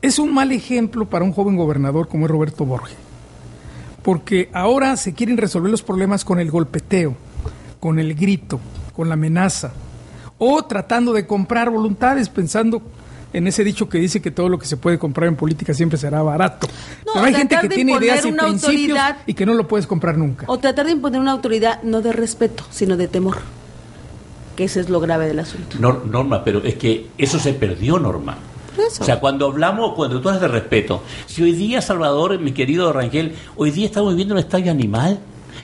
Es 0.00 0.20
un 0.20 0.32
mal 0.32 0.52
ejemplo 0.52 1.06
para 1.06 1.24
un 1.24 1.32
joven 1.32 1.56
gobernador 1.56 2.06
como 2.06 2.26
es 2.26 2.30
Roberto 2.30 2.64
Borges, 2.64 2.96
porque 4.04 4.50
ahora 4.52 4.96
se 4.96 5.14
quieren 5.14 5.36
resolver 5.36 5.70
los 5.70 5.82
problemas 5.82 6.24
con 6.24 6.38
el 6.38 6.52
golpeteo, 6.52 7.16
con 7.80 7.98
el 7.98 8.14
grito, 8.14 8.60
con 8.94 9.08
la 9.08 9.14
amenaza, 9.14 9.72
o 10.38 10.64
tratando 10.64 11.12
de 11.12 11.26
comprar 11.26 11.70
voluntades 11.70 12.28
pensando 12.28 12.82
en 13.34 13.48
ese 13.48 13.64
dicho 13.64 13.88
que 13.88 13.98
dice 13.98 14.22
que 14.22 14.30
todo 14.30 14.48
lo 14.48 14.58
que 14.58 14.66
se 14.66 14.76
puede 14.76 14.98
comprar 14.98 15.28
en 15.28 15.34
política 15.36 15.74
siempre 15.74 15.98
será 15.98 16.22
barato. 16.22 16.68
Pero 17.04 17.26
hay 17.26 17.34
gente 17.34 17.58
que 17.60 17.68
tiene 17.68 17.92
ideas 17.92 18.24
y 18.24 18.32
principios 18.32 18.98
y 19.26 19.34
que 19.34 19.44
no 19.44 19.54
lo 19.54 19.66
puedes 19.66 19.86
comprar 19.86 20.16
nunca. 20.16 20.44
O 20.48 20.58
tratar 20.58 20.86
de 20.86 20.92
imponer 20.92 21.20
una 21.20 21.32
autoridad 21.32 21.82
no 21.82 22.00
de 22.00 22.12
respeto, 22.12 22.64
sino 22.70 22.96
de 22.96 23.08
temor. 23.08 23.38
Que 24.56 24.64
ese 24.64 24.80
es 24.80 24.88
lo 24.88 25.00
grave 25.00 25.26
del 25.26 25.40
asunto. 25.40 25.76
Norma, 25.78 26.44
pero 26.44 26.62
es 26.62 26.76
que 26.76 27.08
eso 27.18 27.40
se 27.40 27.52
perdió, 27.54 27.98
Norma. 27.98 28.38
O 28.78 29.04
sea, 29.04 29.18
cuando 29.18 29.46
hablamos, 29.46 29.94
cuando 29.94 30.20
tú 30.20 30.28
hablas 30.28 30.42
de 30.42 30.48
respeto, 30.48 31.02
si 31.26 31.42
hoy 31.42 31.52
día, 31.52 31.82
Salvador, 31.82 32.38
mi 32.38 32.52
querido 32.52 32.92
Rangel, 32.92 33.34
hoy 33.56 33.72
día 33.72 33.86
estamos 33.86 34.12
viviendo 34.12 34.34
un 34.34 34.40
estadio 34.40 34.70
animal, 34.70 35.18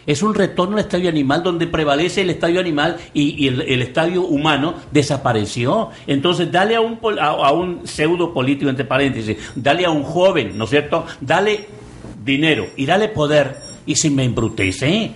es 0.06 0.22
un 0.22 0.34
retorno 0.34 0.76
al 0.76 0.82
estadio 0.82 1.08
animal 1.08 1.42
donde 1.42 1.66
prevalece 1.66 2.22
el 2.22 2.30
estadio 2.30 2.60
animal 2.60 2.96
y, 3.14 3.46
el, 3.46 3.82
estadio 3.82 4.22
humano 4.22 4.74
desapareció. 4.90 5.90
Entonces, 6.06 6.50
dale 6.50 6.76
a 6.76 6.80
un, 6.80 6.98
a, 7.18 7.52
un 7.52 7.86
pseudo 7.86 8.32
político, 8.32 8.70
entre 8.70 8.84
paréntesis, 8.84 9.36
dale 9.54 9.84
a 9.84 9.90
un 9.90 10.02
joven, 10.02 10.56
¿no 10.56 10.64
es 10.64 10.70
cierto? 10.70 11.06
Dale 11.20 11.66
dinero 12.24 12.66
y 12.76 12.86
dale 12.86 13.08
poder 13.08 13.56
y 13.86 13.94
si 13.94 14.10
me 14.10 14.24
embrutece. 14.24 15.12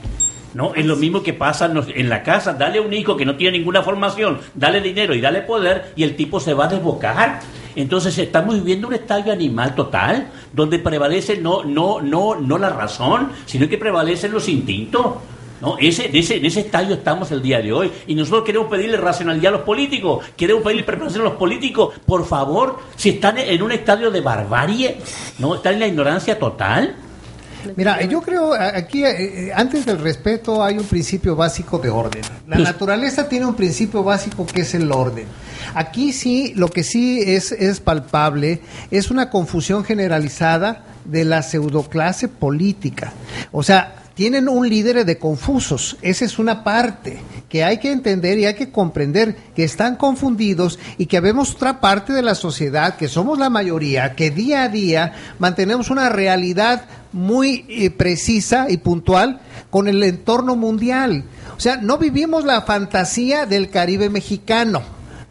¿no? 0.55 0.73
Es 0.75 0.87
lo 0.87 0.97
mismo 0.97 1.23
que 1.23 1.33
pasa 1.33 1.71
en 1.95 2.09
la 2.09 2.23
casa. 2.23 2.53
Dale 2.55 2.79
a 2.79 2.83
un 2.83 2.93
hijo 2.93 3.17
que 3.17 3.25
no 3.25 3.37
tiene 3.37 3.59
ninguna 3.59 3.83
formación, 3.83 4.39
dale 4.55 4.81
dinero 4.81 5.15
y 5.15 5.21
dale 5.21 5.43
poder 5.43 5.93
y 5.97 6.05
el 6.05 6.17
tipo 6.17 6.41
se 6.41 6.55
va 6.55 6.67
a 6.67 6.69
desbocar. 6.69 7.41
Entonces 7.77 8.17
estamos 8.19 8.55
viviendo 8.55 8.89
un 8.89 8.95
estadio 8.95 9.33
animal 9.33 9.75
total, 9.75 10.31
donde 10.53 10.79
prevalece 10.79 11.37
no, 11.39 11.65
no, 11.65 12.01
no, 12.01 12.37
no 12.37 12.59
la 12.59 12.71
razón, 12.71 13.31
sino 13.47 13.69
que 13.69 13.79
prevalecen 13.79 14.33
los 14.33 14.49
instintos. 14.49 15.07
¿no? 15.61 15.77
Ese, 15.79 16.11
ese, 16.17 16.37
en 16.37 16.45
ese 16.45 16.61
estadio 16.61 16.95
estamos 16.95 17.31
el 17.33 17.43
día 17.43 17.61
de 17.61 17.73
hoy. 17.73 17.91
Y 18.07 18.15
nosotros 18.15 18.45
queremos 18.45 18.69
pedirle 18.69 18.97
racionalidad 18.97 19.55
a 19.55 19.57
los 19.59 19.67
políticos, 19.67 20.25
queremos 20.37 20.63
pedirle 20.63 20.85
preparación 20.85 21.23
a 21.23 21.31
los 21.31 21.35
políticos. 21.35 21.95
Por 22.07 22.27
favor, 22.27 22.79
si 22.97 23.11
están 23.11 23.39
en 23.39 23.63
un 23.63 23.73
estadio 23.73 24.11
de 24.11 24.21
barbarie, 24.21 24.99
¿no? 25.39 25.57
Están 25.57 25.75
en 25.75 25.81
la 25.81 25.87
ignorancia 25.89 26.39
total. 26.39 26.97
Mira, 27.77 28.03
yo 28.03 28.21
creo 28.21 28.55
aquí 28.55 29.05
eh, 29.05 29.53
antes 29.55 29.87
del 29.87 29.99
respeto 29.99 30.63
hay 30.63 30.79
un 30.79 30.85
principio 30.85 31.37
básico 31.37 31.79
de 31.79 31.91
orden. 31.91 32.23
La 32.47 32.57
pues 32.57 32.69
naturaleza 32.69 33.29
tiene 33.29 33.47
un 33.47 33.55
principio 33.55 34.03
básico 34.03 34.47
que 34.47 34.63
es 34.63 34.75
el 34.75 34.91
orden. 34.93 35.27
Aquí 35.75 36.13
sí, 36.13 36.53
lo 36.57 36.69
que 36.69 36.85
sí 36.85 37.23
es, 37.25 37.53
es 37.53 37.81
palpable 37.81 38.61
es 38.91 39.11
una 39.11 39.31
confusión 39.31 39.85
generalizada 39.85 40.85
de 41.05 41.25
la 41.25 41.43
pseudoclase 41.43 42.29
política. 42.29 43.13
O 43.53 43.63
sea, 43.63 44.04
tienen 44.15 44.49
un 44.49 44.69
líder 44.69 45.05
de 45.05 45.19
confusos. 45.19 45.97
Esa 46.03 46.25
es 46.25 46.39
una 46.39 46.65
parte 46.65 47.19
que 47.49 47.65
hay 47.65 47.79
que 47.79 47.93
entender 47.93 48.39
y 48.39 48.47
hay 48.47 48.55
que 48.55 48.71
comprender 48.71 49.37
que 49.55 49.65
están 49.65 49.97
confundidos 49.97 50.79
y 50.99 51.07
que 51.07 51.21
vemos 51.21 51.55
otra 51.55 51.81
parte 51.81 52.13
de 52.13 52.23
la 52.23 52.35
sociedad, 52.35 52.97
que 52.97 53.09
somos 53.09 53.39
la 53.39 53.51
mayoría, 53.51 54.15
que 54.15 54.31
día 54.31 54.63
a 54.63 54.69
día 54.69 55.13
mantenemos 55.39 55.91
una 55.91 56.09
realidad 56.09 56.87
muy 57.13 57.65
eh, 57.69 57.91
precisa 57.91 58.67
y 58.69 58.79
puntual 58.79 59.41
con 59.71 59.89
el 59.89 60.03
entorno 60.03 60.57
mundial. 60.57 61.25
O 61.57 61.61
sea, 61.61 61.77
no 61.77 61.99
vivimos 61.99 62.45
la 62.45 62.63
fantasía 62.63 63.47
del 63.47 63.71
Caribe 63.71 64.11
mexicano 64.11 64.83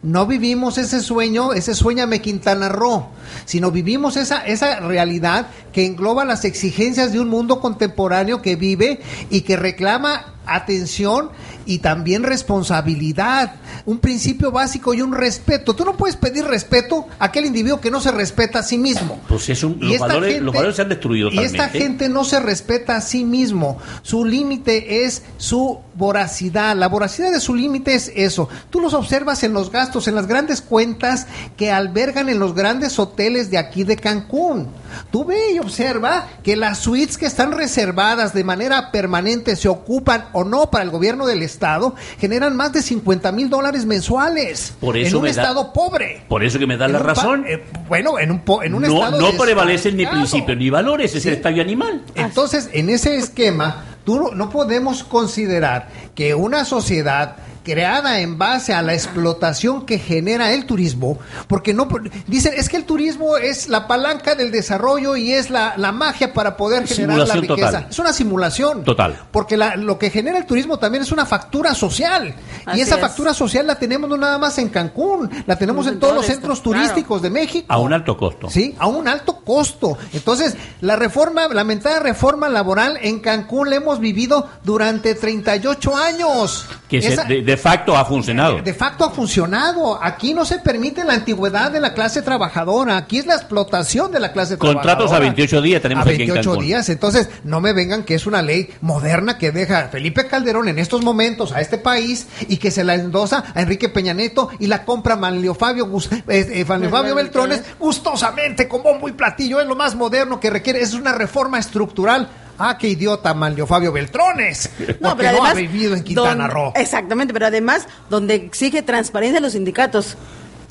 no 0.04 0.26
vivimos 0.26 0.76
ese 0.76 1.00
sueño, 1.00 1.54
ese 1.54 1.74
sueñame 1.74 2.20
Quintana 2.20 2.68
Roo, 2.68 3.08
sino 3.46 3.70
vivimos 3.70 4.18
esa, 4.18 4.44
esa 4.44 4.78
realidad 4.80 5.46
que 5.72 5.86
engloba 5.86 6.26
las 6.26 6.44
exigencias 6.44 7.14
de 7.14 7.20
un 7.20 7.30
mundo 7.30 7.58
contemporáneo 7.58 8.42
que 8.42 8.54
vive 8.54 9.00
y 9.30 9.40
que 9.40 9.56
reclama 9.56 10.33
atención 10.46 11.30
y 11.66 11.78
también 11.78 12.22
responsabilidad, 12.22 13.56
un 13.86 13.98
principio 13.98 14.50
básico 14.50 14.94
y 14.94 15.02
un 15.02 15.12
respeto. 15.12 15.74
Tú 15.74 15.84
no 15.84 15.96
puedes 15.96 16.16
pedir 16.16 16.44
respeto 16.44 17.06
a 17.18 17.26
aquel 17.26 17.46
individuo 17.46 17.80
que 17.80 17.90
no 17.90 18.00
se 18.00 18.12
respeta 18.12 18.60
a 18.60 18.62
sí 18.62 18.78
mismo. 18.78 19.20
Pues 19.28 19.48
es 19.48 19.62
un, 19.64 19.78
los, 19.80 19.98
valores, 19.98 20.42
los, 20.42 20.54
valores, 20.54 20.76
se 20.76 20.82
han 20.82 20.88
destruido. 20.88 21.30
Y 21.30 21.38
esta 21.38 21.68
gente 21.68 22.08
no 22.08 22.24
se 22.24 22.40
respeta 22.40 22.96
a 22.96 23.00
sí 23.00 23.24
mismo. 23.24 23.78
Su 24.02 24.24
límite 24.24 25.04
es 25.04 25.22
su 25.38 25.80
voracidad. 25.94 26.76
La 26.76 26.88
voracidad 26.88 27.32
de 27.32 27.40
su 27.40 27.54
límite 27.54 27.94
es 27.94 28.12
eso. 28.14 28.48
Tú 28.70 28.80
los 28.80 28.94
observas 28.94 29.42
en 29.42 29.52
los 29.52 29.70
gastos, 29.70 30.08
en 30.08 30.14
las 30.14 30.26
grandes 30.26 30.60
cuentas 30.60 31.26
que 31.56 31.70
albergan 31.70 32.28
en 32.28 32.38
los 32.38 32.54
grandes 32.54 32.98
hoteles 32.98 33.50
de 33.50 33.58
aquí 33.58 33.84
de 33.84 33.96
Cancún. 33.96 34.68
Tú 35.10 35.24
ve 35.24 35.52
y 35.52 35.58
observa 35.58 36.28
que 36.42 36.56
las 36.56 36.78
suites 36.78 37.18
que 37.18 37.26
están 37.26 37.52
reservadas 37.52 38.34
de 38.34 38.44
manera 38.44 38.90
permanente 38.90 39.56
se 39.56 39.68
ocupan 39.68 40.26
o 40.32 40.44
no 40.44 40.70
para 40.70 40.84
el 40.84 40.90
gobierno 40.90 41.26
del 41.26 41.42
Estado, 41.42 41.94
generan 42.18 42.56
más 42.56 42.72
de 42.72 42.82
50 42.82 43.32
mil 43.32 43.50
dólares 43.50 43.86
mensuales 43.86 44.74
por 44.80 44.96
eso 44.96 45.16
en 45.16 45.22
un 45.22 45.28
Estado 45.28 45.72
pobre. 45.72 46.24
Por 46.28 46.44
eso 46.44 46.58
que 46.58 46.66
me 46.66 46.76
da 46.76 46.88
la 46.88 46.98
razón. 46.98 47.44
Eh, 47.46 47.62
bueno, 47.88 48.18
en 48.18 48.30
un, 48.30 48.42
en 48.62 48.74
un 48.74 48.82
no, 48.82 48.88
Estado... 48.88 49.20
No 49.20 49.32
prevalecen 49.32 49.96
ni 49.96 50.06
principios 50.06 50.56
ni 50.58 50.70
valores, 50.70 51.14
es 51.14 51.26
el 51.26 51.34
estadio 51.34 51.62
animal. 51.62 52.02
Entonces, 52.14 52.70
en 52.72 52.90
ese 52.90 53.16
esquema, 53.16 53.84
tú 54.04 54.30
no 54.34 54.50
podemos 54.50 55.04
considerar 55.04 55.88
que 56.14 56.34
una 56.34 56.64
sociedad 56.64 57.36
creada 57.64 58.20
en 58.20 58.38
base 58.38 58.72
a 58.72 58.82
la 58.82 58.94
explotación 58.94 59.86
que 59.86 59.98
genera 59.98 60.52
el 60.52 60.66
turismo, 60.66 61.18
porque 61.48 61.74
no 61.74 61.88
dicen 62.28 62.52
es 62.56 62.68
que 62.68 62.76
el 62.76 62.84
turismo 62.84 63.36
es 63.36 63.68
la 63.68 63.88
palanca 63.88 64.36
del 64.36 64.52
desarrollo 64.52 65.16
y 65.16 65.32
es 65.32 65.50
la, 65.50 65.74
la 65.76 65.90
magia 65.90 66.32
para 66.32 66.56
poder 66.56 66.86
generar 66.86 67.26
la 67.26 67.34
riqueza. 67.34 67.86
Es 67.90 67.98
una 67.98 68.12
simulación. 68.12 68.84
Total. 68.84 69.18
Porque 69.32 69.56
la, 69.56 69.74
lo 69.74 69.98
que 69.98 70.10
genera 70.10 70.38
el 70.38 70.46
turismo 70.46 70.78
también 70.78 71.02
es 71.02 71.10
una 71.10 71.26
factura 71.26 71.74
social. 71.74 72.34
y 72.74 72.80
esa 72.80 72.98
factura 72.98 73.34
social 73.34 73.66
la 73.66 73.78
tenemos 73.78 74.08
no 74.08 74.16
nada 74.16 74.38
más 74.38 74.58
en 74.58 74.68
Cancún, 74.68 75.28
la 75.46 75.56
tenemos 75.56 75.86
en 75.86 75.98
todos 75.98 76.14
los 76.14 76.26
centros 76.26 76.62
turísticos 76.62 77.22
de 77.22 77.30
México. 77.30 77.66
A 77.68 77.78
un 77.78 77.92
alto 77.92 78.16
costo. 78.16 78.48
Sí, 78.48 78.74
a 78.78 78.86
un 78.86 79.08
alto 79.08 79.40
costo. 79.44 79.98
Entonces, 80.12 80.56
la 80.80 80.96
reforma, 80.96 81.48
la 81.48 81.64
lamentada 81.64 81.98
reforma 81.98 82.50
laboral 82.50 82.98
en 83.00 83.20
Cancún 83.20 83.70
la 83.70 83.76
hemos 83.76 83.98
vivido 83.98 84.50
durante 84.62 85.14
38 85.14 85.96
años. 85.96 86.66
Que 86.88 87.00
de, 87.00 87.42
de 87.42 87.53
facto 87.56 87.96
ha 87.96 88.04
funcionado. 88.04 88.62
De 88.62 88.74
facto 88.74 89.04
ha 89.04 89.10
funcionado. 89.10 90.02
Aquí 90.02 90.34
no 90.34 90.44
se 90.44 90.58
permite 90.58 91.04
la 91.04 91.14
antigüedad 91.14 91.70
de 91.70 91.80
la 91.80 91.94
clase 91.94 92.22
trabajadora. 92.22 92.96
Aquí 92.96 93.18
es 93.18 93.26
la 93.26 93.34
explotación 93.34 94.12
de 94.12 94.20
la 94.20 94.32
clase 94.32 94.58
Contratos 94.58 94.82
trabajadora. 94.82 94.98
Contratos 94.98 95.16
a 95.16 95.20
28 95.20 95.62
días 95.62 95.82
tenemos 95.82 96.06
a 96.06 96.08
28 96.08 96.56
días. 96.56 96.88
Entonces, 96.88 97.28
no 97.44 97.60
me 97.60 97.72
vengan 97.72 98.04
que 98.04 98.14
es 98.14 98.26
una 98.26 98.42
ley 98.42 98.70
moderna 98.80 99.38
que 99.38 99.52
deja 99.52 99.88
Felipe 99.88 100.26
Calderón 100.26 100.68
en 100.68 100.78
estos 100.78 101.02
momentos 101.02 101.52
a 101.52 101.60
este 101.60 101.78
país 101.78 102.26
y 102.48 102.56
que 102.58 102.70
se 102.70 102.84
la 102.84 102.94
endosa 102.94 103.44
a 103.54 103.62
Enrique 103.62 103.88
Peña 103.88 104.14
Neto 104.14 104.50
y 104.58 104.66
la 104.66 104.84
compra 104.84 105.16
Manlio 105.16 105.54
Fabio, 105.54 105.90
eh, 106.28 106.46
eh, 106.52 106.64
Fabio 106.64 107.14
Beltrones 107.14 107.62
gustosamente 107.78 108.68
con 108.68 108.82
bombo 108.82 109.08
y 109.08 109.12
platillo. 109.12 109.60
Es 109.60 109.66
lo 109.66 109.76
más 109.76 109.94
moderno 109.94 110.40
que 110.40 110.50
requiere. 110.50 110.80
Es 110.80 110.94
una 110.94 111.12
reforma 111.12 111.58
estructural 111.58 112.28
Ah, 112.58 112.78
qué 112.78 112.88
idiota, 112.88 113.34
Manlio 113.34 113.66
Fabio 113.66 113.92
Beltrones. 113.92 114.70
No, 115.00 115.16
pero 115.16 115.32
no 115.32 115.44
ha 115.44 115.54
vivido 115.54 115.94
en 115.94 116.02
Quintana 116.02 116.46
Roo. 116.46 116.72
Exactamente, 116.74 117.32
pero 117.32 117.46
además, 117.46 117.86
donde 118.08 118.34
exige 118.34 118.82
transparencia 118.82 119.40
los 119.40 119.52
sindicatos. 119.52 120.16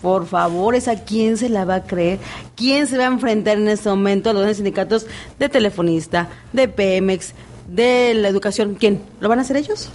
Por 0.01 0.27
favor, 0.27 0.75
¿es 0.75 0.88
a 0.88 1.03
quién 1.03 1.38
se 1.38 1.49
la 1.49 1.65
va 1.65 1.75
a 1.75 1.84
creer? 1.84 2.19
¿Quién 2.55 2.88
se 2.88 2.97
va 2.97 3.05
a 3.05 3.07
enfrentar 3.07 3.57
en 3.57 3.69
este 3.69 3.89
momento 3.89 4.31
a 4.31 4.34
los 4.34 4.55
sindicatos 4.55 5.05
de 5.39 5.49
telefonista, 5.49 6.27
de 6.51 6.67
Pemex, 6.67 7.34
de 7.67 8.13
la 8.13 8.27
educación? 8.27 8.75
¿Quién? 8.75 9.01
¿Lo 9.21 9.29
van 9.29 9.39
a 9.39 9.43
hacer 9.43 9.55
ellos? 9.55 9.89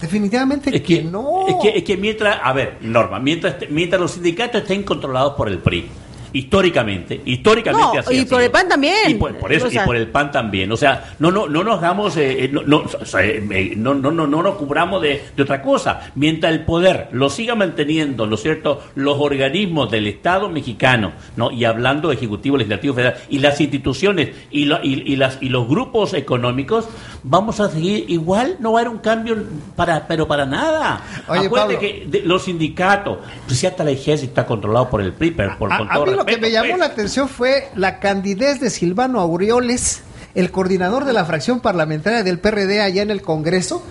Definitivamente 0.00 0.74
es 0.74 0.82
que, 0.82 1.02
no. 1.02 1.46
Es 1.48 1.54
que, 1.62 1.78
es 1.78 1.84
que 1.84 1.96
mientras, 1.96 2.38
a 2.42 2.52
ver, 2.52 2.78
Norma, 2.82 3.18
mientras, 3.20 3.56
mientras 3.70 4.00
los 4.00 4.12
sindicatos 4.12 4.62
estén 4.62 4.82
controlados 4.82 5.34
por 5.34 5.48
el 5.48 5.58
PRI, 5.58 5.88
históricamente, 6.34 7.20
históricamente 7.24 8.00
así 8.00 8.18
y 8.18 8.24
por 8.24 8.42
el 8.42 8.50
PAN 8.50 8.68
también. 8.68 9.10
Y 9.10 9.14
por, 9.14 9.52
eso, 9.52 9.68
y 9.70 9.78
por 9.78 9.96
el 9.96 10.08
PAN 10.08 10.32
también. 10.32 10.70
O 10.72 10.76
sea, 10.76 11.14
no, 11.20 11.30
no, 11.30 11.48
no 11.48 11.62
nos 11.62 11.78
hagamos, 11.78 12.16
eh, 12.16 12.44
eh, 12.44 12.48
no, 12.52 12.62
no, 12.62 12.84
eh, 13.18 13.72
no, 13.76 13.94
no, 13.94 14.10
no, 14.10 14.26
no, 14.26 14.42
nos 14.42 14.56
cubramos 14.56 15.00
de, 15.00 15.22
de, 15.34 15.42
otra 15.42 15.62
cosa. 15.62 16.10
Mientras 16.16 16.52
el 16.52 16.64
poder 16.64 17.08
lo 17.12 17.30
siga 17.30 17.54
manteniendo, 17.54 18.26
¿no 18.26 18.34
es 18.34 18.42
cierto?, 18.42 18.82
los 18.96 19.16
organismos 19.18 19.90
del 19.90 20.08
Estado 20.08 20.48
mexicano, 20.48 21.12
¿no? 21.36 21.52
Y 21.52 21.64
hablando 21.64 22.08
de 22.08 22.16
Ejecutivo, 22.16 22.56
Legislativo, 22.56 22.94
Federal, 22.94 23.14
y 23.28 23.38
las 23.38 23.60
instituciones 23.60 24.30
y, 24.50 24.64
lo, 24.64 24.82
y, 24.82 25.12
y, 25.12 25.16
las, 25.16 25.38
y 25.40 25.48
los 25.48 25.68
grupos 25.68 26.14
económicos, 26.14 26.88
vamos 27.22 27.60
a 27.60 27.70
seguir 27.70 28.06
igual, 28.08 28.56
no 28.58 28.72
va 28.72 28.80
a 28.80 28.82
haber 28.82 28.92
un 28.92 28.98
cambio 28.98 29.36
para, 29.76 30.08
pero 30.08 30.26
para 30.26 30.44
nada. 30.46 31.00
Oye, 31.28 31.46
Acuérdate 31.46 31.78
que 31.78 32.22
los 32.24 32.42
sindicatos, 32.42 33.18
pues 33.46 33.60
si 33.60 33.68
hasta 33.68 33.84
el 33.84 33.90
ejército 33.90 34.30
está 34.30 34.46
controlado 34.46 34.90
por 34.90 35.00
el 35.00 35.12
PRI, 35.12 35.30
por, 35.30 35.58
por 35.58 35.76
con 35.76 35.88
todo 35.88 36.06
lo 36.06 36.23
que 36.24 36.38
me 36.38 36.50
llamó 36.50 36.76
la 36.76 36.86
atención 36.86 37.28
fue 37.28 37.68
la 37.74 38.00
candidez 38.00 38.60
de 38.60 38.70
Silvano 38.70 39.20
Aureoles 39.20 40.02
el 40.34 40.50
coordinador 40.50 41.04
de 41.04 41.12
la 41.12 41.24
fracción 41.24 41.60
parlamentaria 41.60 42.22
del 42.24 42.40
PRD 42.40 42.80
allá 42.80 43.02
en 43.02 43.10
el 43.10 43.22
Congreso, 43.22 43.82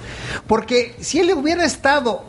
porque 0.45 0.93
si 0.99 1.19
él 1.19 1.31
hubiera 1.33 1.63
estado 1.63 2.25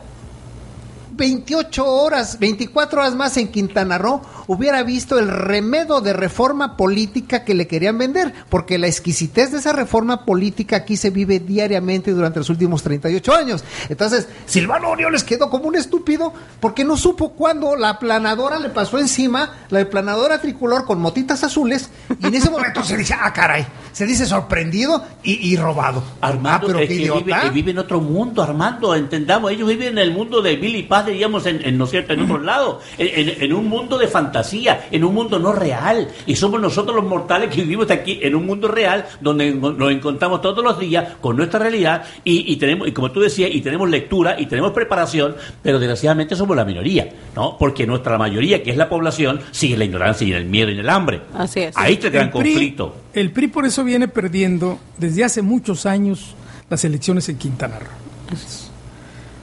28 1.15 1.85
horas, 1.85 2.39
24 2.39 2.99
horas 2.99 3.15
más 3.15 3.37
en 3.37 3.47
Quintana 3.47 3.97
Roo, 3.97 4.21
hubiera 4.47 4.83
visto 4.83 5.17
el 5.17 5.29
remedo 5.29 6.01
de 6.01 6.13
reforma 6.13 6.77
política 6.77 7.43
que 7.43 7.53
le 7.53 7.67
querían 7.67 7.97
vender, 7.97 8.33
porque 8.49 8.77
la 8.77 8.87
exquisitez 8.87 9.51
de 9.51 9.59
esa 9.59 9.73
reforma 9.73 10.25
política 10.25 10.77
aquí 10.77 10.97
se 10.97 11.09
vive 11.09 11.39
diariamente 11.39 12.11
durante 12.11 12.39
los 12.39 12.49
últimos 12.49 12.83
38 12.83 13.33
años. 13.33 13.63
Entonces, 13.89 14.27
Silvano 14.45 14.89
Orioles 14.89 15.23
quedó 15.23 15.49
como 15.49 15.67
un 15.67 15.75
estúpido 15.75 16.33
porque 16.59 16.83
no 16.83 16.97
supo 16.97 17.33
cuándo 17.33 17.75
la 17.75 17.99
planadora 17.99 18.59
le 18.59 18.69
pasó 18.69 18.99
encima, 18.99 19.53
la 19.69 19.89
planadora 19.89 20.39
tricolor 20.39 20.85
con 20.85 20.99
motitas 20.99 21.43
azules, 21.43 21.89
y 22.19 22.27
en 22.27 22.35
ese 22.35 22.49
momento 22.49 22.83
se 22.83 22.97
dice, 22.97 23.15
ah, 23.19 23.31
caray, 23.33 23.65
se 23.91 24.05
dice 24.05 24.25
sorprendido 24.25 25.03
y, 25.23 25.55
robado. 25.55 26.03
Armando, 26.21 26.67
ah, 26.67 26.73
pero 26.75 26.79
que 26.79 27.49
vive, 27.51 27.71
en 27.71 27.79
otro 27.79 28.01
mundo, 28.01 28.43
Armando, 28.43 28.93
entendamos, 28.93 29.51
ellos 29.51 29.67
viven 29.67 29.89
en 29.89 29.97
el 29.99 30.11
mundo 30.11 30.41
de 30.41 30.55
Billy 30.55 30.83
Paz, 30.83 31.04
diríamos, 31.05 31.45
en, 31.45 31.77
¿no 31.77 31.87
cierto?, 31.87 32.13
en 32.13 32.21
otro 32.21 32.39
lado, 32.39 32.81
en, 32.97 33.43
en 33.43 33.53
un 33.53 33.67
mundo 33.67 33.97
de 33.97 34.07
fantasía 34.07 34.45
en 34.91 35.03
un 35.03 35.13
mundo 35.13 35.39
no 35.39 35.51
real. 35.51 36.07
Y 36.25 36.35
somos 36.35 36.59
nosotros 36.59 36.95
los 36.95 37.05
mortales 37.05 37.49
que 37.49 37.61
vivimos 37.61 37.89
aquí 37.91 38.19
en 38.21 38.35
un 38.35 38.45
mundo 38.45 38.67
real 38.67 39.05
donde 39.21 39.53
nos 39.53 39.91
encontramos 39.91 40.41
todos 40.41 40.63
los 40.63 40.79
días 40.79 41.15
con 41.21 41.37
nuestra 41.37 41.59
realidad 41.59 42.03
y, 42.23 42.55
tenemos, 42.57 42.87
y 42.87 42.91
como 42.91 43.11
tú 43.11 43.21
decías, 43.21 43.49
y 43.53 43.61
tenemos 43.61 43.89
lectura 43.89 44.39
y 44.39 44.45
tenemos 44.45 44.71
preparación, 44.71 45.35
pero 45.61 45.79
desgraciadamente 45.79 46.35
somos 46.35 46.55
la 46.55 46.65
minoría, 46.65 47.09
¿no? 47.35 47.57
Porque 47.57 47.85
nuestra 47.85 48.17
mayoría, 48.17 48.63
que 48.63 48.71
es 48.71 48.77
la 48.77 48.89
población, 48.89 49.39
sigue 49.51 49.73
en 49.73 49.79
la 49.79 49.85
ignorancia 49.85 50.27
y 50.27 50.31
en 50.31 50.37
el 50.37 50.45
miedo 50.45 50.69
y 50.69 50.73
en 50.73 50.79
el 50.79 50.89
hambre. 50.89 51.21
Así 51.33 51.61
es. 51.61 51.77
Ahí 51.77 51.93
está 51.93 52.07
el 52.07 52.13
gran 52.13 52.31
conflicto. 52.31 52.95
El 53.13 53.31
PRI 53.31 53.47
por 53.47 53.65
eso 53.65 53.83
viene 53.83 54.07
perdiendo 54.07 54.79
desde 54.97 55.23
hace 55.23 55.41
muchos 55.41 55.85
años 55.85 56.35
las 56.69 56.83
elecciones 56.83 57.29
en 57.29 57.37
Quintana 57.37 57.79
Roo. 57.79 58.64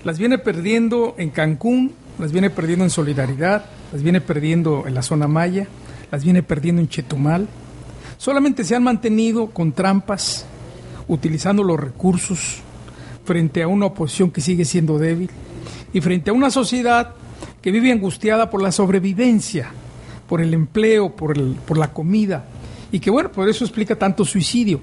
Las 0.05 0.19
viene 0.19 0.39
perdiendo 0.39 1.15
en 1.17 1.31
Cancún, 1.31 1.93
las 2.19 2.33
viene 2.33 2.51
perdiendo 2.51 2.85
en 2.85 2.91
Solidaridad, 2.91 3.67
las 3.93 4.03
viene 4.03 4.21
perdiendo 4.21 4.85
en 4.87 4.95
la 4.95 5.03
zona 5.03 5.29
Maya, 5.29 5.69
las 6.11 6.25
viene 6.25 6.43
perdiendo 6.43 6.83
en 6.83 6.89
Chetumal. 6.89 7.49
Solamente 8.19 8.65
se 8.65 8.75
han 8.75 8.83
mantenido 8.83 9.51
con 9.51 9.73
trampas, 9.73 10.45
utilizando 11.07 11.63
los 11.63 11.79
recursos 11.79 12.63
frente 13.25 13.63
a 13.63 13.69
una 13.69 13.87
oposición 13.87 14.31
que 14.31 14.41
sigue 14.41 14.65
siendo 14.65 14.99
débil 14.99 15.31
y 15.93 16.01
frente 16.01 16.31
a 16.31 16.33
una 16.33 16.51
sociedad 16.51 17.15
que 17.61 17.71
vive 17.71 17.93
angustiada 17.93 18.51
por 18.51 18.61
la 18.61 18.73
sobrevivencia, 18.73 19.71
por 20.29 20.41
el 20.41 20.53
empleo, 20.55 21.15
por, 21.15 21.37
el, 21.37 21.57
por 21.67 21.79
la 21.79 21.93
comida, 21.93 22.45
y 22.91 22.99
que 22.99 23.11
bueno, 23.11 23.31
por 23.31 23.49
eso 23.49 23.65
explica 23.65 23.97
tanto 23.97 24.25
suicidio. 24.25 24.81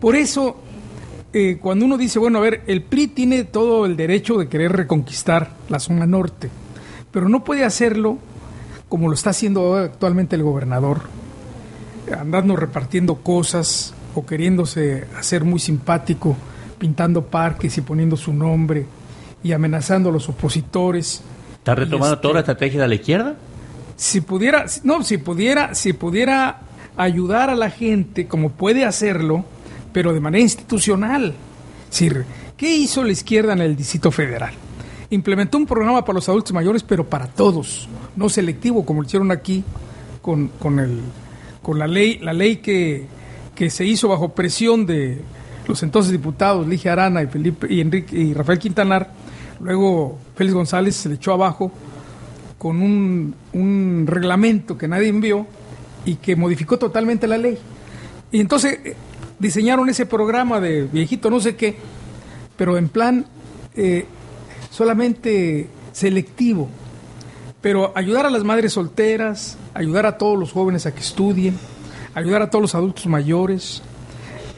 Por 0.00 0.16
eso, 0.16 0.62
eh, 1.32 1.58
cuando 1.60 1.84
uno 1.84 1.98
dice, 1.98 2.18
bueno, 2.18 2.38
a 2.38 2.42
ver, 2.42 2.62
el 2.66 2.82
PRI 2.82 3.08
tiene 3.08 3.44
todo 3.44 3.86
el 3.86 3.96
derecho 3.96 4.38
de 4.38 4.48
querer 4.48 4.72
reconquistar 4.72 5.52
la 5.68 5.78
zona 5.78 6.06
norte, 6.06 6.50
pero 7.10 7.28
no 7.28 7.44
puede 7.44 7.64
hacerlo 7.64 8.18
como 8.88 9.08
lo 9.08 9.14
está 9.14 9.30
haciendo 9.30 9.76
actualmente 9.76 10.36
el 10.36 10.42
gobernador, 10.42 11.02
andando 12.18 12.56
repartiendo 12.56 13.16
cosas 13.16 13.94
o 14.14 14.24
queriéndose 14.24 15.06
hacer 15.18 15.44
muy 15.44 15.58
simpático, 15.58 16.36
pintando 16.78 17.26
parques 17.26 17.76
y 17.78 17.80
poniendo 17.80 18.16
su 18.16 18.32
nombre 18.32 18.86
y 19.42 19.52
amenazando 19.52 20.10
a 20.10 20.12
los 20.12 20.28
opositores. 20.28 21.22
¿Está 21.58 21.74
retomando 21.74 22.14
este, 22.14 22.22
toda 22.22 22.34
la 22.34 22.40
estrategia 22.40 22.80
de 22.80 22.88
la 22.88 22.94
izquierda? 22.94 23.36
Si 23.96 24.20
pudiera, 24.20 24.66
no, 24.84 25.02
si 25.02 25.18
pudiera, 25.18 25.74
si 25.74 25.92
pudiera 25.92 26.60
ayudar 26.96 27.50
a 27.50 27.54
la 27.54 27.70
gente 27.70 28.26
como 28.26 28.50
puede 28.50 28.84
hacerlo, 28.84 29.44
pero 29.96 30.12
de 30.12 30.20
manera 30.20 30.42
institucional. 30.42 31.32
Decir, 31.88 32.26
¿qué 32.54 32.70
hizo 32.76 33.02
la 33.02 33.12
izquierda 33.12 33.54
en 33.54 33.62
el 33.62 33.74
Distrito 33.74 34.10
Federal? 34.10 34.52
Implementó 35.08 35.56
un 35.56 35.64
programa 35.64 36.04
para 36.04 36.16
los 36.16 36.28
adultos 36.28 36.52
mayores, 36.52 36.82
pero 36.82 37.08
para 37.08 37.28
todos, 37.28 37.88
no 38.14 38.28
selectivo 38.28 38.84
como 38.84 39.00
lo 39.00 39.06
hicieron 39.06 39.30
aquí 39.30 39.64
con, 40.20 40.48
con, 40.58 40.80
el, 40.80 41.00
con 41.62 41.78
la 41.78 41.86
ley, 41.86 42.18
la 42.18 42.34
ley 42.34 42.56
que, 42.56 43.06
que 43.54 43.70
se 43.70 43.86
hizo 43.86 44.06
bajo 44.08 44.34
presión 44.34 44.84
de 44.84 45.22
los 45.66 45.82
entonces 45.82 46.12
diputados 46.12 46.68
Ligia 46.68 46.92
Arana 46.92 47.22
y 47.22 47.28
Felipe 47.28 47.66
y 47.72 47.80
Enrique 47.80 48.18
y 48.18 48.34
Rafael 48.34 48.58
Quintanar. 48.58 49.10
Luego 49.60 50.18
Félix 50.34 50.54
González 50.54 50.94
se 50.94 51.08
le 51.08 51.14
echó 51.14 51.32
abajo 51.32 51.72
con 52.58 52.82
un, 52.82 53.34
un 53.54 54.04
reglamento 54.06 54.76
que 54.76 54.88
nadie 54.88 55.08
envió 55.08 55.46
y 56.04 56.16
que 56.16 56.36
modificó 56.36 56.78
totalmente 56.78 57.26
la 57.26 57.38
ley. 57.38 57.56
Y 58.30 58.40
entonces 58.40 58.78
diseñaron 59.38 59.88
ese 59.88 60.06
programa 60.06 60.60
de 60.60 60.84
viejito 60.84 61.30
no 61.30 61.40
sé 61.40 61.56
qué, 61.56 61.76
pero 62.56 62.78
en 62.78 62.88
plan 62.88 63.26
eh, 63.74 64.06
solamente 64.70 65.68
selectivo. 65.92 66.68
Pero 67.60 67.92
ayudar 67.96 68.26
a 68.26 68.30
las 68.30 68.44
madres 68.44 68.74
solteras, 68.74 69.56
ayudar 69.74 70.06
a 70.06 70.18
todos 70.18 70.38
los 70.38 70.52
jóvenes 70.52 70.86
a 70.86 70.94
que 70.94 71.00
estudien, 71.00 71.56
ayudar 72.14 72.42
a 72.42 72.50
todos 72.50 72.62
los 72.62 72.74
adultos 72.74 73.06
mayores, 73.06 73.82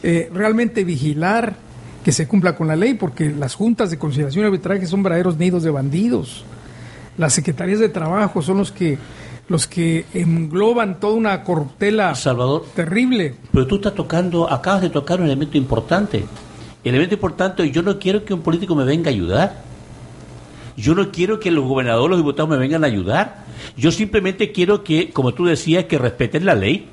eh, 0.03 0.31
realmente 0.33 0.85
vigilar 0.85 1.57
que 2.05 2.12
se 2.12 2.29
cumpla 2.29 2.55
con 2.55 2.68
la 2.68 2.76
ley, 2.76 2.95
porque 2.95 3.31
las 3.31 3.55
juntas 3.55 3.91
de 3.91 3.99
conciliación 3.99 4.45
y 4.45 4.47
arbitraje 4.47 4.87
son 4.87 5.03
verdaderos 5.03 5.37
nidos 5.37 5.62
de 5.62 5.70
bandidos. 5.70 6.45
Las 7.16 7.33
secretarías 7.35 7.81
de 7.81 7.89
trabajo 7.89 8.43
son 8.43 8.59
los 8.59 8.70
que 8.70 8.99
los 9.49 9.67
que 9.67 10.05
engloban 10.13 11.01
toda 11.01 11.15
una 11.15 11.43
corruptela 11.43 12.15
Salvador, 12.15 12.67
terrible. 12.75 13.35
Pero 13.51 13.67
tú 13.67 13.77
estás 13.77 13.95
tocando, 13.95 14.51
acabas 14.51 14.83
de 14.83 14.91
tocar 14.91 15.21
un 15.21 15.27
elemento 15.27 15.57
importante. 15.57 16.27
El 16.85 16.95
elemento 16.95 17.15
importante, 17.15 17.71
yo 17.71 17.83
no 17.83 17.99
quiero 17.99 18.25
que 18.25 18.35
un 18.35 18.43
político 18.43 18.75
me 18.75 18.85
venga 18.85 19.11
a 19.11 19.15
ayudar. 19.15 19.63
Yo 20.77 20.95
no 20.95 21.11
quiero 21.11 21.41
que 21.41 21.51
los 21.51 21.65
gobernadores, 21.65 22.11
los 22.11 22.19
diputados 22.21 22.51
me 22.51 22.57
vengan 22.57 22.85
a 22.85 22.87
ayudar. 22.87 23.47
Yo 23.77 23.91
simplemente 23.91 24.53
quiero 24.53 24.85
que, 24.85 25.11
como 25.11 25.35
tú 25.35 25.47
decías, 25.47 25.87
que 25.87 25.99
respeten 25.99 26.47
la 26.47 26.55
ley. 26.55 26.87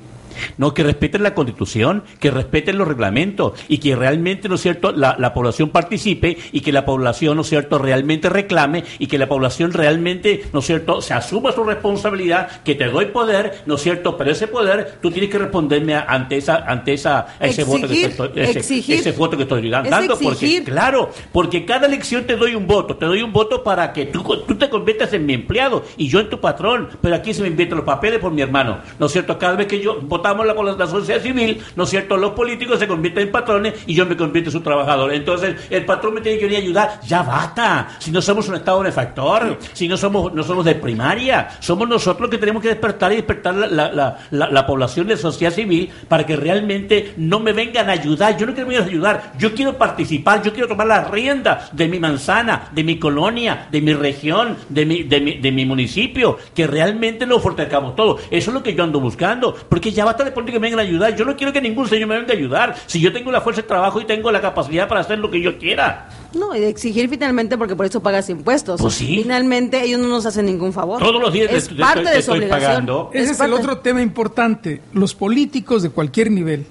No, 0.58 0.74
que 0.74 0.82
respeten 0.82 1.22
la 1.22 1.34
constitución, 1.34 2.04
que 2.20 2.30
respeten 2.30 2.78
los 2.78 2.88
reglamentos 2.88 3.52
y 3.68 3.78
que 3.78 3.96
realmente, 3.96 4.48
¿no 4.48 4.56
es 4.56 4.62
cierto?, 4.62 4.92
la, 4.92 5.16
la, 5.18 5.34
población 5.34 5.70
participe 5.70 6.38
y 6.52 6.60
que 6.60 6.72
la 6.72 6.84
población, 6.84 7.36
¿no 7.36 7.42
es 7.42 7.48
cierto?, 7.48 7.78
realmente 7.78 8.28
reclame 8.28 8.84
y 8.98 9.06
que 9.06 9.18
la 9.18 9.28
población 9.28 9.72
realmente, 9.72 10.44
¿no 10.52 10.60
es 10.60 10.66
cierto?, 10.66 11.00
se 11.02 11.14
asuma 11.14 11.52
su 11.52 11.64
responsabilidad, 11.64 12.62
que 12.62 12.74
te 12.74 12.86
doy 12.86 13.06
poder, 13.06 13.62
¿no 13.66 13.74
es 13.74 13.82
cierto?, 13.82 14.16
pero 14.16 14.30
ese 14.30 14.48
poder 14.48 14.98
tú 15.00 15.10
tienes 15.10 15.30
que 15.30 15.38
responderme 15.38 15.94
ante 15.94 16.36
esa, 16.36 16.56
ante 16.56 16.94
esa, 16.94 17.26
ese 17.40 17.62
exigir, 17.62 17.66
voto 17.66 17.88
que 17.88 18.04
estoy, 18.04 18.30
ese, 18.36 18.58
exigir, 18.58 18.98
ese 19.00 19.12
voto 19.12 19.36
que 19.36 19.42
estoy 19.44 19.70
dando, 19.70 20.18
porque, 20.18 20.62
claro, 20.64 21.10
porque 21.32 21.64
cada 21.64 21.86
elección 21.86 22.24
te 22.26 22.36
doy 22.36 22.54
un 22.54 22.66
voto, 22.66 22.96
te 22.96 23.06
doy 23.06 23.22
un 23.22 23.32
voto 23.32 23.62
para 23.62 23.92
que 23.92 24.06
tú, 24.06 24.22
tú 24.46 24.54
te 24.56 24.68
conviertas 24.68 25.12
en 25.12 25.26
mi 25.26 25.34
empleado 25.34 25.84
y 25.96 26.08
yo 26.08 26.20
en 26.20 26.30
tu 26.30 26.40
patrón, 26.40 26.88
pero 27.00 27.14
aquí 27.14 27.34
se 27.34 27.42
me 27.42 27.48
invitan 27.48 27.78
los 27.78 27.86
papeles 27.86 28.20
por 28.20 28.32
mi 28.32 28.42
hermano, 28.42 28.78
¿no 28.98 29.06
es 29.06 29.12
cierto?, 29.12 29.38
cada 29.38 29.54
vez 29.54 29.66
que 29.66 29.80
yo 29.80 30.00
voto 30.00 30.25
la, 30.34 30.54
la, 30.54 30.86
sociedad 30.86 31.20
civil, 31.20 31.62
¿no 31.74 31.84
es 31.84 31.90
cierto? 31.90 32.16
Los 32.16 32.32
políticos 32.32 32.78
se 32.78 32.86
convierten 32.86 33.24
en 33.24 33.32
patrones 33.32 33.74
y 33.86 33.94
yo 33.94 34.06
me 34.06 34.16
convierto 34.16 34.50
en 34.50 34.52
su 34.52 34.60
trabajador. 34.60 35.12
Entonces, 35.12 35.56
el 35.70 35.84
patrón 35.84 36.14
me 36.14 36.20
tiene 36.20 36.38
que 36.38 36.46
venir 36.46 36.60
a 36.60 36.62
ayudar. 36.62 37.00
Ya 37.06 37.22
basta. 37.22 37.88
Si 37.98 38.10
no 38.10 38.20
somos 38.22 38.48
un 38.48 38.56
Estado 38.56 38.80
benefactor, 38.80 39.58
si 39.72 39.88
no 39.88 39.96
somos, 39.96 40.32
no 40.32 40.42
somos 40.42 40.64
de 40.64 40.74
primaria, 40.74 41.48
somos 41.60 41.88
nosotros 41.88 42.30
que 42.30 42.38
tenemos 42.38 42.62
que 42.62 42.68
despertar 42.68 43.12
y 43.12 43.16
despertar 43.16 43.54
la, 43.54 43.66
la, 43.66 44.18
la, 44.30 44.50
la 44.50 44.66
población 44.66 45.06
de 45.06 45.16
sociedad 45.16 45.52
civil 45.52 45.90
para 46.08 46.24
que 46.24 46.36
realmente 46.36 47.14
no 47.16 47.40
me 47.40 47.52
vengan 47.52 47.88
a 47.88 47.92
ayudar. 47.92 48.36
Yo 48.36 48.46
no 48.46 48.54
quiero 48.54 48.68
venir 48.68 48.82
a 48.82 48.86
ayudar, 48.86 49.32
yo 49.38 49.54
quiero 49.54 49.76
participar, 49.76 50.42
yo 50.42 50.52
quiero 50.52 50.68
tomar 50.68 50.86
las 50.86 51.10
riendas 51.10 51.74
de 51.76 51.88
mi 51.88 51.98
manzana, 51.98 52.68
de 52.72 52.84
mi 52.84 52.98
colonia, 52.98 53.68
de 53.70 53.80
mi 53.80 53.94
región, 53.94 54.56
de 54.68 54.86
mi, 54.86 55.02
de 55.02 55.52
mi, 55.52 55.64
municipio, 55.64 56.38
que 56.54 56.66
realmente 56.66 57.26
lo 57.26 57.40
fortalezcamos 57.40 57.96
todo. 57.96 58.18
Eso 58.30 58.50
es 58.50 58.54
lo 58.54 58.62
que 58.62 58.74
yo 58.74 58.84
ando 58.84 59.00
buscando, 59.00 59.54
porque 59.68 59.90
ya 59.90 60.04
basta 60.16 60.24
de 60.24 60.32
políticos 60.32 60.56
que 60.56 60.60
me 60.60 60.66
vengan 60.68 60.80
a 60.80 60.88
ayudar. 60.88 61.14
Yo 61.14 61.24
no 61.24 61.36
quiero 61.36 61.52
que 61.52 61.60
ningún 61.60 61.86
señor 61.88 62.08
me 62.08 62.16
venga 62.18 62.32
a 62.32 62.36
ayudar. 62.36 62.76
Si 62.86 63.00
yo 63.00 63.12
tengo 63.12 63.30
la 63.30 63.40
fuerza 63.42 63.60
de 63.62 63.68
trabajo 63.68 64.00
y 64.00 64.04
tengo 64.06 64.30
la 64.32 64.40
capacidad 64.40 64.88
para 64.88 65.02
hacer 65.02 65.18
lo 65.18 65.30
que 65.30 65.40
yo 65.40 65.58
quiera. 65.58 66.08
No, 66.32 66.54
y 66.56 66.60
de 66.60 66.68
exigir 66.68 67.08
finalmente 67.08 67.56
porque 67.58 67.76
por 67.76 67.86
eso 67.86 68.02
pagas 68.02 68.28
impuestos. 68.30 68.80
Pues 68.80 68.94
sí. 68.94 69.20
Finalmente 69.22 69.82
ellos 69.82 70.00
no 70.00 70.08
nos 70.08 70.24
hacen 70.26 70.46
ningún 70.46 70.72
favor. 70.72 70.98
Todos 71.00 71.20
los 71.20 71.32
días 71.32 71.52
es 71.52 71.68
parte 71.68 72.00
estoy- 72.00 72.04
de 72.04 72.10
su 72.12 72.18
estoy 72.18 72.38
obligación. 72.38 72.70
pagando. 72.70 73.10
Ese 73.12 73.24
es, 73.24 73.30
el 73.32 73.36
parte. 73.36 73.54
otro 73.54 73.78
tema 73.78 74.00
importante. 74.02 74.80
Los 74.94 75.14
políticos 75.14 75.82
de 75.82 75.90
cualquier 75.90 76.30
nivel, 76.30 76.64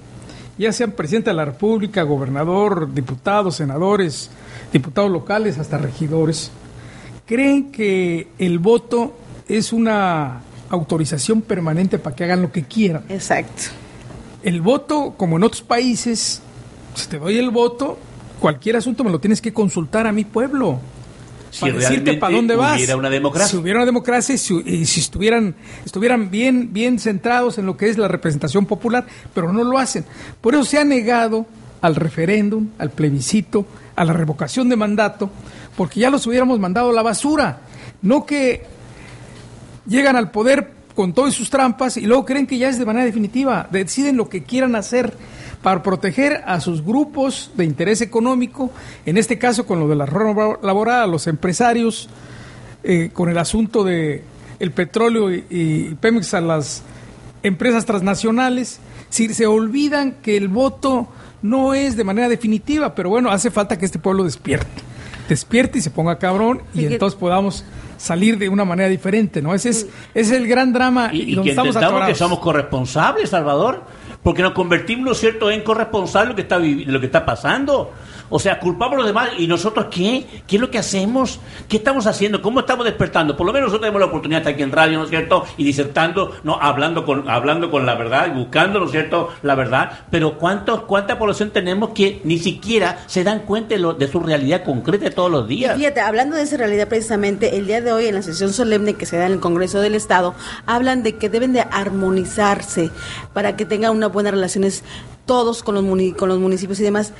ya 0.57 0.71
sean 0.73 0.91
presidente 0.91 1.29
de 1.29 1.35
la 1.35 1.45
República, 1.45 2.01
gobernador, 2.03 2.93
diputados, 2.93 3.55
senadores, 3.57 4.29
diputados 4.73 5.11
locales, 5.11 5.57
hasta 5.59 5.77
regidores, 5.77 6.51
creen 7.25 7.71
que 7.71 8.27
el 8.39 8.59
voto 8.59 9.15
es 9.47 9.73
una 9.73 10.41
autorización 10.75 11.41
permanente 11.41 11.99
para 11.99 12.15
que 12.15 12.23
hagan 12.23 12.41
lo 12.41 12.51
que 12.51 12.63
quieran. 12.63 13.03
Exacto. 13.09 13.63
El 14.43 14.61
voto, 14.61 15.15
como 15.17 15.37
en 15.37 15.43
otros 15.43 15.63
países, 15.63 16.41
si 16.93 17.07
te 17.07 17.17
doy 17.17 17.37
el 17.37 17.49
voto, 17.49 17.97
cualquier 18.39 18.75
asunto 18.75 19.03
me 19.03 19.09
lo 19.09 19.19
tienes 19.19 19.41
que 19.41 19.53
consultar 19.53 20.07
a 20.07 20.11
mi 20.11 20.23
pueblo. 20.23 20.79
Si 21.51 21.61
para 21.61 21.73
decirte 21.73 22.13
para 22.15 22.35
dónde 22.35 22.55
vas. 22.55 22.75
hubiera 22.75 22.97
una 22.97 23.09
democracia. 23.09 23.49
Si 23.49 23.57
hubiera 23.57 23.79
una 23.79 23.85
democracia 23.85 24.35
y 24.35 24.37
si, 24.37 24.61
y 24.65 24.85
si 24.85 24.99
estuvieran, 24.99 25.55
estuvieran 25.85 26.29
bien, 26.29 26.73
bien 26.73 26.99
centrados 26.99 27.57
en 27.57 27.65
lo 27.65 27.77
que 27.77 27.89
es 27.89 27.97
la 27.97 28.07
representación 28.07 28.65
popular, 28.65 29.05
pero 29.33 29.51
no 29.53 29.63
lo 29.63 29.77
hacen. 29.77 30.05
Por 30.41 30.53
eso 30.53 30.65
se 30.65 30.77
ha 30.77 30.83
negado 30.83 31.45
al 31.81 31.95
referéndum, 31.95 32.69
al 32.77 32.89
plebiscito, 32.89 33.65
a 33.95 34.03
la 34.03 34.13
revocación 34.13 34.69
de 34.69 34.75
mandato, 34.75 35.29
porque 35.77 36.01
ya 36.01 36.09
los 36.09 36.27
hubiéramos 36.27 36.59
mandado 36.59 36.89
a 36.89 36.93
la 36.93 37.03
basura. 37.03 37.61
No 38.01 38.25
que 38.25 38.65
llegan 39.87 40.15
al 40.15 40.31
poder 40.31 40.71
con 40.95 41.13
todas 41.13 41.33
sus 41.33 41.49
trampas 41.49 41.97
y 41.97 42.01
luego 42.01 42.25
creen 42.25 42.47
que 42.47 42.57
ya 42.57 42.69
es 42.69 42.79
de 42.79 42.85
manera 42.85 43.05
definitiva. 43.05 43.67
Deciden 43.69 44.17
lo 44.17 44.29
que 44.29 44.43
quieran 44.43 44.75
hacer 44.75 45.13
para 45.61 45.83
proteger 45.83 46.43
a 46.45 46.59
sus 46.61 46.83
grupos 46.83 47.51
de 47.55 47.65
interés 47.65 48.01
económico, 48.01 48.71
en 49.05 49.17
este 49.17 49.37
caso 49.37 49.65
con 49.65 49.79
lo 49.79 49.87
de 49.87 49.95
la 49.95 50.05
reforma 50.05 50.57
laboral, 50.61 51.01
a 51.03 51.07
los 51.07 51.27
empresarios, 51.27 52.09
eh, 52.83 53.09
con 53.11 53.29
el 53.29 53.37
asunto 53.37 53.83
de 53.83 54.23
el 54.59 54.71
petróleo 54.71 55.33
y, 55.33 55.43
y 55.49 55.95
Pemex 55.95 56.33
a 56.33 56.41
las 56.41 56.83
empresas 57.43 57.85
transnacionales. 57.85 58.79
Si 59.09 59.33
se 59.33 59.47
olvidan 59.47 60.13
que 60.21 60.37
el 60.37 60.47
voto 60.47 61.07
no 61.41 61.73
es 61.73 61.95
de 61.95 62.03
manera 62.03 62.29
definitiva, 62.29 62.95
pero 62.95 63.09
bueno, 63.09 63.29
hace 63.29 63.51
falta 63.51 63.77
que 63.77 63.85
este 63.85 63.99
pueblo 63.99 64.23
despierte. 64.23 64.81
Despierte 65.27 65.79
y 65.79 65.81
se 65.81 65.89
ponga 65.89 66.17
cabrón 66.17 66.61
y 66.73 66.85
entonces 66.85 67.17
podamos 67.19 67.65
salir 67.97 68.37
de 68.37 68.49
una 68.49 68.65
manera 68.65 68.89
diferente, 68.89 69.41
¿no? 69.41 69.53
Ese 69.53 69.69
es, 69.69 69.87
ese 70.13 70.35
es 70.35 70.41
el 70.41 70.47
gran 70.47 70.73
drama 70.73 71.09
Y, 71.11 71.21
y, 71.21 71.35
donde 71.35 71.43
que 71.43 71.49
estamos 71.51 71.75
entendamos 71.75 72.07
que 72.07 72.15
somos 72.15 72.39
corresponsables, 72.39 73.29
Salvador, 73.29 73.83
porque 74.23 74.41
nos 74.41 74.53
convertimos, 74.53 75.05
¿no 75.05 75.11
es 75.11 75.19
cierto?, 75.19 75.51
en 75.51 75.61
corresponsables 75.61 76.29
de 76.29 76.31
lo 76.31 76.35
que 76.35 76.41
está 76.41 76.59
de 76.59 76.91
lo 76.91 76.99
que 76.99 77.05
está 77.05 77.25
pasando. 77.25 77.91
O 78.29 78.39
sea, 78.39 78.59
culpamos 78.59 78.93
a 78.95 78.97
los 78.97 79.05
demás 79.07 79.29
y 79.37 79.47
nosotros 79.47 79.85
qué? 79.91 80.25
¿Qué 80.47 80.55
es 80.55 80.61
lo 80.61 80.71
que 80.71 80.77
hacemos? 80.79 81.39
¿Qué 81.69 81.77
estamos 81.77 82.07
haciendo? 82.07 82.41
¿Cómo 82.41 82.59
estamos 82.61 82.85
despertando? 82.85 83.37
Por 83.37 83.45
lo 83.45 83.53
menos 83.53 83.67
nosotros 83.67 83.81
tenemos 83.81 83.99
la 84.01 84.07
oportunidad 84.07 84.39
de 84.39 84.41
estar 84.43 84.53
aquí 84.53 84.63
en 84.63 84.71
radio, 84.71 84.97
¿no 84.97 85.03
es 85.03 85.09
cierto? 85.09 85.45
Y 85.57 85.63
disertando, 85.63 86.35
no, 86.43 86.57
hablando 86.61 87.05
con, 87.05 87.29
hablando 87.29 87.69
con 87.69 87.85
la 87.85 87.95
verdad 87.95 88.27
y 88.27 88.37
buscando, 88.37 88.79
¿no 88.79 88.85
es 88.85 88.91
cierto?, 88.91 89.29
la 89.43 89.53
verdad. 89.55 89.91
Pero 90.09 90.37
¿cuántos, 90.37 90.81
cuánta 90.81 91.19
población 91.19 91.51
tenemos 91.51 91.89
que 91.91 92.21
ni 92.23 92.39
siquiera 92.39 92.97
se 93.05 93.23
dan 93.23 93.39
cuenta 93.41 93.75
de, 93.75 93.79
lo- 93.79 93.93
de 93.93 94.07
su 94.07 94.19
realidad 94.19 94.63
concreta 94.63 95.09
todos 95.11 95.29
los 95.31 95.47
días? 95.47 95.77
Fíjate, 95.77 96.01
hablando 96.01 96.35
de 96.35 96.43
esa 96.43 96.57
realidad 96.57 96.87
precisamente, 96.87 97.57
el 97.57 97.67
día 97.67 97.81
de 97.81 97.91
hoy 97.93 98.07
en 98.07 98.15
la 98.15 98.21
sesión 98.21 98.51
solemne 98.53 98.93
que 98.95 99.05
se 99.05 99.17
da 99.17 99.27
en 99.27 99.33
el 99.33 99.39
Congreso 99.39 99.79
del 99.81 99.95
Estado, 99.95 100.33
hablan 100.65 101.03
de 101.03 101.15
que 101.17 101.29
deben 101.29 101.53
de 101.53 101.61
armonizarse 101.71 102.89
para 103.33 103.55
que 103.55 103.65
tengan 103.65 103.91
unas 103.95 104.11
buenas 104.11 104.33
relaciones 104.33 104.83
todos 105.25 105.63
con 105.63 105.75
los, 105.75 105.83
con 106.15 106.29
los 106.29 106.39
municipios 106.39 106.79
y 106.79 106.83
demás. 106.83 107.13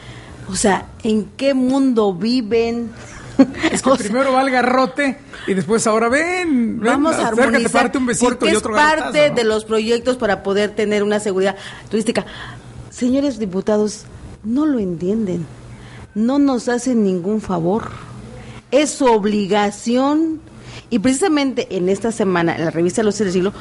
O 0.50 0.56
sea, 0.56 0.88
¿en 1.04 1.26
qué 1.38 1.54
mundo 1.54 2.14
viven? 2.14 2.92
Es 3.72 3.82
que 3.82 3.92
primero 3.98 4.32
va 4.32 4.44
el 4.44 4.50
garrote 4.50 5.18
y 5.48 5.54
después 5.54 5.86
ahora 5.88 6.08
ven, 6.08 6.80
ven 6.80 6.86
Vamos 6.86 7.16
a 7.18 7.28
armonizar 7.28 7.84
parte 7.84 7.98
un 7.98 8.06
besito 8.06 8.30
porque 8.30 8.46
y 8.46 8.56
es 8.56 8.62
parte 8.62 8.78
garrotazo, 8.78 9.30
¿no? 9.30 9.36
de 9.36 9.44
los 9.44 9.66
proyectos 9.66 10.16
para 10.16 10.42
poder 10.42 10.72
tener 10.72 11.04
una 11.04 11.20
seguridad 11.20 11.56
turística. 11.90 12.26
Señores 12.90 13.38
diputados, 13.38 14.06
no 14.46 14.66
lo 14.66 14.80
entienden. 14.80 15.46
No 16.14 16.40
nos 16.40 16.70
hacen 16.70 17.04
ningún 17.04 17.42
favor. 17.42 17.90
Es 18.72 18.92
su 18.92 19.06
obligación. 19.06 20.40
Y 20.90 21.00
precisamente 21.00 21.76
en 21.76 21.90
esta 21.90 22.12
semana, 22.12 22.56
en 22.56 22.64
la 22.64 22.72
revista 22.72 23.04
Los 23.04 23.18
del 23.18 23.32
Siglo, 23.32 23.52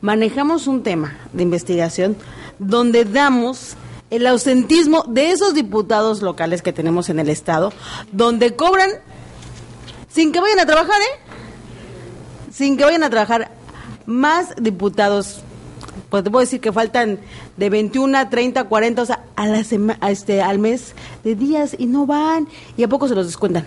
manejamos 0.00 0.66
un 0.66 0.82
tema 0.82 1.16
de 1.32 1.44
investigación 1.44 2.16
donde 2.58 3.04
damos 3.04 3.76
el 4.10 4.26
ausentismo 4.26 5.04
de 5.08 5.30
esos 5.30 5.54
diputados 5.54 6.20
locales 6.22 6.62
que 6.62 6.72
tenemos 6.72 7.08
en 7.08 7.18
el 7.20 7.28
Estado, 7.28 7.72
donde 8.12 8.56
cobran 8.56 8.90
sin 10.08 10.32
que 10.32 10.40
vayan 10.40 10.58
a 10.60 10.66
trabajar, 10.66 11.00
¿eh? 11.00 12.52
sin 12.52 12.76
que 12.76 12.84
vayan 12.84 13.02
a 13.04 13.10
trabajar 13.10 13.50
más 14.06 14.54
diputados. 14.60 15.40
Pues 16.08 16.24
te 16.24 16.30
puedo 16.30 16.40
decir 16.40 16.60
que 16.60 16.72
faltan 16.72 17.20
de 17.56 17.70
21 17.70 18.18
a 18.18 18.28
30, 18.30 18.64
40, 18.64 19.02
o 19.02 19.06
sea, 19.06 19.24
a 19.36 19.46
la 19.46 19.62
sema- 19.62 19.98
este, 20.10 20.42
al 20.42 20.58
mes 20.58 20.94
de 21.22 21.36
días 21.36 21.76
y 21.78 21.86
no 21.86 22.06
van. 22.06 22.48
¿Y 22.76 22.82
a 22.82 22.88
poco 22.88 23.06
se 23.06 23.14
los 23.14 23.26
descuentan? 23.26 23.64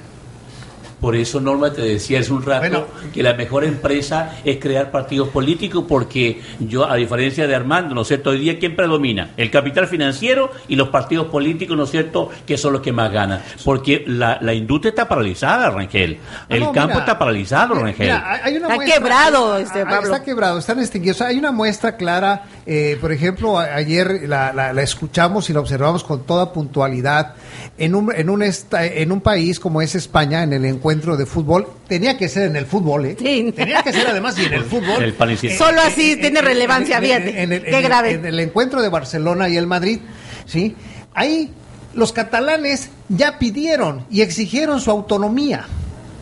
Por 1.04 1.18
eso, 1.18 1.42
Norma, 1.42 1.74
te 1.74 1.82
decía 1.82 2.22
hace 2.22 2.32
un 2.32 2.44
rato 2.44 2.62
Bueno. 2.62 2.86
que 3.14 3.22
la 3.22 3.34
mejor 3.34 3.66
empresa 3.66 4.38
es 4.46 4.56
crear 4.58 4.90
partidos 4.90 5.28
políticos 5.28 5.84
porque 5.86 6.42
yo, 6.62 6.90
a 6.90 6.96
diferencia 6.96 7.46
de 7.46 7.54
Armando, 7.54 7.94
¿no 7.94 8.04
es 8.04 8.08
cierto? 8.08 8.30
Hoy 8.30 8.40
día, 8.40 8.58
¿quién 8.58 8.74
predomina? 8.74 9.32
El 9.36 9.52
capital 9.52 9.88
financiero 9.88 10.50
y 10.70 10.78
los 10.78 10.88
partidos 10.88 11.28
políticos, 11.28 11.76
¿no 11.76 11.84
es 11.84 11.92
cierto?, 11.92 12.30
que 12.46 12.58
son 12.58 12.72
los 12.72 12.82
que 12.82 12.94
más 12.94 13.12
ganan. 13.12 13.42
Porque 13.66 14.06
la, 14.08 14.38
la 14.40 14.54
industria 14.54 14.92
está 14.92 15.06
paralizada, 15.10 15.70
Rangel. 15.72 16.20
El 16.48 16.62
No, 16.62 16.72
campo 16.72 16.88
mira, 16.94 17.00
está 17.02 17.20
paralizado, 17.20 17.74
Rangel. 17.76 18.00
mira, 18.08 18.40
hay 18.42 18.56
una 18.56 18.74
Está 18.74 18.86
quebrado, 18.86 19.58
este, 19.58 19.82
Ah, 19.82 19.86
Pablo. 19.90 20.14
Está 20.14 20.24
quebrado, 20.24 20.58
están 20.60 20.80
extinguidos. 20.80 21.20
Hay 21.22 21.38
una 21.38 21.52
muestra 21.52 21.98
clara, 21.98 22.46
eh, 22.66 22.98
por 23.02 23.12
ejemplo, 23.12 23.60
a- 23.60 23.76
ayer 23.76 24.22
la, 24.30 24.54
la- 24.54 24.72
la 24.72 24.82
escuchamos 24.82 25.50
y 25.50 25.54
la 25.54 25.60
observamos 25.60 26.02
con 26.06 26.24
toda 26.26 26.54
puntualidad 26.54 27.34
en 27.78 27.94
un, 27.94 28.10
en, 28.16 28.30
un 28.30 28.42
esta- 28.42 28.86
en 28.86 29.12
un 29.12 29.20
país 29.20 29.60
como 29.60 29.82
es 29.82 29.96
España, 29.96 30.44
en 30.44 30.54
el 30.54 30.64
encuentro 30.64 30.93
de 31.02 31.26
fútbol. 31.26 31.68
Tenía 31.88 32.18
que 32.18 32.30
ser 32.30 32.44
en 32.50 32.56
el 32.56 32.66
fútbol, 32.66 33.06
¿eh? 33.06 33.16
Sí. 33.20 33.52
Tenía 33.56 33.82
que 33.82 33.92
ser 33.94 34.08
además 34.08 34.38
y 34.40 34.46
en 34.46 34.54
el 34.54 34.64
fútbol. 34.66 35.04
El 35.04 35.14
circo. 35.38 35.58
Solo 35.66 35.82
así 35.82 36.16
tiene 36.18 36.42
relevancia, 36.42 36.98
en- 36.98 37.04
fíjate. 37.04 37.42
en 37.44 37.54
el- 37.54 37.62
Qué 37.64 37.70
en 37.70 37.76
el- 37.76 37.84
grave. 37.84 38.12
En 38.12 38.26
el 38.26 38.40
encuentro 38.40 38.82
de 38.82 38.90
Barcelona 38.90 39.50
y 39.50 39.58
el 39.58 39.68
Madrid, 39.68 40.00
¿sí? 40.46 40.76
Ahí 41.14 41.52
los 41.94 42.12
catalanes 42.12 42.90
ya 43.10 43.38
pidieron 43.40 44.06
y 44.10 44.22
exigieron 44.22 44.82
su 44.82 44.90
autonomía, 44.92 45.66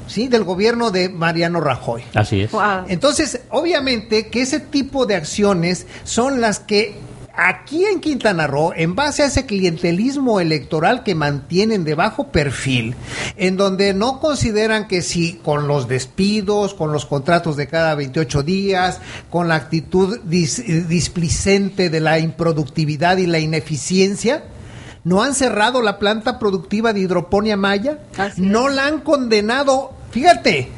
¿sí? 0.07 0.27
Del 0.27 0.43
gobierno 0.43 0.91
de 0.91 1.07
Mariano 1.09 1.61
Rajoy. 1.61 2.03
Así 2.13 2.41
es. 2.41 2.51
Entonces, 2.87 3.39
obviamente 3.49 4.27
que 4.27 4.41
ese 4.41 4.59
tipo 4.59 5.05
de 5.05 5.15
acciones 5.15 5.85
son 6.03 6.41
las 6.41 6.59
que 6.59 6.95
aquí 7.35 7.85
en 7.85 7.99
Quintana 8.01 8.47
Roo, 8.47 8.73
en 8.75 8.95
base 8.95 9.23
a 9.23 9.27
ese 9.27 9.45
clientelismo 9.45 10.39
electoral 10.39 11.03
que 11.03 11.15
mantienen 11.15 11.83
de 11.83 11.95
bajo 11.95 12.27
perfil, 12.27 12.95
en 13.37 13.57
donde 13.57 13.93
no 13.93 14.19
consideran 14.19 14.87
que 14.87 15.01
si 15.01 15.33
con 15.33 15.67
los 15.67 15.87
despidos, 15.87 16.73
con 16.73 16.91
los 16.91 17.05
contratos 17.05 17.55
de 17.57 17.67
cada 17.67 17.95
28 17.95 18.43
días, 18.43 18.99
con 19.29 19.47
la 19.47 19.55
actitud 19.55 20.19
dis- 20.27 20.87
displicente 20.87 21.89
de 21.89 21.99
la 21.99 22.19
improductividad 22.19 23.17
y 23.17 23.27
la 23.27 23.39
ineficiencia, 23.39 24.43
no 25.03 25.23
han 25.23 25.33
cerrado 25.33 25.81
la 25.81 25.97
planta 25.97 26.37
productiva 26.37 26.93
de 26.93 26.99
hidroponía 26.99 27.57
maya, 27.57 27.99
Así 28.17 28.41
no 28.41 28.69
la 28.69 28.85
han 28.85 28.99
condenado, 29.01 29.91
fíjate, 30.11 30.69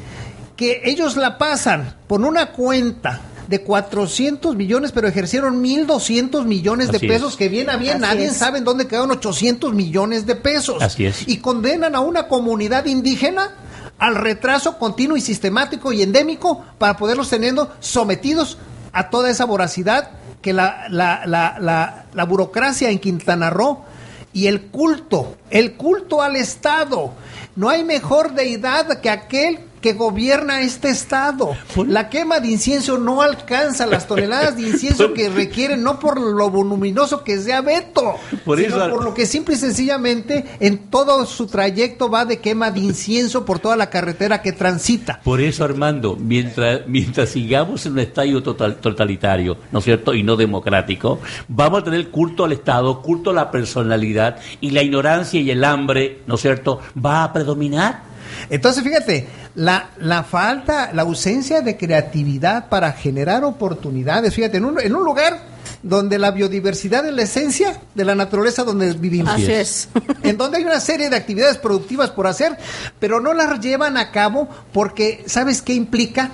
que 0.56 0.82
ellos 0.84 1.16
la 1.16 1.36
pasan 1.36 1.94
por 2.06 2.20
una 2.22 2.52
cuenta 2.52 3.20
de 3.48 3.62
400 3.62 4.56
millones, 4.56 4.92
pero 4.92 5.06
ejercieron 5.08 5.62
1.200 5.62 6.44
millones 6.44 6.90
de 6.90 6.96
Así 6.96 7.08
pesos, 7.08 7.32
es. 7.32 7.36
que 7.38 7.48
bien 7.48 7.68
a 7.70 7.76
bien 7.76 8.02
Así 8.02 8.14
nadie 8.14 8.26
es. 8.26 8.36
sabe 8.36 8.58
en 8.58 8.64
dónde 8.64 8.86
quedaron 8.86 9.10
800 9.10 9.72
millones 9.74 10.26
de 10.26 10.34
pesos. 10.36 10.82
Así 10.82 11.04
es. 11.06 11.28
Y 11.28 11.38
condenan 11.38 11.94
a 11.94 12.00
una 12.00 12.26
comunidad 12.28 12.86
indígena 12.86 13.54
al 13.98 14.16
retraso 14.16 14.78
continuo 14.78 15.16
y 15.16 15.20
sistemático 15.20 15.92
y 15.92 16.02
endémico 16.02 16.64
para 16.78 16.96
poderlos 16.96 17.28
teniendo 17.30 17.70
sometidos 17.80 18.58
a 18.92 19.10
toda 19.10 19.30
esa 19.30 19.44
voracidad 19.44 20.10
que 20.42 20.52
la, 20.52 20.86
la, 20.90 21.22
la, 21.26 21.56
la, 21.60 22.06
la 22.12 22.24
burocracia 22.24 22.90
en 22.90 22.98
Quintana 22.98 23.50
Roo 23.50 23.84
y 24.32 24.46
el 24.46 24.62
culto, 24.62 25.36
el 25.50 25.74
culto 25.74 26.20
al 26.22 26.36
Estado. 26.36 27.12
No 27.56 27.68
hay 27.70 27.84
mejor 27.84 28.34
deidad 28.34 29.00
que 29.00 29.08
aquel 29.10 29.60
que 29.84 29.92
gobierna 29.92 30.62
este 30.62 30.88
Estado. 30.88 31.50
La 31.86 32.08
quema 32.08 32.40
de 32.40 32.48
incienso 32.48 32.96
no 32.96 33.20
alcanza 33.20 33.84
las 33.84 34.06
toneladas 34.08 34.56
de 34.56 34.62
incienso 34.68 35.12
que 35.12 35.28
requieren, 35.28 35.82
no 35.82 35.98
por 35.98 36.18
lo 36.18 36.48
voluminoso 36.48 37.22
que 37.22 37.38
sea 37.38 37.60
Beto, 37.60 38.14
Por 38.46 38.58
sino 38.58 38.76
eso- 38.78 38.88
por 38.88 39.04
lo 39.04 39.12
que 39.12 39.26
simple 39.26 39.56
y 39.56 39.58
sencillamente 39.58 40.46
en 40.60 40.78
todo 40.88 41.26
su 41.26 41.48
trayecto 41.48 42.08
va 42.08 42.24
de 42.24 42.38
quema 42.38 42.70
de 42.70 42.80
incienso 42.80 43.44
por 43.44 43.58
toda 43.58 43.76
la 43.76 43.90
carretera 43.90 44.40
que 44.40 44.52
transita. 44.52 45.20
Por 45.22 45.42
eso, 45.42 45.64
Armando, 45.64 46.16
mientras, 46.18 46.86
mientras 46.86 47.28
sigamos 47.28 47.84
en 47.84 47.92
un 47.92 47.98
estadio 47.98 48.42
total- 48.42 48.76
totalitario, 48.76 49.58
¿no 49.70 49.80
es 49.80 49.84
cierto?, 49.84 50.14
y 50.14 50.22
no 50.22 50.36
democrático, 50.36 51.18
vamos 51.48 51.80
a 51.82 51.84
tener 51.84 52.08
culto 52.08 52.46
al 52.46 52.52
Estado, 52.52 53.02
culto 53.02 53.28
a 53.28 53.34
la 53.34 53.50
personalidad, 53.50 54.38
y 54.62 54.70
la 54.70 54.82
ignorancia 54.82 55.38
y 55.42 55.50
el 55.50 55.62
hambre, 55.62 56.20
¿no 56.26 56.36
es 56.36 56.40
cierto?, 56.40 56.80
va 57.04 57.22
a 57.24 57.32
predominar. 57.34 58.13
Entonces, 58.50 58.82
fíjate, 58.82 59.26
la, 59.54 59.90
la 59.98 60.24
falta, 60.24 60.90
la 60.92 61.02
ausencia 61.02 61.60
de 61.60 61.76
creatividad 61.76 62.68
para 62.68 62.92
generar 62.92 63.44
oportunidades, 63.44 64.34
fíjate, 64.34 64.58
en 64.58 64.64
un, 64.64 64.80
en 64.80 64.94
un 64.94 65.04
lugar 65.04 65.54
donde 65.82 66.18
la 66.18 66.30
biodiversidad 66.30 67.06
es 67.06 67.12
la 67.12 67.22
esencia 67.22 67.80
de 67.94 68.04
la 68.04 68.14
naturaleza 68.14 68.64
donde 68.64 68.92
vivimos. 68.94 69.34
Así 69.34 69.52
es. 69.52 69.88
en 70.22 70.36
donde 70.36 70.58
hay 70.58 70.64
una 70.64 70.80
serie 70.80 71.10
de 71.10 71.16
actividades 71.16 71.58
productivas 71.58 72.10
por 72.10 72.26
hacer, 72.26 72.56
pero 72.98 73.20
no 73.20 73.34
las 73.34 73.60
llevan 73.60 73.96
a 73.96 74.10
cabo 74.10 74.48
porque, 74.72 75.22
¿sabes 75.26 75.62
qué 75.62 75.74
implica? 75.74 76.30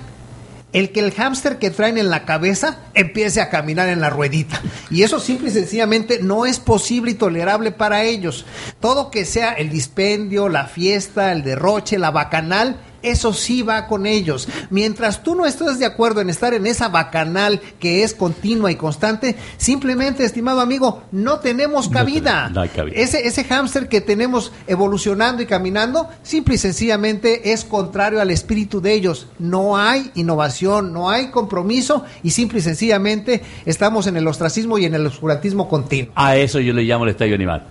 El 0.73 0.91
que 0.91 1.01
el 1.01 1.11
hámster 1.11 1.57
que 1.57 1.69
traen 1.69 1.97
en 1.97 2.09
la 2.09 2.25
cabeza 2.25 2.79
empiece 2.93 3.41
a 3.41 3.49
caminar 3.49 3.89
en 3.89 3.99
la 3.99 4.09
ruedita. 4.09 4.61
Y 4.89 5.03
eso 5.03 5.19
simple 5.19 5.49
y 5.49 5.51
sencillamente 5.51 6.19
no 6.21 6.45
es 6.45 6.59
posible 6.59 7.11
y 7.11 7.15
tolerable 7.15 7.71
para 7.71 8.03
ellos. 8.03 8.45
Todo 8.79 9.11
que 9.11 9.25
sea 9.25 9.51
el 9.53 9.69
dispendio, 9.69 10.49
la 10.49 10.65
fiesta, 10.67 11.31
el 11.31 11.43
derroche, 11.43 11.99
la 11.99 12.11
bacanal, 12.11 12.79
eso 13.03 13.33
sí 13.33 13.61
va 13.61 13.87
con 13.87 14.05
ellos. 14.05 14.47
Mientras 14.69 15.23
tú 15.23 15.35
no 15.35 15.45
estés 15.45 15.79
de 15.79 15.85
acuerdo 15.85 16.21
en 16.21 16.29
estar 16.29 16.53
en 16.53 16.67
esa 16.67 16.89
bacanal 16.89 17.61
que 17.79 18.03
es 18.03 18.13
continua 18.13 18.71
y 18.71 18.75
constante, 18.75 19.35
simplemente, 19.57 20.23
estimado 20.23 20.61
amigo, 20.61 21.03
no 21.11 21.39
tenemos 21.39 21.89
cabida. 21.89 22.49
no 22.49 22.61
hay 22.61 22.69
cabida. 22.69 22.95
Ese, 22.95 23.27
ese 23.27 23.43
hámster 23.43 23.87
que 23.87 24.01
tenemos 24.01 24.51
evolucionando 24.67 25.41
y 25.41 25.45
caminando, 25.45 26.09
simple 26.23 26.55
y 26.55 26.57
sencillamente 26.57 27.51
es 27.51 27.63
contrario 27.63 28.21
al 28.21 28.31
espíritu 28.31 28.81
de 28.81 28.93
ellos. 28.93 29.27
No 29.39 29.77
hay 29.77 30.11
innovación, 30.15 30.93
no 30.93 31.09
hay 31.09 31.27
compromiso 31.27 32.05
y 32.23 32.31
simple 32.31 32.59
y 32.59 32.61
sencillamente 32.61 33.41
estamos 33.65 34.07
en 34.07 34.17
el 34.17 34.27
ostracismo 34.27 34.77
y 34.77 34.85
en 34.85 34.95
el 34.95 35.05
oscurantismo 35.05 35.67
continuo. 35.67 36.13
A 36.15 36.35
eso 36.35 36.59
yo 36.59 36.73
le 36.73 36.83
llamo 36.83 37.05
el 37.05 37.11
estadio 37.11 37.35
animal. 37.35 37.63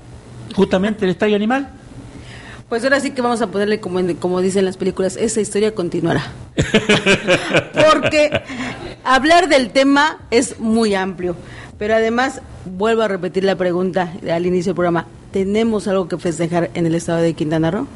Justamente 0.54 1.04
el 1.04 1.12
estadio 1.12 1.36
animal. 1.36 1.79
Pues 2.70 2.82
ahora 2.84 3.00
sí 3.00 3.10
que 3.10 3.20
vamos 3.20 3.42
a 3.42 3.48
ponerle, 3.48 3.80
como, 3.80 3.98
en- 3.98 4.14
como 4.14 4.40
dicen 4.40 4.64
las 4.64 4.76
películas, 4.78 5.16
esa 5.16 5.40
historia 5.42 5.74
continuará. 5.74 6.22
Porque 7.90 8.30
hablar 9.04 9.48
del 9.48 9.70
tema 9.70 10.18
es 10.30 10.58
muy 10.60 10.94
amplio. 10.94 11.36
Pero 11.78 11.94
además, 11.94 12.40
vuelvo 12.64 13.02
a 13.02 13.08
repetir 13.08 13.42
la 13.44 13.56
pregunta 13.56 14.12
al 14.30 14.46
inicio 14.46 14.70
del 14.70 14.76
programa. 14.76 15.06
¿Tenemos 15.32 15.88
algo 15.88 16.08
que 16.08 16.16
festejar 16.18 16.70
en 16.74 16.86
el 16.86 16.94
estado 16.94 17.20
de 17.20 17.34
Quintana 17.34 17.70
Roo? 17.70 17.86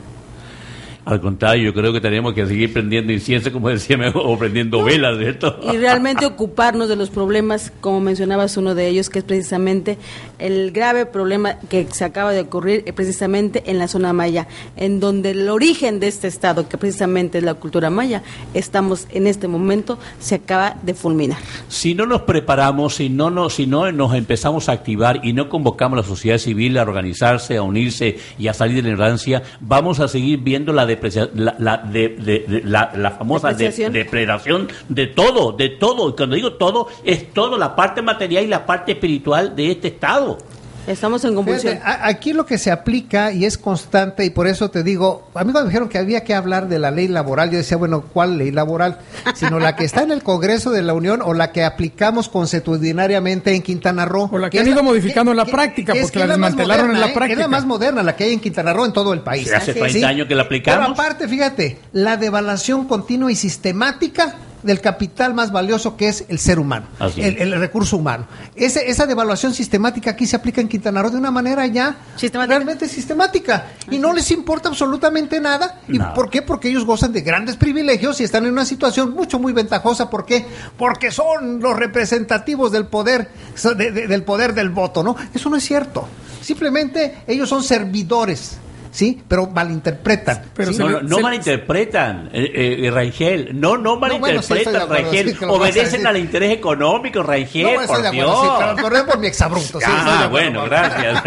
Al 1.05 1.21
contrario, 1.21 1.65
yo 1.65 1.75
creo 1.75 1.93
que 1.93 2.01
tenemos 2.01 2.33
que 2.33 2.47
seguir 2.47 2.73
prendiendo 2.73 3.13
incienso, 3.13 3.53
como 3.53 3.69
decía, 3.69 3.99
o 4.15 4.39
prendiendo 4.39 4.83
velas, 4.83 5.19
¿cierto? 5.19 5.61
y 5.73 5.77
realmente 5.77 6.27
ocuparnos 6.27 6.89
de 6.89 6.97
los 6.97 7.11
problemas, 7.11 7.73
como 7.81 8.01
mencionabas 8.01 8.57
uno 8.57 8.75
de 8.75 8.89
ellos, 8.89 9.11
que 9.11 9.19
es 9.19 9.25
precisamente 9.25 9.99
el 10.39 10.73
grave 10.73 11.07
problema 11.07 11.59
que 11.69 11.87
se 11.91 12.05
acaba 12.05 12.33
de 12.33 12.41
ocurrir 12.41 12.83
eh, 12.87 12.93
precisamente 12.93 13.63
en 13.67 13.79
la 13.79 13.89
zona 13.89 14.13
maya, 14.13 14.49
en 14.77 15.01
donde 15.01 15.31
el 15.31 15.49
origen 15.49 16.01
de 16.01 16.09
este 16.09 16.29
estado, 16.29 16.69
que 16.69 16.79
precisamente 16.79 17.39
es 17.39 17.45
la 17.45 17.55
cultura 17.55 17.91
maya, 17.91 18.23
estamos 18.55 19.07
en 19.11 19.27
este 19.27 19.49
momento, 19.49 19.99
se 20.19 20.37
acaba 20.37 20.77
de 20.83 20.95
fulminar. 20.95 21.39
Si 21.69 21.95
no 21.95 22.07
nos 22.07 22.23
preparamos, 22.23 22.97
si 22.97 23.09
no, 23.09 23.31
nos, 23.31 23.55
si 23.55 23.67
no 23.67 23.91
nos 23.93 24.15
empezamos 24.15 24.69
a 24.69 24.73
activar 24.73 25.21
y 25.23 25.33
no 25.33 25.49
convocamos 25.49 25.99
a 25.99 26.03
la 26.03 26.09
sociedad 26.09 26.39
civil 26.39 26.79
a 26.79 26.83
organizarse, 26.83 27.57
a 27.57 27.63
unirse 27.63 28.19
y 28.39 28.49
a 28.49 28.55
salir 28.55 28.77
de 28.77 28.83
la 28.83 28.89
ignorancia, 28.91 29.43
vamos 29.61 30.01
a 30.01 30.09
seguir 30.09 30.41
viendo 30.41 30.73
la 30.73 30.87
deprecia- 31.01 31.29
la, 31.35 31.55
la, 31.59 31.77
de- 31.79 32.09
de- 32.11 32.45
de- 32.49 32.63
la, 32.65 32.93
la 32.97 33.11
famosa 33.13 33.49
depredación 33.93 34.69
de 34.89 35.07
todo, 35.09 35.53
de 35.53 35.69
todo. 35.71 36.11
Y 36.11 36.13
cuando 36.15 36.37
digo 36.37 36.53
todo, 36.55 36.89
es 37.05 37.33
todo, 37.33 37.57
la 37.59 37.75
parte 37.77 38.03
material 38.03 38.45
y 38.45 38.49
la 38.49 38.65
parte 38.67 38.93
espiritual 38.93 39.55
de 39.57 39.71
este 39.73 39.89
Estado. 39.89 40.39
Estamos 40.87 41.25
en 41.25 41.35
convulsión. 41.35 41.75
Fíjate, 41.75 42.01
aquí 42.03 42.33
lo 42.33 42.45
que 42.45 42.59
se 42.59 42.71
aplica 42.71 43.33
y 43.33 43.45
es 43.45 43.57
constante, 43.57 44.25
y 44.25 44.31
por 44.31 44.47
eso 44.47 44.71
te 44.71 44.83
digo, 44.83 45.29
a 45.35 45.45
mí 45.45 45.53
cuando 45.53 45.65
me 45.65 45.71
dijeron 45.71 45.89
que 45.89 45.99
había 45.99 46.25
que 46.25 46.35
hablar 46.35 46.69
de 46.69 46.79
la 46.79 46.91
ley 46.91 47.09
laboral, 47.09 47.51
yo 47.51 47.57
decía, 47.57 47.77
bueno, 47.77 48.03
¿cuál 48.13 48.39
ley 48.39 48.51
laboral? 48.51 48.99
Sino 49.35 49.59
la 49.59 49.77
que 49.77 49.85
está 49.85 50.03
en 50.03 50.11
el 50.11 50.23
Congreso 50.23 50.71
de 50.71 50.83
la 50.83 50.93
Unión 50.93 51.23
o 51.23 51.33
la 51.33 51.53
que 51.53 51.65
aplicamos 51.65 52.29
consuetudinariamente 52.29 53.55
en 53.55 53.63
Quintana 53.63 54.05
Roo. 54.05 54.29
O 54.33 54.39
la 54.39 54.51
que 54.51 54.61
han 54.61 54.69
ido 54.69 54.83
modificando 54.83 55.31
en 55.31 55.39
la 55.39 55.47
práctica, 55.47 55.95
porque 55.95 56.13
que 56.13 56.19
la 56.19 56.27
desmantelaron 56.27 56.91
en 56.91 57.01
la 57.01 57.09
¿eh? 57.09 57.15
práctica. 57.15 57.41
Es 57.41 57.47
la 57.47 57.49
más 57.49 57.65
moderna, 57.65 58.03
la 58.03 58.15
que 58.15 58.25
hay 58.25 58.35
en 58.35 58.41
Quintana 58.41 58.73
Roo 58.73 58.85
en 58.85 58.93
todo 58.93 59.13
el 59.13 59.21
país. 59.21 59.49
Sí, 59.49 59.55
hace 59.55 59.71
Así 59.71 59.81
es. 59.81 59.93
30 59.93 60.09
años 60.09 60.29
que 60.29 60.35
la 60.35 60.43
aplicamos. 60.43 60.81
Pero 60.81 60.93
aparte, 60.93 61.29
fíjate, 61.29 61.79
la 61.93 62.17
devaluación 62.17 62.87
continua 62.87 63.33
y 63.33 63.37
sistemática 63.37 64.35
del 64.65 64.81
capital 64.81 65.35
más 65.35 65.53
valioso 65.53 65.97
que 65.97 66.09
es 66.09 66.25
el 66.29 66.39
ser 66.39 66.59
humano, 66.59 66.87
el, 67.17 67.39
el 67.53 67.61
recurso 67.61 67.97
humano. 67.97 68.27
Ese- 68.57 68.89
esa 68.91 69.07
devaluación 69.07 69.55
sistemática 69.55 70.11
aquí 70.11 70.27
se 70.27 70.37
aplica 70.37 70.61
en 70.61 70.69
Quintana 70.69 71.03
Roo 71.03 71.11
de 71.11 71.19
una 71.19 71.31
manera 71.31 71.67
ya 71.67 71.97
Sistemática. 72.17 72.55
realmente 72.55 72.89
sistemática 72.89 73.67
y 73.91 73.99
no 73.99 74.13
les 74.13 74.31
importa 74.31 74.69
absolutamente 74.71 75.41
nada. 75.41 75.81
¿Y 75.89 75.99
Nada. 75.99 76.15
por 76.15 76.31
qué? 76.31 76.43
Porque 76.43 76.69
ellos 76.69 76.85
gozan 76.85 77.13
de 77.13 77.21
grandes 77.21 77.57
privilegios 77.57 78.21
y 78.21 78.25
están 78.25 78.45
en 78.47 78.53
una 78.53 78.65
situación 78.65 79.13
mucho 79.15 79.39
muy 79.39 79.53
ventajosa. 79.53 80.09
¿Por 80.11 80.25
qué? 80.27 80.45
Porque 80.77 81.11
son 81.11 81.61
los 81.61 81.77
representativos 81.77 82.73
del 82.73 82.87
poder, 82.87 83.29
so- 83.55 83.75
de- 83.75 83.93
de- 83.93 84.07
del 84.09 84.23
poder 84.25 84.55
del 84.55 84.71
voto, 84.71 85.03
¿no? 85.03 85.15
Eso 85.35 85.51
no 85.51 85.57
es 85.57 85.65
cierto. 85.65 86.09
Simplemente 86.41 87.19
ellos 87.27 87.49
son 87.49 87.63
servidores, 87.63 88.59
¿sí? 88.95 89.21
Pero 89.27 89.49
malinterpretan. 89.49 90.43
Pero 90.55 90.71
¿sí? 90.71 90.77
se 90.77 90.83
No, 90.85 90.91
no, 90.91 91.03
no 91.03 91.17
se- 91.17 91.23
malinterpretan, 91.23 92.31
eh, 92.33 92.79
eh, 92.85 92.91
Rangel. 92.93 93.61
No, 93.61 93.77
no 93.77 93.99
bueno, 93.99 94.15
sí, 94.15 94.21
malinterpretan, 94.21 94.89
Rangel. 94.89 95.37
que 95.37 95.45
vas 95.47 95.55
a 95.55 95.59
Obedecen 95.59 96.07
al 96.07 96.17
interés 96.17 96.53
económico, 96.53 97.23
Rangel, 97.23 97.65
No, 97.65 97.87
por 97.87 98.01
de 98.03 98.09
acuerdo, 98.09 98.13
Dios. 98.13 98.39
sí, 98.41 98.49
pero 98.59 98.89
perdón 98.89 99.07
por 99.07 99.19
mi 99.19 99.27
exabrupto. 99.27 99.79
ah, 99.85 100.29
bueno, 100.31 100.65
gracias. 100.67 101.23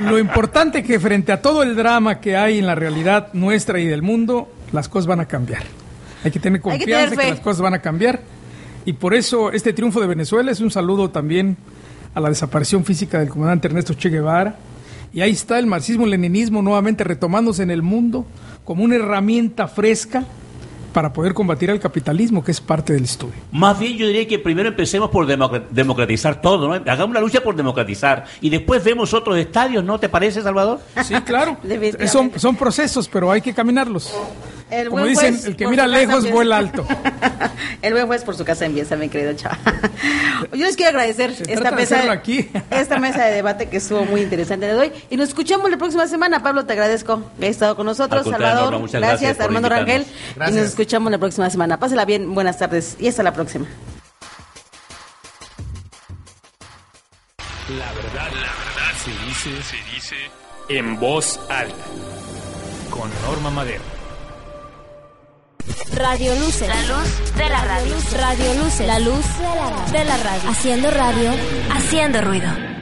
Lo 0.00 0.18
importante 0.18 0.80
es 0.80 0.86
que 0.86 1.00
frente 1.00 1.32
a 1.32 1.40
todo 1.40 1.62
el 1.62 1.74
drama 1.74 2.20
que 2.20 2.36
hay 2.36 2.58
en 2.58 2.66
la 2.66 2.74
realidad 2.74 3.28
nuestra 3.32 3.78
y 3.80 3.86
del 3.86 4.02
mundo, 4.02 4.52
las 4.72 4.88
cosas 4.88 5.06
van 5.06 5.20
a 5.20 5.24
cambiar. 5.26 5.62
Hay 6.22 6.30
que 6.30 6.38
tener 6.40 6.60
que 6.60 6.68
confianza 6.68 7.10
tener 7.10 7.18
que 7.18 7.24
fe. 7.24 7.30
las 7.30 7.40
cosas 7.40 7.60
van 7.62 7.74
a 7.74 7.78
cambiar. 7.80 8.20
Y 8.84 8.92
por 8.92 9.14
eso 9.14 9.50
este 9.52 9.72
triunfo 9.72 10.00
de 10.00 10.06
Venezuela 10.06 10.50
es 10.52 10.60
un 10.60 10.70
saludo 10.70 11.10
también 11.10 11.56
a 12.14 12.20
la 12.20 12.28
desaparición 12.28 12.84
física 12.84 13.18
del 13.18 13.28
comandante 13.28 13.68
Ernesto 13.68 13.94
Che 13.94 14.08
Guevara. 14.10 14.54
Y 15.16 15.22
ahí 15.22 15.30
está 15.30 15.58
el 15.58 15.64
marxismo-leninismo 15.66 16.60
nuevamente 16.60 17.02
retomándose 17.02 17.62
en 17.62 17.70
el 17.70 17.80
mundo 17.80 18.26
como 18.66 18.84
una 18.84 18.96
herramienta 18.96 19.66
fresca 19.66 20.24
para 20.92 21.10
poder 21.14 21.32
combatir 21.32 21.70
al 21.70 21.80
capitalismo, 21.80 22.44
que 22.44 22.50
es 22.50 22.60
parte 22.60 22.92
del 22.92 23.04
estudio. 23.04 23.32
Más 23.50 23.78
bien 23.78 23.96
yo 23.96 24.06
diría 24.06 24.28
que 24.28 24.38
primero 24.38 24.68
empecemos 24.68 25.08
por 25.08 25.26
democra- 25.26 25.64
democratizar 25.70 26.42
todo, 26.42 26.68
¿no? 26.68 26.74
Hagamos 26.74 27.08
una 27.08 27.20
lucha 27.20 27.42
por 27.42 27.56
democratizar 27.56 28.26
y 28.42 28.50
después 28.50 28.84
vemos 28.84 29.14
otros 29.14 29.38
estadios, 29.38 29.82
¿no 29.82 29.98
te 29.98 30.10
parece, 30.10 30.42
Salvador? 30.42 30.80
Sí, 31.02 31.14
claro. 31.22 31.56
Son, 32.08 32.32
son 32.36 32.54
procesos, 32.54 33.08
pero 33.08 33.30
hay 33.32 33.40
que 33.40 33.54
caminarlos. 33.54 34.12
El 34.68 34.88
Como 34.88 35.02
buen 35.02 35.12
dicen, 35.14 35.34
juez 35.34 35.46
el 35.46 35.56
que 35.56 35.64
por 35.64 35.70
mira 35.70 35.84
su 35.84 35.90
casa 35.90 35.98
lejos 36.00 36.14
empieza. 36.16 36.34
vuela 36.34 36.56
alto. 36.56 36.86
el 37.82 37.92
buen 37.92 38.06
juez 38.08 38.24
por 38.24 38.36
su 38.36 38.44
casa 38.44 38.64
empieza, 38.66 38.96
mi 38.96 39.08
querido 39.08 39.32
chava. 39.34 39.58
Yo 40.52 40.64
les 40.66 40.74
quiero 40.76 40.90
agradecer 40.90 41.34
Se 41.34 41.52
esta 41.52 41.70
de 41.70 41.76
mesa, 41.76 41.94
hacerlo 41.96 42.12
aquí. 42.12 42.50
esta 42.70 42.98
mesa 42.98 43.24
de 43.26 43.32
debate 43.34 43.68
que 43.68 43.76
estuvo 43.76 44.04
muy 44.04 44.22
interesante 44.22 44.66
de 44.66 44.74
hoy. 44.74 44.92
Y 45.08 45.16
nos 45.16 45.28
escuchamos 45.28 45.70
la 45.70 45.76
próxima 45.76 46.06
semana. 46.08 46.42
Pablo, 46.42 46.66
te 46.66 46.72
agradezco 46.72 47.22
que 47.38 47.44
hayas 47.46 47.56
estado 47.56 47.76
con 47.76 47.86
nosotros. 47.86 48.24
Salvador, 48.24 48.64
Norma, 48.64 48.78
muchas 48.80 49.00
gracias. 49.00 49.20
gracias 49.20 49.40
Armando 49.46 49.68
Rangel. 49.68 50.04
Y 50.34 50.50
nos 50.52 50.56
escuchamos 50.66 51.12
la 51.12 51.18
próxima 51.18 51.48
semana. 51.48 51.78
Pásela 51.78 52.04
bien, 52.04 52.34
buenas 52.34 52.58
tardes 52.58 52.96
y 52.98 53.06
hasta 53.06 53.22
la 53.22 53.32
próxima. 53.32 53.66
La 57.68 57.92
verdad, 57.92 58.30
la 58.32 58.52
verdad 58.52 58.92
se 59.04 59.10
dice, 59.50 59.62
se 59.62 59.94
dice 59.94 60.16
en 60.68 60.98
voz 60.98 61.38
alta. 61.48 61.74
Con 62.90 63.10
Norma 63.22 63.50
Madero. 63.50 63.95
Radio 65.94 66.34
Luces. 66.36 66.68
La 66.68 66.82
luz 66.82 67.34
de 67.36 67.48
la 67.48 67.64
radio. 67.64 67.94
Radio 68.18 68.54
Luces. 68.62 68.86
La 68.86 68.98
luz 68.98 69.24
de 69.92 70.04
la 70.04 70.16
radio. 70.18 70.50
Haciendo 70.50 70.90
radio, 70.90 71.30
haciendo 71.74 72.20
ruido. 72.20 72.75